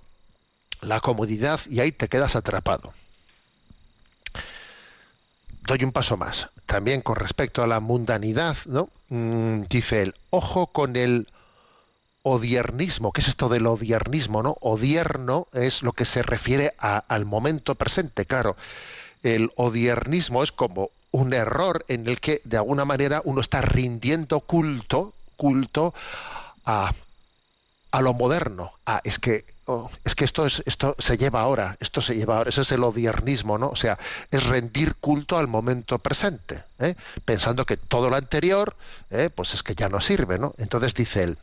la 0.81 0.99
comodidad 0.99 1.59
y 1.69 1.81
ahí 1.81 1.91
te 1.91 2.07
quedas 2.07 2.35
atrapado. 2.35 2.93
Doy 5.69 5.83
un 5.83 5.91
paso 5.91 6.17
más. 6.17 6.47
También 6.65 7.01
con 7.01 7.15
respecto 7.15 7.61
a 7.61 7.67
la 7.67 7.79
mundanidad, 7.79 8.57
¿no? 8.65 8.89
Mm, 9.09 9.65
dice 9.69 10.01
él, 10.01 10.15
ojo 10.31 10.65
con 10.65 10.95
el 10.95 11.27
odiernismo. 12.23 13.11
¿Qué 13.11 13.21
es 13.21 13.27
esto 13.27 13.49
del 13.49 13.67
odiernismo? 13.67 14.41
¿no? 14.41 14.57
Odierno 14.61 15.45
es 15.53 15.83
lo 15.83 15.93
que 15.93 16.05
se 16.05 16.23
refiere 16.23 16.73
al 16.79 17.25
momento 17.25 17.75
presente. 17.75 18.25
Claro, 18.25 18.57
el 19.21 19.51
odiernismo 19.57 20.41
es 20.41 20.51
como 20.51 20.89
un 21.11 21.33
error 21.33 21.85
en 21.87 22.07
el 22.07 22.19
que 22.19 22.41
de 22.45 22.57
alguna 22.57 22.83
manera 22.83 23.21
uno 23.23 23.39
está 23.39 23.61
rindiendo 23.61 24.39
culto, 24.39 25.13
culto 25.37 25.93
a, 26.65 26.95
a 27.91 28.01
lo 28.01 28.13
moderno. 28.13 28.73
Ah, 28.85 29.01
es 29.03 29.19
que 29.19 29.45
oh, 29.65 29.89
es 30.03 30.15
que 30.15 30.25
esto 30.25 30.45
es 30.45 30.63
esto 30.65 30.95
se 30.99 31.17
lleva 31.17 31.41
ahora, 31.41 31.77
esto 31.79 32.01
se 32.01 32.15
lleva 32.15 32.37
ahora. 32.37 32.49
Ese 32.49 32.61
es 32.61 32.71
el 32.71 32.83
odiernismo, 32.83 33.57
¿no? 33.57 33.69
O 33.69 33.75
sea, 33.75 33.97
es 34.31 34.43
rendir 34.43 34.95
culto 34.95 35.37
al 35.37 35.47
momento 35.47 35.99
presente, 35.99 36.63
¿eh? 36.79 36.95
pensando 37.25 37.65
que 37.65 37.77
todo 37.77 38.09
lo 38.09 38.15
anterior, 38.15 38.75
¿eh? 39.09 39.29
pues 39.33 39.53
es 39.53 39.63
que 39.63 39.75
ya 39.75 39.89
no 39.89 40.01
sirve, 40.01 40.39
¿no? 40.39 40.53
Entonces 40.57 40.93
dice 40.93 41.23
él. 41.23 41.37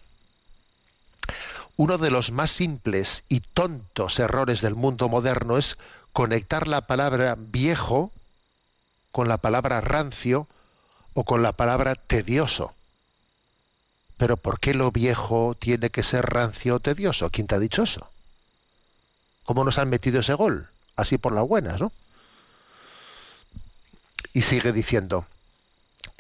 Uno 1.76 1.99
de 1.99 2.11
los 2.11 2.32
más 2.32 2.51
simples 2.51 3.24
y 3.28 3.40
tontos 3.40 4.18
errores 4.18 4.62
del 4.62 4.74
mundo 4.74 5.09
moderno 5.11 5.59
es 5.59 5.76
conectar 6.12 6.68
la 6.68 6.86
palabra 6.86 7.36
viejo 7.38 8.12
con 9.12 9.28
la 9.28 9.36
palabra 9.36 9.82
rancio 9.82 10.49
o 11.12 11.24
con 11.24 11.42
la 11.42 11.53
palabra 11.53 11.94
tedioso. 11.94 12.72
Pero 14.18 14.36
¿por 14.36 14.60
qué 14.60 14.74
lo 14.74 14.90
viejo 14.90 15.54
tiene 15.58 15.88
que 15.90 16.02
ser 16.02 16.26
rancio 16.26 16.74
o 16.76 16.80
tedioso? 16.80 17.30
¿Quién 17.30 17.46
te 17.46 17.54
ha 17.54 17.58
dicho 17.58 17.82
eso? 17.82 18.10
¿Cómo 19.44 19.64
nos 19.64 19.78
han 19.78 19.88
metido 19.88 20.20
ese 20.20 20.34
gol? 20.34 20.68
Así 20.94 21.16
por 21.16 21.32
las 21.32 21.46
buenas, 21.48 21.80
¿no? 21.80 21.90
Y 24.32 24.42
sigue 24.42 24.72
diciendo, 24.72 25.26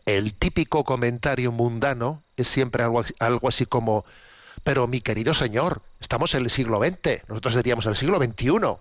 el 0.06 0.34
típico 0.34 0.84
comentario 0.84 1.52
mundano 1.52 2.22
es 2.36 2.48
siempre 2.48 2.82
algo, 2.84 3.00
así- 3.00 3.14
algo 3.20 3.48
así 3.48 3.66
como, 3.66 4.04
Pero 4.64 4.88
mi 4.88 5.00
querido 5.00 5.34
señor, 5.34 5.82
estamos 6.00 6.34
en 6.34 6.44
el 6.44 6.50
siglo 6.50 6.80
XX, 6.80 7.24
nosotros 7.28 7.56
diríamos 7.56 7.86
el 7.86 7.96
siglo 7.96 8.18
XXI. 8.18 8.80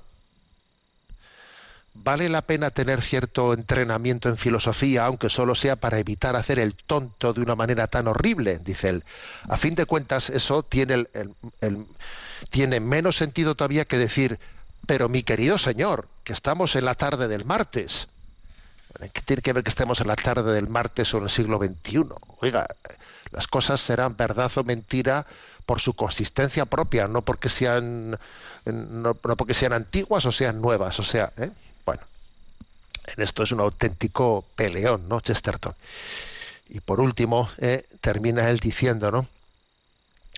¿Vale 1.97 2.27
la 2.27 2.41
pena 2.41 2.71
tener 2.71 3.01
cierto 3.01 3.53
entrenamiento 3.53 4.27
en 4.27 4.37
filosofía, 4.37 5.05
aunque 5.05 5.29
solo 5.29 5.55
sea 5.55 5.77
para 5.77 5.97
evitar 5.97 6.35
hacer 6.35 6.59
el 6.59 6.75
tonto 6.75 7.31
de 7.31 7.39
una 7.41 7.55
manera 7.55 7.87
tan 7.87 8.09
horrible? 8.09 8.59
Dice 8.59 8.89
él. 8.89 9.03
A 9.47 9.55
fin 9.55 9.75
de 9.75 9.85
cuentas, 9.85 10.29
eso 10.29 10.61
tiene, 10.61 11.07
menos 12.81 13.15
sentido 13.15 13.55
todavía 13.55 13.85
que 13.85 13.97
decir, 13.97 14.39
pero 14.85 15.07
mi 15.07 15.23
querido 15.23 15.57
señor, 15.57 16.09
que 16.25 16.33
estamos 16.33 16.75
en 16.75 16.83
la 16.83 16.95
tarde 16.95 17.29
del 17.29 17.45
martes. 17.45 18.09
¿Qué 19.13 19.21
tiene 19.21 19.41
que 19.41 19.53
ver 19.53 19.63
que 19.63 19.69
estemos 19.69 20.01
en 20.01 20.07
la 20.07 20.17
tarde 20.17 20.53
del 20.53 20.67
martes 20.67 21.13
o 21.13 21.17
en 21.17 21.23
el 21.23 21.29
siglo 21.29 21.57
XXI? 21.59 22.03
Oiga, 22.41 22.67
las 23.31 23.47
cosas 23.47 23.79
serán 23.79 24.17
verdad 24.17 24.51
o 24.57 24.65
mentira 24.65 25.25
por 25.65 25.79
su 25.79 25.93
consistencia 25.93 26.65
propia, 26.65 27.07
no 27.07 27.23
porque 27.23 27.47
sean, 27.47 28.19
no 28.65 29.15
porque 29.15 29.53
sean 29.53 29.71
antiguas 29.71 30.25
o 30.25 30.31
sean 30.33 30.61
nuevas. 30.61 30.99
O 30.99 31.03
sea, 31.03 31.31
¿eh? 31.37 31.51
En 33.07 33.23
esto 33.23 33.43
es 33.43 33.51
un 33.51 33.59
auténtico 33.59 34.45
peleón, 34.55 35.07
¿no, 35.07 35.19
Chesterton? 35.19 35.75
Y 36.69 36.79
por 36.79 36.99
último, 36.99 37.49
eh, 37.57 37.85
termina 38.01 38.49
él 38.49 38.59
diciendo, 38.59 39.11
¿no? 39.11 39.27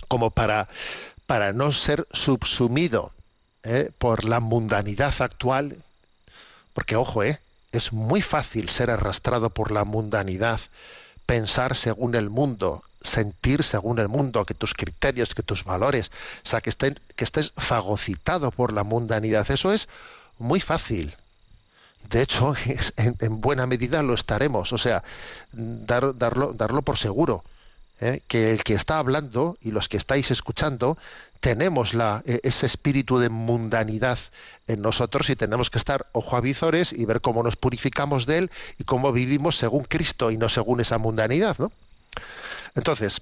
Como 0.08 0.32
para, 0.32 0.68
para 1.26 1.54
no 1.54 1.72
ser 1.72 2.08
subsumido 2.12 3.12
eh, 3.64 3.92
por 3.98 4.26
la 4.26 4.40
mundanidad 4.40 5.14
actual, 5.22 5.78
porque 6.74 6.96
ojo, 6.96 7.24
¿eh? 7.24 7.40
es 7.72 7.94
muy 7.94 8.22
fácil 8.22 8.70
ser 8.70 8.90
arrastrado 8.90 9.50
por 9.50 9.72
la 9.72 9.84
mundanidad, 9.84 10.60
pensar 11.26 11.76
según 11.76 12.16
el 12.16 12.30
mundo, 12.30 12.84
sentir 13.02 13.64
según 13.64 14.00
el 14.00 14.08
mundo, 14.08 14.46
que 14.46 14.54
tus 14.54 14.74
criterios, 14.74 15.34
que 15.36 15.44
tus 15.44 15.64
valores, 15.64 16.12
o 16.44 16.48
sea, 16.48 16.62
que, 16.62 16.72
que 16.72 17.24
estés 17.24 17.54
fagocitado 17.58 18.52
por 18.52 18.74
la 18.74 18.84
mundanidad. 18.84 19.50
Eso 19.50 19.74
es 19.74 19.88
muy 20.38 20.60
fácil. 20.60 21.16
De 22.10 22.22
hecho, 22.22 22.54
en, 22.98 23.16
en 23.20 23.42
buena 23.42 23.66
medida 23.66 24.04
lo 24.04 24.14
estaremos. 24.14 24.74
O 24.74 24.78
sea, 24.78 25.04
dar- 25.52 26.18
darlo, 26.18 26.54
darlo 26.54 26.82
por 26.82 26.98
seguro. 26.98 27.44
¿eh? 28.00 28.22
Que 28.28 28.52
el 28.52 28.64
que 28.64 28.74
está 28.76 29.00
hablando 29.00 29.58
y 29.62 29.72
los 29.72 29.90
que 29.90 29.98
estáis 29.98 30.30
escuchando 30.32 30.98
tenemos 31.40 31.94
la, 31.94 32.24
e- 32.26 32.40
ese 32.44 32.66
espíritu 32.66 33.18
de 33.20 33.30
mundanidad 33.30 34.20
en 34.68 34.82
nosotros 34.82 35.30
y 35.30 35.36
tenemos 35.36 35.70
que 35.70 35.78
estar 35.78 36.06
ojo 36.12 36.36
a 36.38 36.42
visores 36.42 36.94
y 36.94 37.06
ver 37.06 37.22
cómo 37.22 37.44
nos 37.44 37.56
purificamos 37.56 38.26
de 38.26 38.38
él 38.40 38.52
y 38.78 38.84
cómo 38.84 39.12
vivimos 39.12 39.56
según 39.58 39.84
Cristo 39.86 40.30
y 40.32 40.38
no 40.38 40.50
según 40.50 40.80
esa 40.82 40.98
mundanidad. 40.98 41.58
Entonces, 42.76 43.22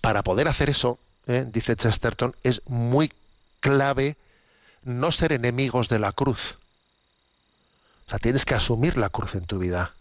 para 0.00 0.22
poder 0.22 0.48
hacer 0.48 0.70
eso, 0.70 0.98
¿eh? 1.26 1.46
dice 1.50 1.76
Chesterton, 1.76 2.34
es 2.42 2.60
muy 2.66 3.12
clave 3.60 4.16
no 4.82 5.12
ser 5.12 5.32
enemigos 5.32 5.88
de 5.88 5.98
la 5.98 6.12
cruz. 6.12 6.58
O 8.06 8.10
sea, 8.10 8.18
tienes 8.18 8.44
que 8.44 8.54
asumir 8.54 8.96
la 8.96 9.10
cruz 9.10 9.34
en 9.34 9.44
tu 9.44 9.58
vida. 9.58 9.94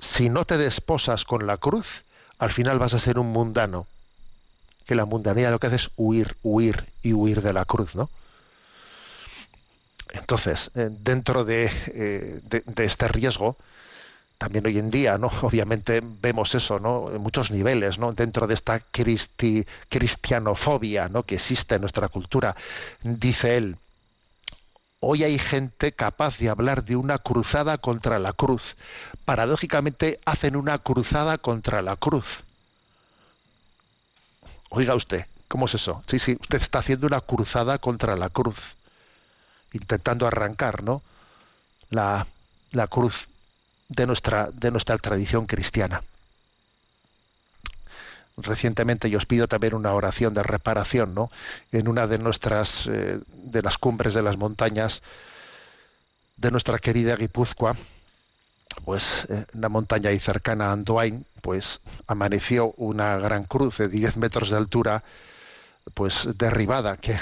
Si 0.00 0.28
no 0.28 0.44
te 0.46 0.58
desposas 0.58 1.24
con 1.24 1.46
la 1.46 1.56
cruz, 1.56 2.02
al 2.38 2.50
final 2.50 2.80
vas 2.80 2.92
a 2.94 2.98
ser 2.98 3.18
un 3.20 3.28
mundano. 3.28 3.86
Que 4.86 4.94
la 4.94 5.06
mundanía 5.06 5.50
lo 5.50 5.58
que 5.58 5.68
hace 5.68 5.76
es 5.76 5.90
huir, 5.96 6.36
huir 6.42 6.92
y 7.02 7.12
huir 7.14 7.42
de 7.42 7.52
la 7.54 7.64
cruz, 7.64 7.94
¿no? 7.94 8.10
Entonces, 10.12 10.70
eh, 10.74 10.88
dentro 10.90 11.44
de, 11.44 11.70
eh, 11.88 12.40
de- 12.42 12.62
de 12.66 12.84
este 12.84 13.06
riesgo, 13.08 13.56
también 14.38 14.66
hoy 14.66 14.78
en 14.78 14.90
día, 14.90 15.18
¿no? 15.18 15.28
Obviamente 15.42 16.02
vemos 16.04 16.54
eso, 16.54 16.80
¿no? 16.80 17.10
En 17.14 17.20
muchos 17.22 17.50
niveles, 17.50 17.98
¿no? 17.98 18.12
Dentro 18.12 18.46
de 18.48 18.54
esta 18.54 18.80
cristi- 18.92 19.66
cristianofobia, 19.88 21.08
¿no? 21.08 21.24
Que 21.24 21.36
existe 21.36 21.76
en 21.76 21.82
nuestra 21.82 22.08
cultura, 22.08 22.56
dice 23.02 23.56
él, 23.58 23.76
Hoy 25.00 25.24
hay 25.24 25.38
gente 25.38 25.92
capaz 25.92 26.36
de 26.38 26.50
hablar 26.50 26.84
de 26.84 26.94
una 26.94 27.18
cruzada 27.18 27.78
contra 27.78 28.18
la 28.18 28.34
cruz. 28.34 28.76
Paradójicamente 29.24 30.20
hacen 30.26 30.56
una 30.56 30.78
cruzada 30.78 31.38
contra 31.38 31.80
la 31.80 31.96
cruz. 31.96 32.44
Oiga 34.68 34.94
usted, 34.94 35.24
¿cómo 35.48 35.64
es 35.64 35.74
eso? 35.74 36.02
Sí, 36.06 36.18
sí, 36.18 36.36
usted 36.38 36.60
está 36.60 36.80
haciendo 36.80 37.06
una 37.06 37.22
cruzada 37.22 37.78
contra 37.78 38.14
la 38.14 38.28
cruz, 38.28 38.76
intentando 39.72 40.26
arrancar, 40.26 40.82
¿no? 40.82 41.02
La, 41.88 42.26
la 42.70 42.86
cruz 42.86 43.26
de 43.88 44.06
nuestra, 44.06 44.50
de 44.52 44.70
nuestra 44.70 44.98
tradición 44.98 45.46
cristiana. 45.46 46.02
Recientemente 48.42 49.10
yo 49.10 49.18
os 49.18 49.26
pido 49.26 49.48
también 49.48 49.74
una 49.74 49.92
oración 49.94 50.34
de 50.34 50.42
reparación, 50.42 51.14
¿no? 51.14 51.30
En 51.72 51.88
una 51.88 52.06
de 52.06 52.18
nuestras, 52.18 52.86
eh, 52.86 53.20
de 53.32 53.62
las 53.62 53.78
cumbres 53.78 54.14
de 54.14 54.22
las 54.22 54.36
montañas 54.36 55.02
de 56.36 56.50
nuestra 56.50 56.78
querida 56.78 57.16
Guipúzcoa, 57.16 57.76
pues 58.84 59.26
eh, 59.30 59.44
una 59.54 59.68
montaña 59.68 60.10
ahí 60.10 60.18
cercana 60.18 60.66
a 60.66 60.72
Andoain, 60.72 61.26
pues 61.42 61.80
amaneció 62.06 62.72
una 62.76 63.16
gran 63.18 63.44
cruz 63.44 63.78
de 63.78 63.88
10 63.88 64.16
metros 64.16 64.50
de 64.50 64.56
altura, 64.56 65.04
pues 65.94 66.28
derribada, 66.36 66.96
que, 66.96 67.18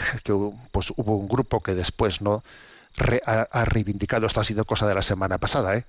pues, 0.73 0.93
hubo 0.97 1.17
un 1.17 1.29
grupo 1.29 1.63
que 1.63 1.75
después 1.75 2.21
no 2.21 2.43
ha, 3.27 3.41
ha 3.51 3.65
reivindicado, 3.65 4.27
esto 4.27 4.41
ha 4.41 4.45
sido 4.45 4.65
cosa 4.65 4.87
de 4.87 4.95
la 4.95 5.03
semana 5.03 5.39
pasada, 5.39 5.77
¿eh? 5.77 5.85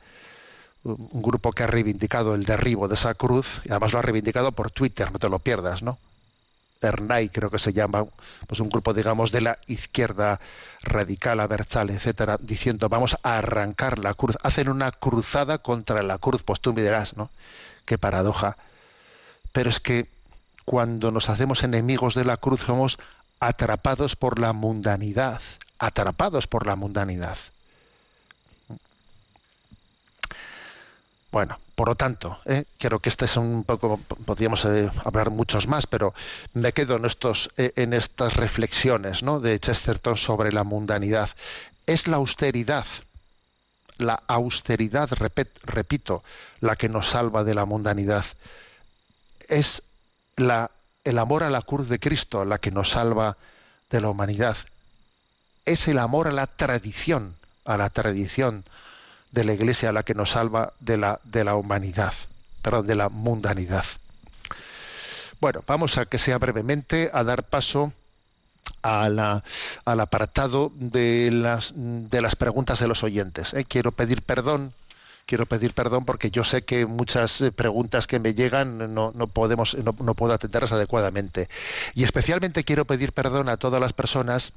Un 0.84 1.22
grupo 1.22 1.52
que 1.52 1.64
ha 1.64 1.68
reivindicado 1.68 2.36
el 2.36 2.46
derribo 2.46 2.88
de 2.88 2.96
esa 2.96 3.14
cruz, 3.14 3.62
y 3.66 3.72
además 3.72 3.94
lo 3.94 4.00
ha 4.00 4.02
reivindicado 4.02 4.52
por 4.52 4.72
Twitter, 4.72 5.12
no 5.12 5.20
te 5.20 5.30
lo 5.30 5.40
pierdas, 5.40 5.84
¿no? 5.84 5.98
Ernai 6.82 7.30
creo 7.30 7.50
que 7.50 7.60
se 7.60 7.74
llama, 7.74 8.06
pues 8.48 8.60
un 8.60 8.70
grupo, 8.70 8.94
digamos, 8.94 9.32
de 9.32 9.42
la 9.42 9.60
izquierda 9.68 10.40
radical, 10.82 11.40
abertzale, 11.40 11.94
etcétera, 11.94 12.38
diciendo 12.42 12.88
vamos 12.90 13.18
a 13.24 13.38
arrancar 13.38 14.00
la 14.00 14.14
cruz, 14.14 14.38
hacen 14.44 14.70
una 14.70 14.92
cruzada 14.92 15.58
contra 15.58 16.02
la 16.04 16.18
cruz, 16.18 16.44
pues 16.44 16.62
tú 16.62 16.74
me 16.74 16.82
dirás, 16.82 17.18
¿no? 17.18 17.30
Qué 17.86 17.98
paradoja. 17.98 18.58
Pero 19.52 19.70
es 19.70 19.80
que 19.80 20.08
cuando 20.64 21.12
nos 21.12 21.30
hacemos 21.30 21.64
enemigos 21.64 22.16
de 22.16 22.24
la 22.24 22.38
cruz 22.38 22.62
somos 22.62 22.98
atrapados 23.40 24.16
por 24.16 24.40
la 24.40 24.54
mundanidad, 24.54 25.42
atrapados 25.80 26.48
por 26.48 26.66
la 26.68 26.76
mundanidad. 26.76 27.38
Bueno, 31.32 31.60
por 31.76 31.90
lo 31.90 31.96
tanto, 31.96 32.40
¿eh? 32.46 32.66
creo 32.80 33.00
que 33.00 33.10
este 33.10 33.26
es 33.26 33.38
un 33.38 33.64
poco, 33.64 33.98
podríamos 34.26 34.66
eh, 34.66 34.90
hablar 35.06 35.30
muchos 35.30 35.68
más, 35.68 35.86
pero 35.86 36.14
me 36.54 36.74
quedo 36.74 36.96
en, 36.96 37.06
estos, 37.06 37.52
eh, 37.56 37.72
en 37.76 37.94
estas 37.94 38.36
reflexiones 38.36 39.22
¿no? 39.22 39.40
de 39.40 39.60
Chesterton 39.60 40.18
sobre 40.18 40.52
la 40.52 40.64
mundanidad. 40.64 41.30
Es 41.86 42.08
la 42.08 42.18
austeridad, 42.18 42.86
la 43.98 44.24
austeridad, 44.28 45.10
repito, 45.66 46.24
la 46.62 46.76
que 46.76 46.90
nos 46.90 47.08
salva 47.08 47.44
de 47.44 47.54
la 47.54 47.66
mundanidad. 47.66 48.26
Es 49.48 49.84
la, 50.36 50.72
el 51.04 51.20
amor 51.20 51.44
a 51.44 51.52
la 51.52 51.62
cruz 51.62 51.90
de 51.90 52.00
Cristo 52.00 52.44
la 52.44 52.58
que 52.58 52.72
nos 52.72 52.90
salva 52.90 53.38
de 53.92 54.02
la 54.02 54.10
humanidad. 54.10 54.58
Es 55.66 55.88
el 55.88 56.00
amor 56.00 56.28
a 56.28 56.32
la 56.32 56.48
tradición, 56.48 57.36
a 57.66 57.78
la 57.78 57.92
tradición 57.92 58.64
de 59.32 59.44
la 59.44 59.54
Iglesia 59.54 59.92
la 59.94 60.04
que 60.04 60.14
nos 60.16 60.32
salva 60.32 60.74
de 60.80 60.98
la, 60.98 61.20
de 61.24 61.44
la 61.44 61.56
humanidad, 61.56 62.14
perdón, 62.62 62.88
de 62.88 62.96
la 62.96 63.10
mundanidad. 63.10 63.86
Bueno, 65.40 65.64
vamos 65.68 65.98
a 65.98 66.06
que 66.06 66.18
sea 66.18 66.38
brevemente 66.38 67.10
a 67.14 67.24
dar 67.24 67.44
paso 67.44 67.94
a 68.82 69.10
la- 69.10 69.44
al 69.86 70.00
apartado 70.00 70.72
de 70.76 71.30
las, 71.32 71.74
de 71.76 72.22
las 72.22 72.36
preguntas 72.36 72.80
de 72.80 72.88
los 72.88 73.04
oyentes. 73.04 73.54
¿eh? 73.54 73.64
Quiero 73.66 73.92
pedir 73.94 74.22
perdón, 74.22 74.74
quiero 75.26 75.46
pedir 75.46 75.74
perdón 75.74 76.06
porque 76.06 76.30
yo 76.32 76.44
sé 76.44 76.64
que 76.64 76.86
muchas 76.86 77.40
eh, 77.42 77.52
preguntas 77.52 78.06
que 78.08 78.20
me 78.20 78.34
llegan 78.34 78.94
no, 78.94 79.12
no 79.16 79.28
podemos, 79.28 79.76
no, 79.78 79.96
no 80.00 80.14
puedo 80.14 80.34
atenderlas 80.34 80.72
adecuadamente. 80.74 81.50
Y 81.96 82.04
especialmente 82.04 82.64
quiero 82.64 82.86
pedir 82.86 83.14
perdón 83.14 83.48
a 83.48 83.58
todas 83.58 83.80
las 83.80 83.94
personas 83.94 84.52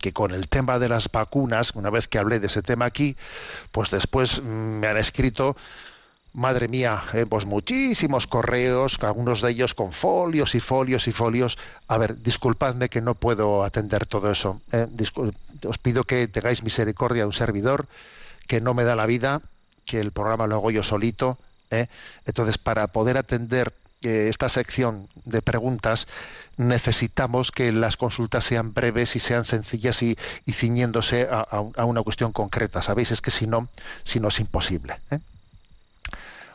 que 0.00 0.12
con 0.12 0.32
el 0.32 0.48
tema 0.48 0.78
de 0.78 0.88
las 0.88 1.10
vacunas, 1.10 1.72
una 1.74 1.90
vez 1.90 2.08
que 2.08 2.18
hablé 2.18 2.40
de 2.40 2.48
ese 2.48 2.62
tema 2.62 2.86
aquí, 2.86 3.16
pues 3.72 3.90
después 3.90 4.42
me 4.42 4.86
han 4.88 4.96
escrito, 4.96 5.56
madre 6.32 6.68
mía, 6.68 7.02
eh, 7.12 7.26
pues 7.28 7.44
muchísimos 7.46 8.26
correos, 8.26 8.98
algunos 9.02 9.42
de 9.42 9.50
ellos 9.50 9.74
con 9.74 9.92
folios 9.92 10.54
y 10.54 10.60
folios 10.60 11.08
y 11.08 11.12
folios. 11.12 11.58
A 11.88 11.98
ver, 11.98 12.22
disculpadme 12.22 12.88
que 12.88 13.00
no 13.00 13.14
puedo 13.14 13.64
atender 13.64 14.06
todo 14.06 14.30
eso. 14.30 14.60
eh, 14.72 14.86
os 15.66 15.78
pido 15.78 16.04
que 16.04 16.26
tengáis 16.28 16.62
misericordia 16.62 17.22
de 17.22 17.26
un 17.26 17.32
servidor 17.32 17.86
que 18.46 18.60
no 18.60 18.74
me 18.74 18.84
da 18.84 18.96
la 18.96 19.06
vida, 19.06 19.42
que 19.84 20.00
el 20.00 20.12
programa 20.12 20.46
lo 20.46 20.56
hago 20.56 20.70
yo 20.70 20.82
solito. 20.82 21.38
eh. 21.70 21.86
Entonces, 22.24 22.58
para 22.58 22.88
poder 22.88 23.16
atender 23.16 23.72
eh, 24.02 24.28
esta 24.30 24.48
sección 24.48 25.08
de 25.24 25.42
preguntas, 25.42 26.06
necesitamos 26.56 27.52
que 27.52 27.72
las 27.72 27.96
consultas 27.96 28.44
sean 28.44 28.74
breves 28.74 29.16
y 29.16 29.20
sean 29.20 29.44
sencillas 29.44 30.02
y, 30.02 30.16
y 30.46 30.52
ciñéndose 30.52 31.28
a, 31.30 31.40
a 31.40 31.60
un- 31.60 31.72
a 31.76 31.84
una 31.84 32.02
cuestión 32.02 32.32
concreta. 32.32 32.82
Sabéis, 32.82 33.10
es 33.10 33.20
que 33.22 33.30
si 33.30 33.46
no, 33.46 33.68
si 34.04 34.20
no 34.20 34.28
es 34.28 34.40
imposible. 34.40 34.96
¿eh? 35.10 35.18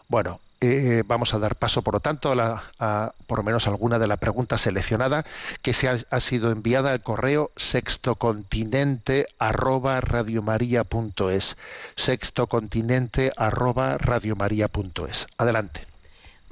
Bueno, 0.08 0.40
eh, 0.62 1.04
vamos 1.06 1.34
a 1.34 1.40
dar 1.40 1.56
paso, 1.56 1.82
por 1.82 1.96
lo 1.96 2.00
tanto, 2.00 2.32
a, 2.32 2.36
la- 2.36 2.64
a, 2.80 3.12
por 3.28 3.40
lo 3.40 3.44
menos 3.44 3.68
alguna 3.68 4.00
de 4.00 4.08
la 4.08 4.18
pregunta 4.18 4.58
seleccionada 4.58 5.26
que 5.62 5.74
se 5.74 5.90
ha, 5.90 5.98
ha 6.10 6.20
sido 6.20 6.52
enviada 6.52 6.92
al 6.92 7.02
correo 7.02 7.52
sextocontinente 7.58 9.28
arroba 9.40 10.02
radiomaria.es. 10.02 11.58
Sextocontinente 11.96 13.34
arroba 13.36 13.98
radiomaria.es. 13.98 15.28
Adelante. 15.38 15.86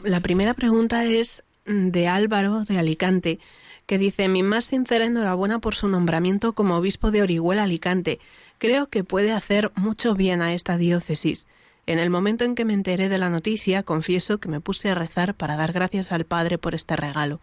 La 0.03 0.19
primera 0.19 0.53
pregunta 0.53 1.05
es 1.05 1.45
de 1.65 2.09
Álvaro 2.09 2.65
de 2.65 2.77
Alicante, 2.77 3.39
que 3.85 3.97
dice 3.97 4.27
mi 4.27 4.43
más 4.43 4.65
sincera 4.65 5.05
enhorabuena 5.05 5.59
por 5.59 5.75
su 5.75 5.87
nombramiento 5.87 6.51
como 6.51 6.75
obispo 6.75 7.09
de 7.09 7.21
Orihuela 7.21 7.63
Alicante. 7.63 8.19
Creo 8.57 8.89
que 8.89 9.05
puede 9.05 9.31
hacer 9.31 9.71
mucho 9.75 10.13
bien 10.13 10.41
a 10.41 10.53
esta 10.53 10.75
diócesis. 10.75 11.47
En 11.85 11.99
el 11.99 12.09
momento 12.09 12.43
en 12.43 12.55
que 12.55 12.65
me 12.65 12.73
enteré 12.73 13.07
de 13.07 13.17
la 13.17 13.29
noticia, 13.29 13.83
confieso 13.83 14.39
que 14.39 14.49
me 14.49 14.59
puse 14.59 14.89
a 14.89 14.95
rezar 14.95 15.35
para 15.35 15.55
dar 15.55 15.71
gracias 15.71 16.11
al 16.11 16.25
Padre 16.25 16.57
por 16.57 16.75
este 16.75 16.97
regalo. 16.97 17.39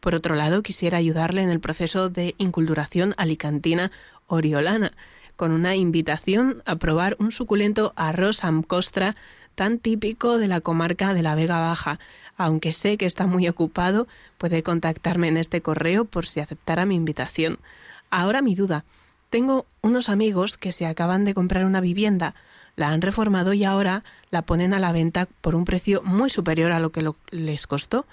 Por 0.00 0.14
otro 0.14 0.34
lado, 0.34 0.62
quisiera 0.62 0.96
ayudarle 0.96 1.42
en 1.42 1.50
el 1.50 1.60
proceso 1.60 2.08
de 2.08 2.34
inculturación 2.38 3.12
alicantina 3.18 3.92
oriolana, 4.26 4.92
con 5.36 5.52
una 5.52 5.76
invitación 5.76 6.62
a 6.64 6.76
probar 6.76 7.16
un 7.18 7.32
suculento 7.32 7.92
arroz 7.96 8.44
amcostra 8.44 9.16
tan 9.60 9.78
típico 9.78 10.38
de 10.38 10.48
la 10.48 10.62
comarca 10.62 11.12
de 11.12 11.22
la 11.22 11.34
Vega 11.34 11.60
Baja. 11.60 11.98
Aunque 12.38 12.72
sé 12.72 12.96
que 12.96 13.04
está 13.04 13.26
muy 13.26 13.46
ocupado, 13.46 14.08
puede 14.38 14.62
contactarme 14.62 15.28
en 15.28 15.36
este 15.36 15.60
correo 15.60 16.06
por 16.06 16.24
si 16.24 16.40
aceptara 16.40 16.86
mi 16.86 16.94
invitación. 16.94 17.58
Ahora 18.08 18.40
mi 18.40 18.54
duda. 18.54 18.86
Tengo 19.28 19.66
unos 19.82 20.08
amigos 20.08 20.56
que 20.56 20.72
se 20.72 20.86
acaban 20.86 21.26
de 21.26 21.34
comprar 21.34 21.66
una 21.66 21.82
vivienda, 21.82 22.34
la 22.74 22.88
han 22.88 23.02
reformado 23.02 23.52
y 23.52 23.64
ahora 23.64 24.02
la 24.30 24.40
ponen 24.40 24.72
a 24.72 24.78
la 24.78 24.92
venta 24.92 25.28
por 25.42 25.54
un 25.54 25.66
precio 25.66 26.00
muy 26.04 26.30
superior 26.30 26.72
a 26.72 26.80
lo 26.80 26.88
que 26.88 27.06
les 27.30 27.66
costó. 27.66 28.06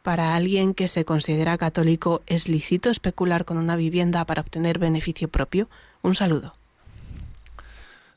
Para 0.00 0.34
alguien 0.34 0.72
que 0.72 0.88
se 0.88 1.04
considera 1.04 1.58
católico, 1.58 2.22
¿es 2.26 2.48
lícito 2.48 2.88
especular 2.88 3.44
con 3.44 3.58
una 3.58 3.76
vivienda 3.76 4.24
para 4.24 4.40
obtener 4.40 4.78
beneficio 4.78 5.28
propio? 5.28 5.68
Un 6.00 6.14
saludo. 6.14 6.54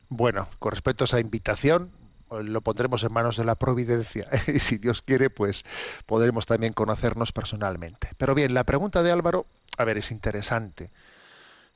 Bueno, 0.07 0.47
con 0.59 0.71
respecto 0.71 1.03
a 1.03 1.07
esa 1.07 1.19
invitación, 1.19 1.91
lo 2.32 2.61
pondremos 2.61 3.03
en 3.03 3.13
manos 3.13 3.38
de 3.38 3.45
la 3.45 3.55
providencia 3.55 4.28
y 4.47 4.59
si 4.59 4.78
Dios 4.78 5.01
quiere, 5.01 5.30
pues 5.30 5.65
podremos 6.05 6.45
también 6.45 6.73
conocernos 6.73 7.32
personalmente. 7.32 8.09
Pero 8.17 8.36
bien, 8.36 8.53
la 8.53 8.63
pregunta 8.65 9.03
de 9.03 9.11
Álvaro, 9.11 9.45
a 9.78 9.86
ver, 9.86 9.97
es 9.97 10.11
interesante. 10.11 10.91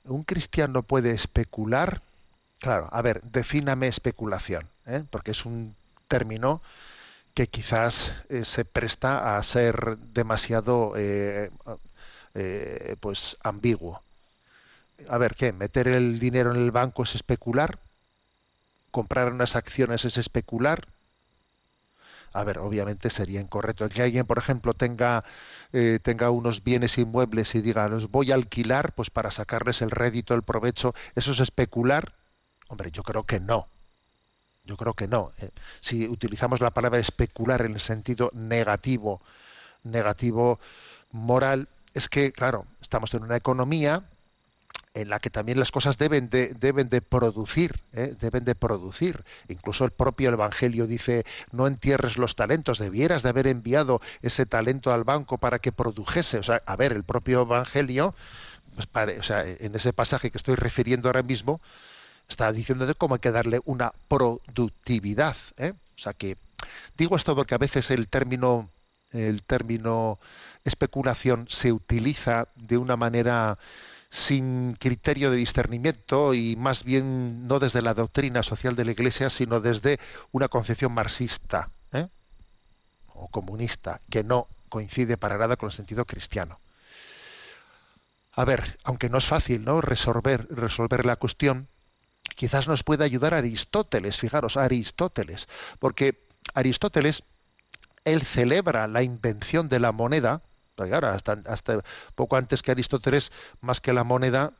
¿Un 0.03 0.23
cristiano 0.23 0.83
puede 0.83 1.11
especular? 1.11 2.01
Claro, 2.59 2.89
a 2.91 3.01
ver, 3.01 3.21
defíname 3.23 3.87
especulación, 3.87 4.69
¿eh? 4.85 5.03
porque 5.09 5.31
es 5.31 5.45
un 5.45 5.75
término 6.07 6.61
que 7.33 7.47
quizás 7.47 8.13
eh, 8.29 8.43
se 8.43 8.65
presta 8.65 9.37
a 9.37 9.43
ser 9.43 9.97
demasiado 9.97 10.93
eh, 10.95 11.49
pues 12.99 13.37
ambiguo. 13.43 14.01
A 15.09 15.17
ver, 15.17 15.35
¿qué? 15.35 15.53
¿Meter 15.53 15.87
el 15.87 16.19
dinero 16.19 16.53
en 16.53 16.61
el 16.61 16.71
banco 16.71 17.03
es 17.03 17.15
especular? 17.15 17.79
¿Comprar 18.91 19.31
unas 19.31 19.55
acciones 19.55 20.05
es 20.05 20.17
especular? 20.17 20.87
A 22.33 22.43
ver, 22.43 22.59
obviamente 22.59 23.09
sería 23.09 23.41
incorrecto. 23.41 23.87
Que 23.89 24.03
alguien, 24.03 24.25
por 24.25 24.37
ejemplo, 24.37 24.73
tenga, 24.73 25.23
eh, 25.73 25.99
tenga 26.01 26.29
unos 26.29 26.63
bienes 26.63 26.97
inmuebles 26.97 27.55
y 27.55 27.61
diga, 27.61 27.87
los 27.89 28.09
voy 28.09 28.31
a 28.31 28.35
alquilar 28.35 28.93
pues 28.93 29.09
para 29.09 29.31
sacarles 29.31 29.81
el 29.81 29.91
rédito, 29.91 30.33
el 30.33 30.43
provecho, 30.43 30.93
¿eso 31.15 31.31
es 31.31 31.39
especular? 31.39 32.13
Hombre, 32.69 32.91
yo 32.91 33.03
creo 33.03 33.25
que 33.25 33.39
no. 33.39 33.67
Yo 34.63 34.77
creo 34.77 34.93
que 34.93 35.07
no. 35.07 35.33
Eh, 35.39 35.49
si 35.81 36.07
utilizamos 36.07 36.61
la 36.61 36.71
palabra 36.71 36.99
especular 36.99 37.63
en 37.63 37.73
el 37.73 37.79
sentido 37.81 38.31
negativo, 38.33 39.21
negativo 39.83 40.59
moral, 41.11 41.67
es 41.93 42.07
que, 42.07 42.31
claro, 42.31 42.65
estamos 42.81 43.13
en 43.13 43.23
una 43.23 43.35
economía 43.35 44.05
en 44.93 45.09
la 45.09 45.19
que 45.19 45.29
también 45.29 45.59
las 45.59 45.71
cosas 45.71 45.97
deben 45.97 46.29
de, 46.29 46.53
deben 46.59 46.89
de 46.89 47.01
producir, 47.01 47.81
¿eh? 47.93 48.15
deben 48.19 48.43
de 48.43 48.55
producir. 48.55 49.23
Incluso 49.47 49.85
el 49.85 49.91
propio 49.91 50.29
Evangelio 50.29 50.87
dice, 50.87 51.25
no 51.51 51.67
entierres 51.67 52.17
los 52.17 52.35
talentos, 52.35 52.79
debieras 52.79 53.23
de 53.23 53.29
haber 53.29 53.47
enviado 53.47 54.01
ese 54.21 54.45
talento 54.45 54.91
al 54.91 55.03
banco 55.03 55.37
para 55.37 55.59
que 55.59 55.71
produjese. 55.71 56.39
O 56.39 56.43
sea, 56.43 56.61
a 56.65 56.75
ver, 56.75 56.91
el 56.91 57.03
propio 57.03 57.41
Evangelio, 57.41 58.15
pues, 58.75 59.17
o 59.19 59.23
sea, 59.23 59.47
en 59.47 59.75
ese 59.75 59.93
pasaje 59.93 60.29
que 60.29 60.37
estoy 60.37 60.55
refiriendo 60.55 61.07
ahora 61.07 61.23
mismo, 61.23 61.61
está 62.27 62.51
diciendo 62.51 62.85
de 62.85 62.95
cómo 62.95 63.15
hay 63.15 63.19
que 63.21 63.31
darle 63.31 63.61
una 63.65 63.93
productividad. 64.07 65.37
¿eh? 65.57 65.73
O 65.95 65.99
sea 65.99 66.13
que 66.13 66.37
digo 66.97 67.15
esto 67.15 67.35
porque 67.35 67.55
a 67.55 67.59
veces 67.59 67.91
el 67.91 68.07
término 68.07 68.69
el 69.11 69.43
término 69.43 70.19
especulación 70.63 71.45
se 71.49 71.73
utiliza 71.73 72.47
de 72.55 72.77
una 72.77 72.95
manera 72.95 73.57
sin 74.11 74.73
criterio 74.73 75.31
de 75.31 75.37
discernimiento 75.37 76.33
y 76.33 76.57
más 76.57 76.83
bien 76.83 77.47
no 77.47 77.59
desde 77.59 77.81
la 77.81 77.93
doctrina 77.93 78.43
social 78.43 78.75
de 78.75 78.83
la 78.83 78.91
Iglesia, 78.91 79.29
sino 79.29 79.61
desde 79.61 80.01
una 80.33 80.49
concepción 80.49 80.91
marxista 80.91 81.71
¿eh? 81.93 82.09
o 83.07 83.29
comunista 83.29 84.01
que 84.09 84.25
no 84.25 84.49
coincide 84.67 85.15
para 85.15 85.37
nada 85.37 85.55
con 85.55 85.69
el 85.69 85.73
sentido 85.73 86.03
cristiano. 86.03 86.59
A 88.33 88.43
ver, 88.43 88.77
aunque 88.83 89.09
no 89.09 89.17
es 89.17 89.25
fácil 89.25 89.63
¿no? 89.63 89.79
resolver, 89.79 90.45
resolver 90.49 91.05
la 91.05 91.15
cuestión, 91.15 91.69
quizás 92.35 92.67
nos 92.67 92.83
pueda 92.83 93.05
ayudar 93.05 93.33
Aristóteles, 93.33 94.17
fijaros, 94.17 94.57
Aristóteles, 94.57 95.47
porque 95.79 96.27
Aristóteles, 96.53 97.23
él 98.03 98.23
celebra 98.23 98.87
la 98.87 99.03
invención 99.03 99.69
de 99.69 99.79
la 99.79 99.93
moneda, 99.93 100.41
porque 100.81 100.95
ahora 100.95 101.13
hasta, 101.13 101.37
hasta 101.45 101.83
poco 102.15 102.37
antes 102.37 102.63
que 102.63 102.71
Aristóteles, 102.71 103.31
más 103.61 103.79
que 103.79 103.93
la 103.93 104.03
moneda, 104.03 104.53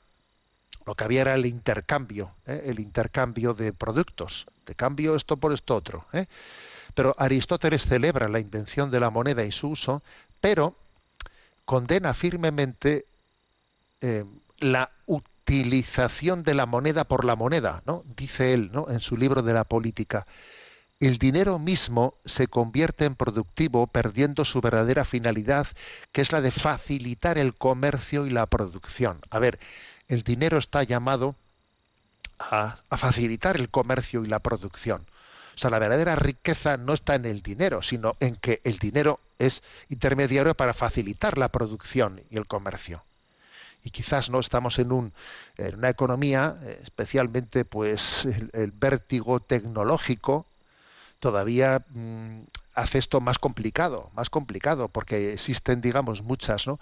lo 0.85 0.93
que 0.93 1.03
había 1.03 1.21
era 1.21 1.33
el 1.33 1.47
intercambio, 1.47 2.35
¿eh? 2.45 2.61
el 2.65 2.79
intercambio 2.79 3.55
de 3.55 3.73
productos, 3.73 4.45
de 4.67 4.75
cambio 4.75 5.15
esto 5.15 5.37
por 5.37 5.51
esto 5.51 5.75
otro. 5.75 6.05
¿eh? 6.13 6.27
Pero 6.93 7.15
Aristóteles 7.17 7.87
celebra 7.87 8.27
la 8.27 8.39
invención 8.39 8.91
de 8.91 8.99
la 8.99 9.09
moneda 9.09 9.43
y 9.43 9.51
su 9.51 9.69
uso, 9.69 10.03
pero 10.39 10.75
condena 11.65 12.13
firmemente 12.13 13.07
eh, 14.01 14.23
la 14.59 14.91
utilización 15.07 16.43
de 16.43 16.53
la 16.53 16.67
moneda 16.67 17.05
por 17.05 17.25
la 17.25 17.35
moneda, 17.35 17.81
¿no? 17.87 18.03
Dice 18.15 18.53
él, 18.53 18.69
¿no? 18.71 18.91
En 18.91 18.99
su 18.99 19.17
libro 19.17 19.41
de 19.41 19.53
la 19.53 19.63
política, 19.63 20.27
el 21.01 21.17
dinero 21.17 21.57
mismo 21.57 22.13
se 22.25 22.47
convierte 22.47 23.05
en 23.05 23.15
productivo 23.15 23.87
perdiendo 23.87 24.45
su 24.45 24.61
verdadera 24.61 25.03
finalidad, 25.03 25.67
que 26.11 26.21
es 26.21 26.31
la 26.31 26.41
de 26.41 26.51
facilitar 26.51 27.39
el 27.39 27.55
comercio 27.55 28.27
y 28.27 28.29
la 28.29 28.45
producción. 28.45 29.19
A 29.31 29.39
ver, 29.39 29.59
el 30.07 30.21
dinero 30.21 30.59
está 30.59 30.83
llamado 30.83 31.35
a, 32.37 32.75
facilitar 32.97 33.59
el 33.59 33.69
comercio 33.69 34.23
y 34.23 34.27
la 34.27 34.39
producción. 34.39 35.07
O 35.55 35.57
sea, 35.57 35.71
la 35.71 35.79
verdadera 35.79 36.15
riqueza 36.15 36.77
no 36.77 36.93
está 36.93 37.15
en 37.15 37.25
el 37.25 37.41
dinero, 37.41 37.81
sino 37.81 38.15
en 38.19 38.35
que 38.35 38.61
el 38.63 38.77
dinero 38.77 39.19
es 39.39 39.63
intermediario 39.89 40.53
para 40.53 40.73
facilitar 40.73 41.39
la 41.39 41.49
producción 41.49 42.21
y 42.29 42.37
el 42.37 42.45
comercio 42.45 43.03
y 43.83 43.89
quizás 43.89 44.29
no 44.29 44.39
estamos 44.39 44.77
en, 44.77 44.91
un, 44.91 45.11
en 45.57 45.73
una 45.73 45.89
economía, 45.89 46.55
eh, 46.61 46.79
especialmente 46.83 47.65
pues 47.65 48.27
el 48.53 48.71
vértigo 48.73 49.39
tecnológico, 49.39 50.45
todavía 51.21 51.85
mm, 51.89 52.41
hace 52.75 52.97
esto 52.97 53.21
más 53.21 53.39
complicado, 53.39 54.09
más 54.13 54.29
complicado, 54.29 54.89
porque 54.89 55.31
existen, 55.33 55.79
digamos, 55.79 56.23
muchas, 56.23 56.67
¿no? 56.67 56.79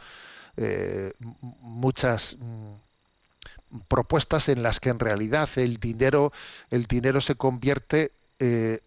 Eh, 0.57 1.13
muchas 1.61 2.37
mm, 2.39 3.79
propuestas 3.87 4.49
en 4.49 4.63
las 4.63 4.79
que 4.79 4.89
en 4.89 4.99
realidad 4.99 5.49
el 5.57 5.77
dinero, 5.77 6.31
el 6.71 6.85
dinero 6.85 7.21
se 7.21 7.35
convierte 7.35 8.13
eh, 8.39 8.79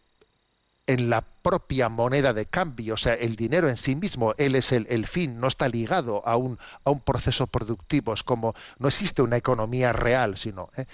en 0.87 1.11
la 1.11 1.21
propia 1.21 1.89
moneda 1.89 2.33
de 2.33 2.47
cambio, 2.47 2.95
o 2.95 2.97
sea, 2.97 3.15
el 3.15 3.37
dinero 3.37 3.69
en 3.69 3.77
sí 3.77 3.95
mismo, 3.95 4.35
él 4.39 4.57
es 4.57 4.73
el, 4.73 4.87
el 4.89 5.07
fin, 5.07 5.39
no 5.39 5.49
está 5.49 5.69
ligado 5.69 6.27
a 6.27 6.37
un, 6.37 6.59
a 6.85 6.91
un 6.91 7.01
proceso 7.01 7.47
productivo, 7.47 8.15
es 8.15 8.23
como, 8.23 8.55
no 8.79 8.89
existe 8.89 9.23
una 9.23 9.37
economía 9.37 9.93
real, 9.93 10.37
sino, 10.37 10.71
¿eh? 10.77 10.87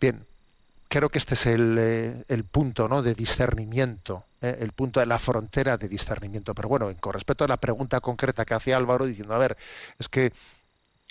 bien, 0.00 0.26
creo 0.92 1.08
que 1.10 1.18
este 1.18 1.34
es 1.34 1.46
el, 1.46 1.76
eh, 1.78 2.42
punto 2.50 2.88
¿no? 2.88 3.02
de 3.02 3.14
discernimiento, 3.14 4.24
¿eh? 4.42 4.56
el 4.60 4.72
punto 4.72 5.00
de 5.00 5.06
la 5.06 5.18
frontera 5.18 5.76
de 5.78 5.88
discernimiento. 5.88 6.54
Pero 6.54 6.68
bueno, 6.68 6.90
en- 6.90 6.96
con 6.98 7.12
respecto 7.14 7.44
a 7.44 7.48
la 7.48 7.56
pregunta 7.58 8.00
concreta 8.00 8.44
que 8.44 8.54
hace 8.54 8.74
Álvaro, 8.74 9.06
diciendo, 9.06 9.34
a 9.34 9.38
ver, 9.38 9.56
es 9.98 10.08
que 10.08 10.32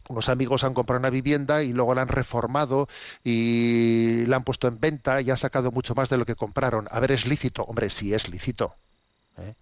unos 0.09 0.29
amigos 0.29 0.63
han 0.63 0.73
comprado 0.73 0.99
una 0.99 1.09
vivienda 1.11 1.63
y 1.63 1.73
luego 1.73 1.95
la 1.95 2.03
han 2.03 2.09
reformado 2.09 2.87
y 3.23 4.25
la 4.27 4.37
han 4.37 4.43
puesto 4.43 4.67
en 4.67 4.79
venta 4.79 5.21
y 5.21 5.31
han 5.31 5.37
sacado 5.37 5.71
mucho 5.71 5.95
más 5.95 6.09
de 6.09 6.17
lo 6.17 6.25
que 6.25 6.35
compraron. 6.35 6.87
A 6.91 6.99
ver, 6.99 7.11
¿es 7.13 7.27
lícito? 7.27 7.63
Hombre, 7.63 7.89
sí 7.89 8.13
es 8.13 8.29
lícito. 8.29 8.75
¿eh? 9.37 9.55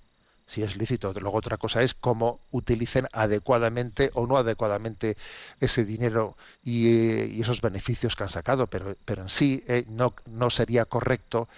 Sí 0.50 0.64
es 0.64 0.78
lícito. 0.78 1.14
Luego 1.14 1.38
otra 1.38 1.58
cosa 1.58 1.84
es 1.84 1.94
cómo 1.94 2.42
utilicen 2.50 3.06
adecuadamente 3.14 4.10
o 4.16 4.26
no 4.26 4.36
adecuadamente 4.38 5.16
ese 5.60 5.86
dinero 5.86 6.38
y, 6.64 6.88
eh, 6.88 7.42
esos 7.42 7.62
beneficios 7.62 8.16
que 8.16 8.24
han 8.24 8.30
sacado. 8.30 8.68
Pero, 8.68 8.96
pero 9.06 9.22
en 9.22 9.30
sí 9.30 9.64
eh, 9.68 9.86
no, 9.88 10.16
no 10.26 10.50
sería 10.50 10.86
correcto 10.86 11.50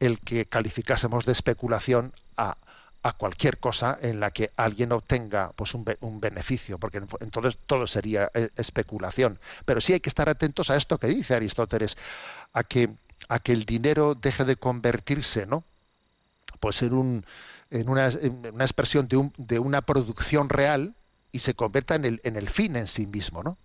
el 0.00 0.20
que 0.20 0.46
calificásemos 0.46 1.24
de 1.26 1.32
especulación 1.32 2.14
a, 2.36 2.58
a 3.02 3.12
cualquier 3.14 3.58
cosa 3.60 3.98
en 4.02 4.20
la 4.20 4.30
que 4.32 4.52
alguien 4.56 4.92
obtenga 4.92 5.52
pues 5.56 5.74
un, 5.74 5.84
un 6.00 6.20
beneficio, 6.20 6.78
porque 6.78 6.98
en- 6.98 7.08
entonces 7.20 7.58
todo 7.66 7.86
sería 7.86 8.30
eh, 8.34 8.50
especulación. 8.56 9.40
Pero 9.66 9.80
sí 9.80 9.92
hay 9.94 10.00
que 10.00 10.10
estar 10.10 10.28
atentos 10.28 10.70
a 10.70 10.76
esto 10.76 10.98
que 10.98 11.08
dice 11.08 11.34
Aristóteles, 11.34 11.96
a 12.52 12.64
que, 12.64 12.90
a 13.28 13.40
que 13.40 13.52
el 13.52 13.64
dinero 13.66 14.14
deje 14.16 14.44
de 14.44 14.56
convertirse, 14.56 15.46
¿no? 15.46 15.64
Pues 16.62 16.80
en, 16.82 16.92
un, 16.94 17.26
en, 17.72 17.88
una, 17.88 18.08
una 18.52 18.64
expresión 18.64 19.08
de, 19.08 19.16
un- 19.16 19.32
de 19.36 19.58
una 19.58 19.82
producción 19.82 20.48
real 20.48 20.94
y 21.32 21.40
se 21.40 21.54
convierta 21.54 21.96
en 21.96 22.04
el, 22.04 22.20
en 22.22 22.36
el 22.36 22.48
fin 22.48 22.76
en 22.76 22.86
sí 22.86 23.04
mismo, 23.06 23.42
¿no? 23.42 23.58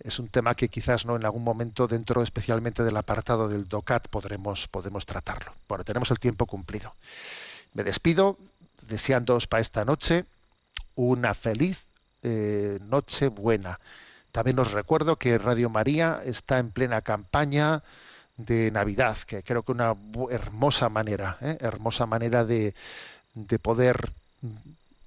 es 0.00 0.18
un 0.18 0.28
tema 0.28 0.54
que 0.54 0.68
quizás 0.68 1.06
no 1.06 1.14
en 1.16 1.24
algún 1.24 1.44
momento 1.44 1.86
dentro 1.86 2.22
especialmente 2.22 2.82
del 2.82 2.96
apartado 2.96 3.48
del 3.48 3.68
DOCAT 3.68 4.08
podremos, 4.08 4.66
podemos 4.68 5.06
tratarlo. 5.06 5.52
Bueno, 5.68 5.84
tenemos 5.84 6.10
el 6.10 6.18
tiempo 6.18 6.44
cumplido. 6.46 6.94
Me 7.72 7.84
despido 7.84 8.36
deseándoos 8.88 9.46
para 9.46 9.60
esta 9.60 9.84
noche 9.84 10.24
una 10.96 11.34
feliz 11.34 11.84
eh, 12.22 12.78
noche 12.82 13.28
buena. 13.28 13.78
También 14.32 14.58
os 14.58 14.72
recuerdo 14.72 15.16
que 15.16 15.38
Radio 15.38 15.70
María 15.70 16.20
está 16.24 16.58
en 16.58 16.70
plena 16.72 17.00
campaña 17.02 17.82
de 18.44 18.70
Navidad, 18.70 19.18
que 19.18 19.42
creo 19.42 19.62
que 19.62 19.72
una 19.72 19.94
hermosa 20.30 20.88
manera, 20.88 21.38
¿eh? 21.40 21.58
hermosa 21.60 22.06
manera 22.06 22.44
de, 22.44 22.74
de 23.34 23.58
poder 23.58 24.12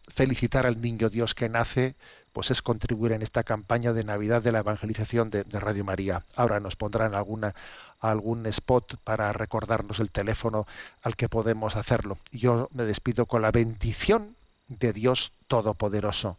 felicitar 0.08 0.66
al 0.66 0.82
niño 0.82 1.10
Dios 1.10 1.36
que 1.36 1.50
nace, 1.50 1.96
pues 2.34 2.52
es 2.52 2.62
contribuir 2.62 3.14
en 3.14 3.22
esta 3.22 3.44
campaña 3.44 3.94
de 3.94 4.04
Navidad 4.04 4.42
de 4.42 4.52
la 4.52 4.60
evangelización 4.60 5.30
de, 5.30 5.44
de 5.44 5.60
Radio 5.60 5.86
María. 5.86 6.26
Ahora 6.36 6.60
nos 6.60 6.76
pondrán 6.76 7.16
alguna, 7.16 7.56
algún 8.00 8.46
spot 8.48 8.98
para 9.04 9.32
recordarnos 9.34 10.00
el 10.00 10.12
teléfono 10.12 10.68
al 11.02 11.16
que 11.16 11.30
podemos 11.30 11.76
hacerlo. 11.76 12.18
Yo 12.32 12.70
me 12.74 12.84
despido 12.84 13.26
con 13.26 13.42
la 13.42 13.52
bendición 13.52 14.36
de 14.68 14.94
Dios 14.94 15.32
Todopoderoso. 15.48 16.38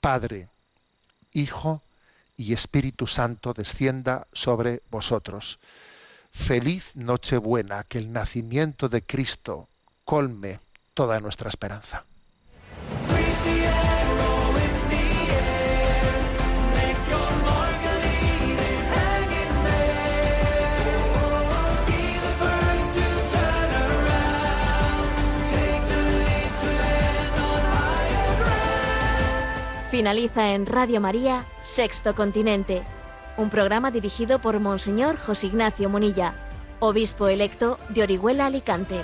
Padre, 0.00 0.48
Hijo 1.32 1.80
y 2.36 2.52
Espíritu 2.52 3.06
Santo 3.06 3.52
descienda 3.52 4.26
sobre 4.32 4.82
vosotros. 4.90 5.58
Feliz 6.30 6.96
Nochebuena, 6.96 7.84
que 7.84 7.98
el 7.98 8.12
nacimiento 8.12 8.88
de 8.88 9.02
Cristo 9.02 9.68
colme 10.04 10.60
toda 10.94 11.20
nuestra 11.20 11.48
esperanza. 11.48 12.04
Finaliza 29.92 30.54
en 30.54 30.64
Radio 30.64 31.02
María, 31.02 31.44
Sexto 31.74 32.14
Continente, 32.14 32.82
un 33.38 33.48
programa 33.48 33.90
dirigido 33.90 34.40
por 34.40 34.60
Monseñor 34.60 35.16
José 35.16 35.46
Ignacio 35.46 35.88
Munilla, 35.88 36.34
obispo 36.80 37.28
electo 37.28 37.78
de 37.88 38.02
Orihuela 38.02 38.44
Alicante. 38.44 39.00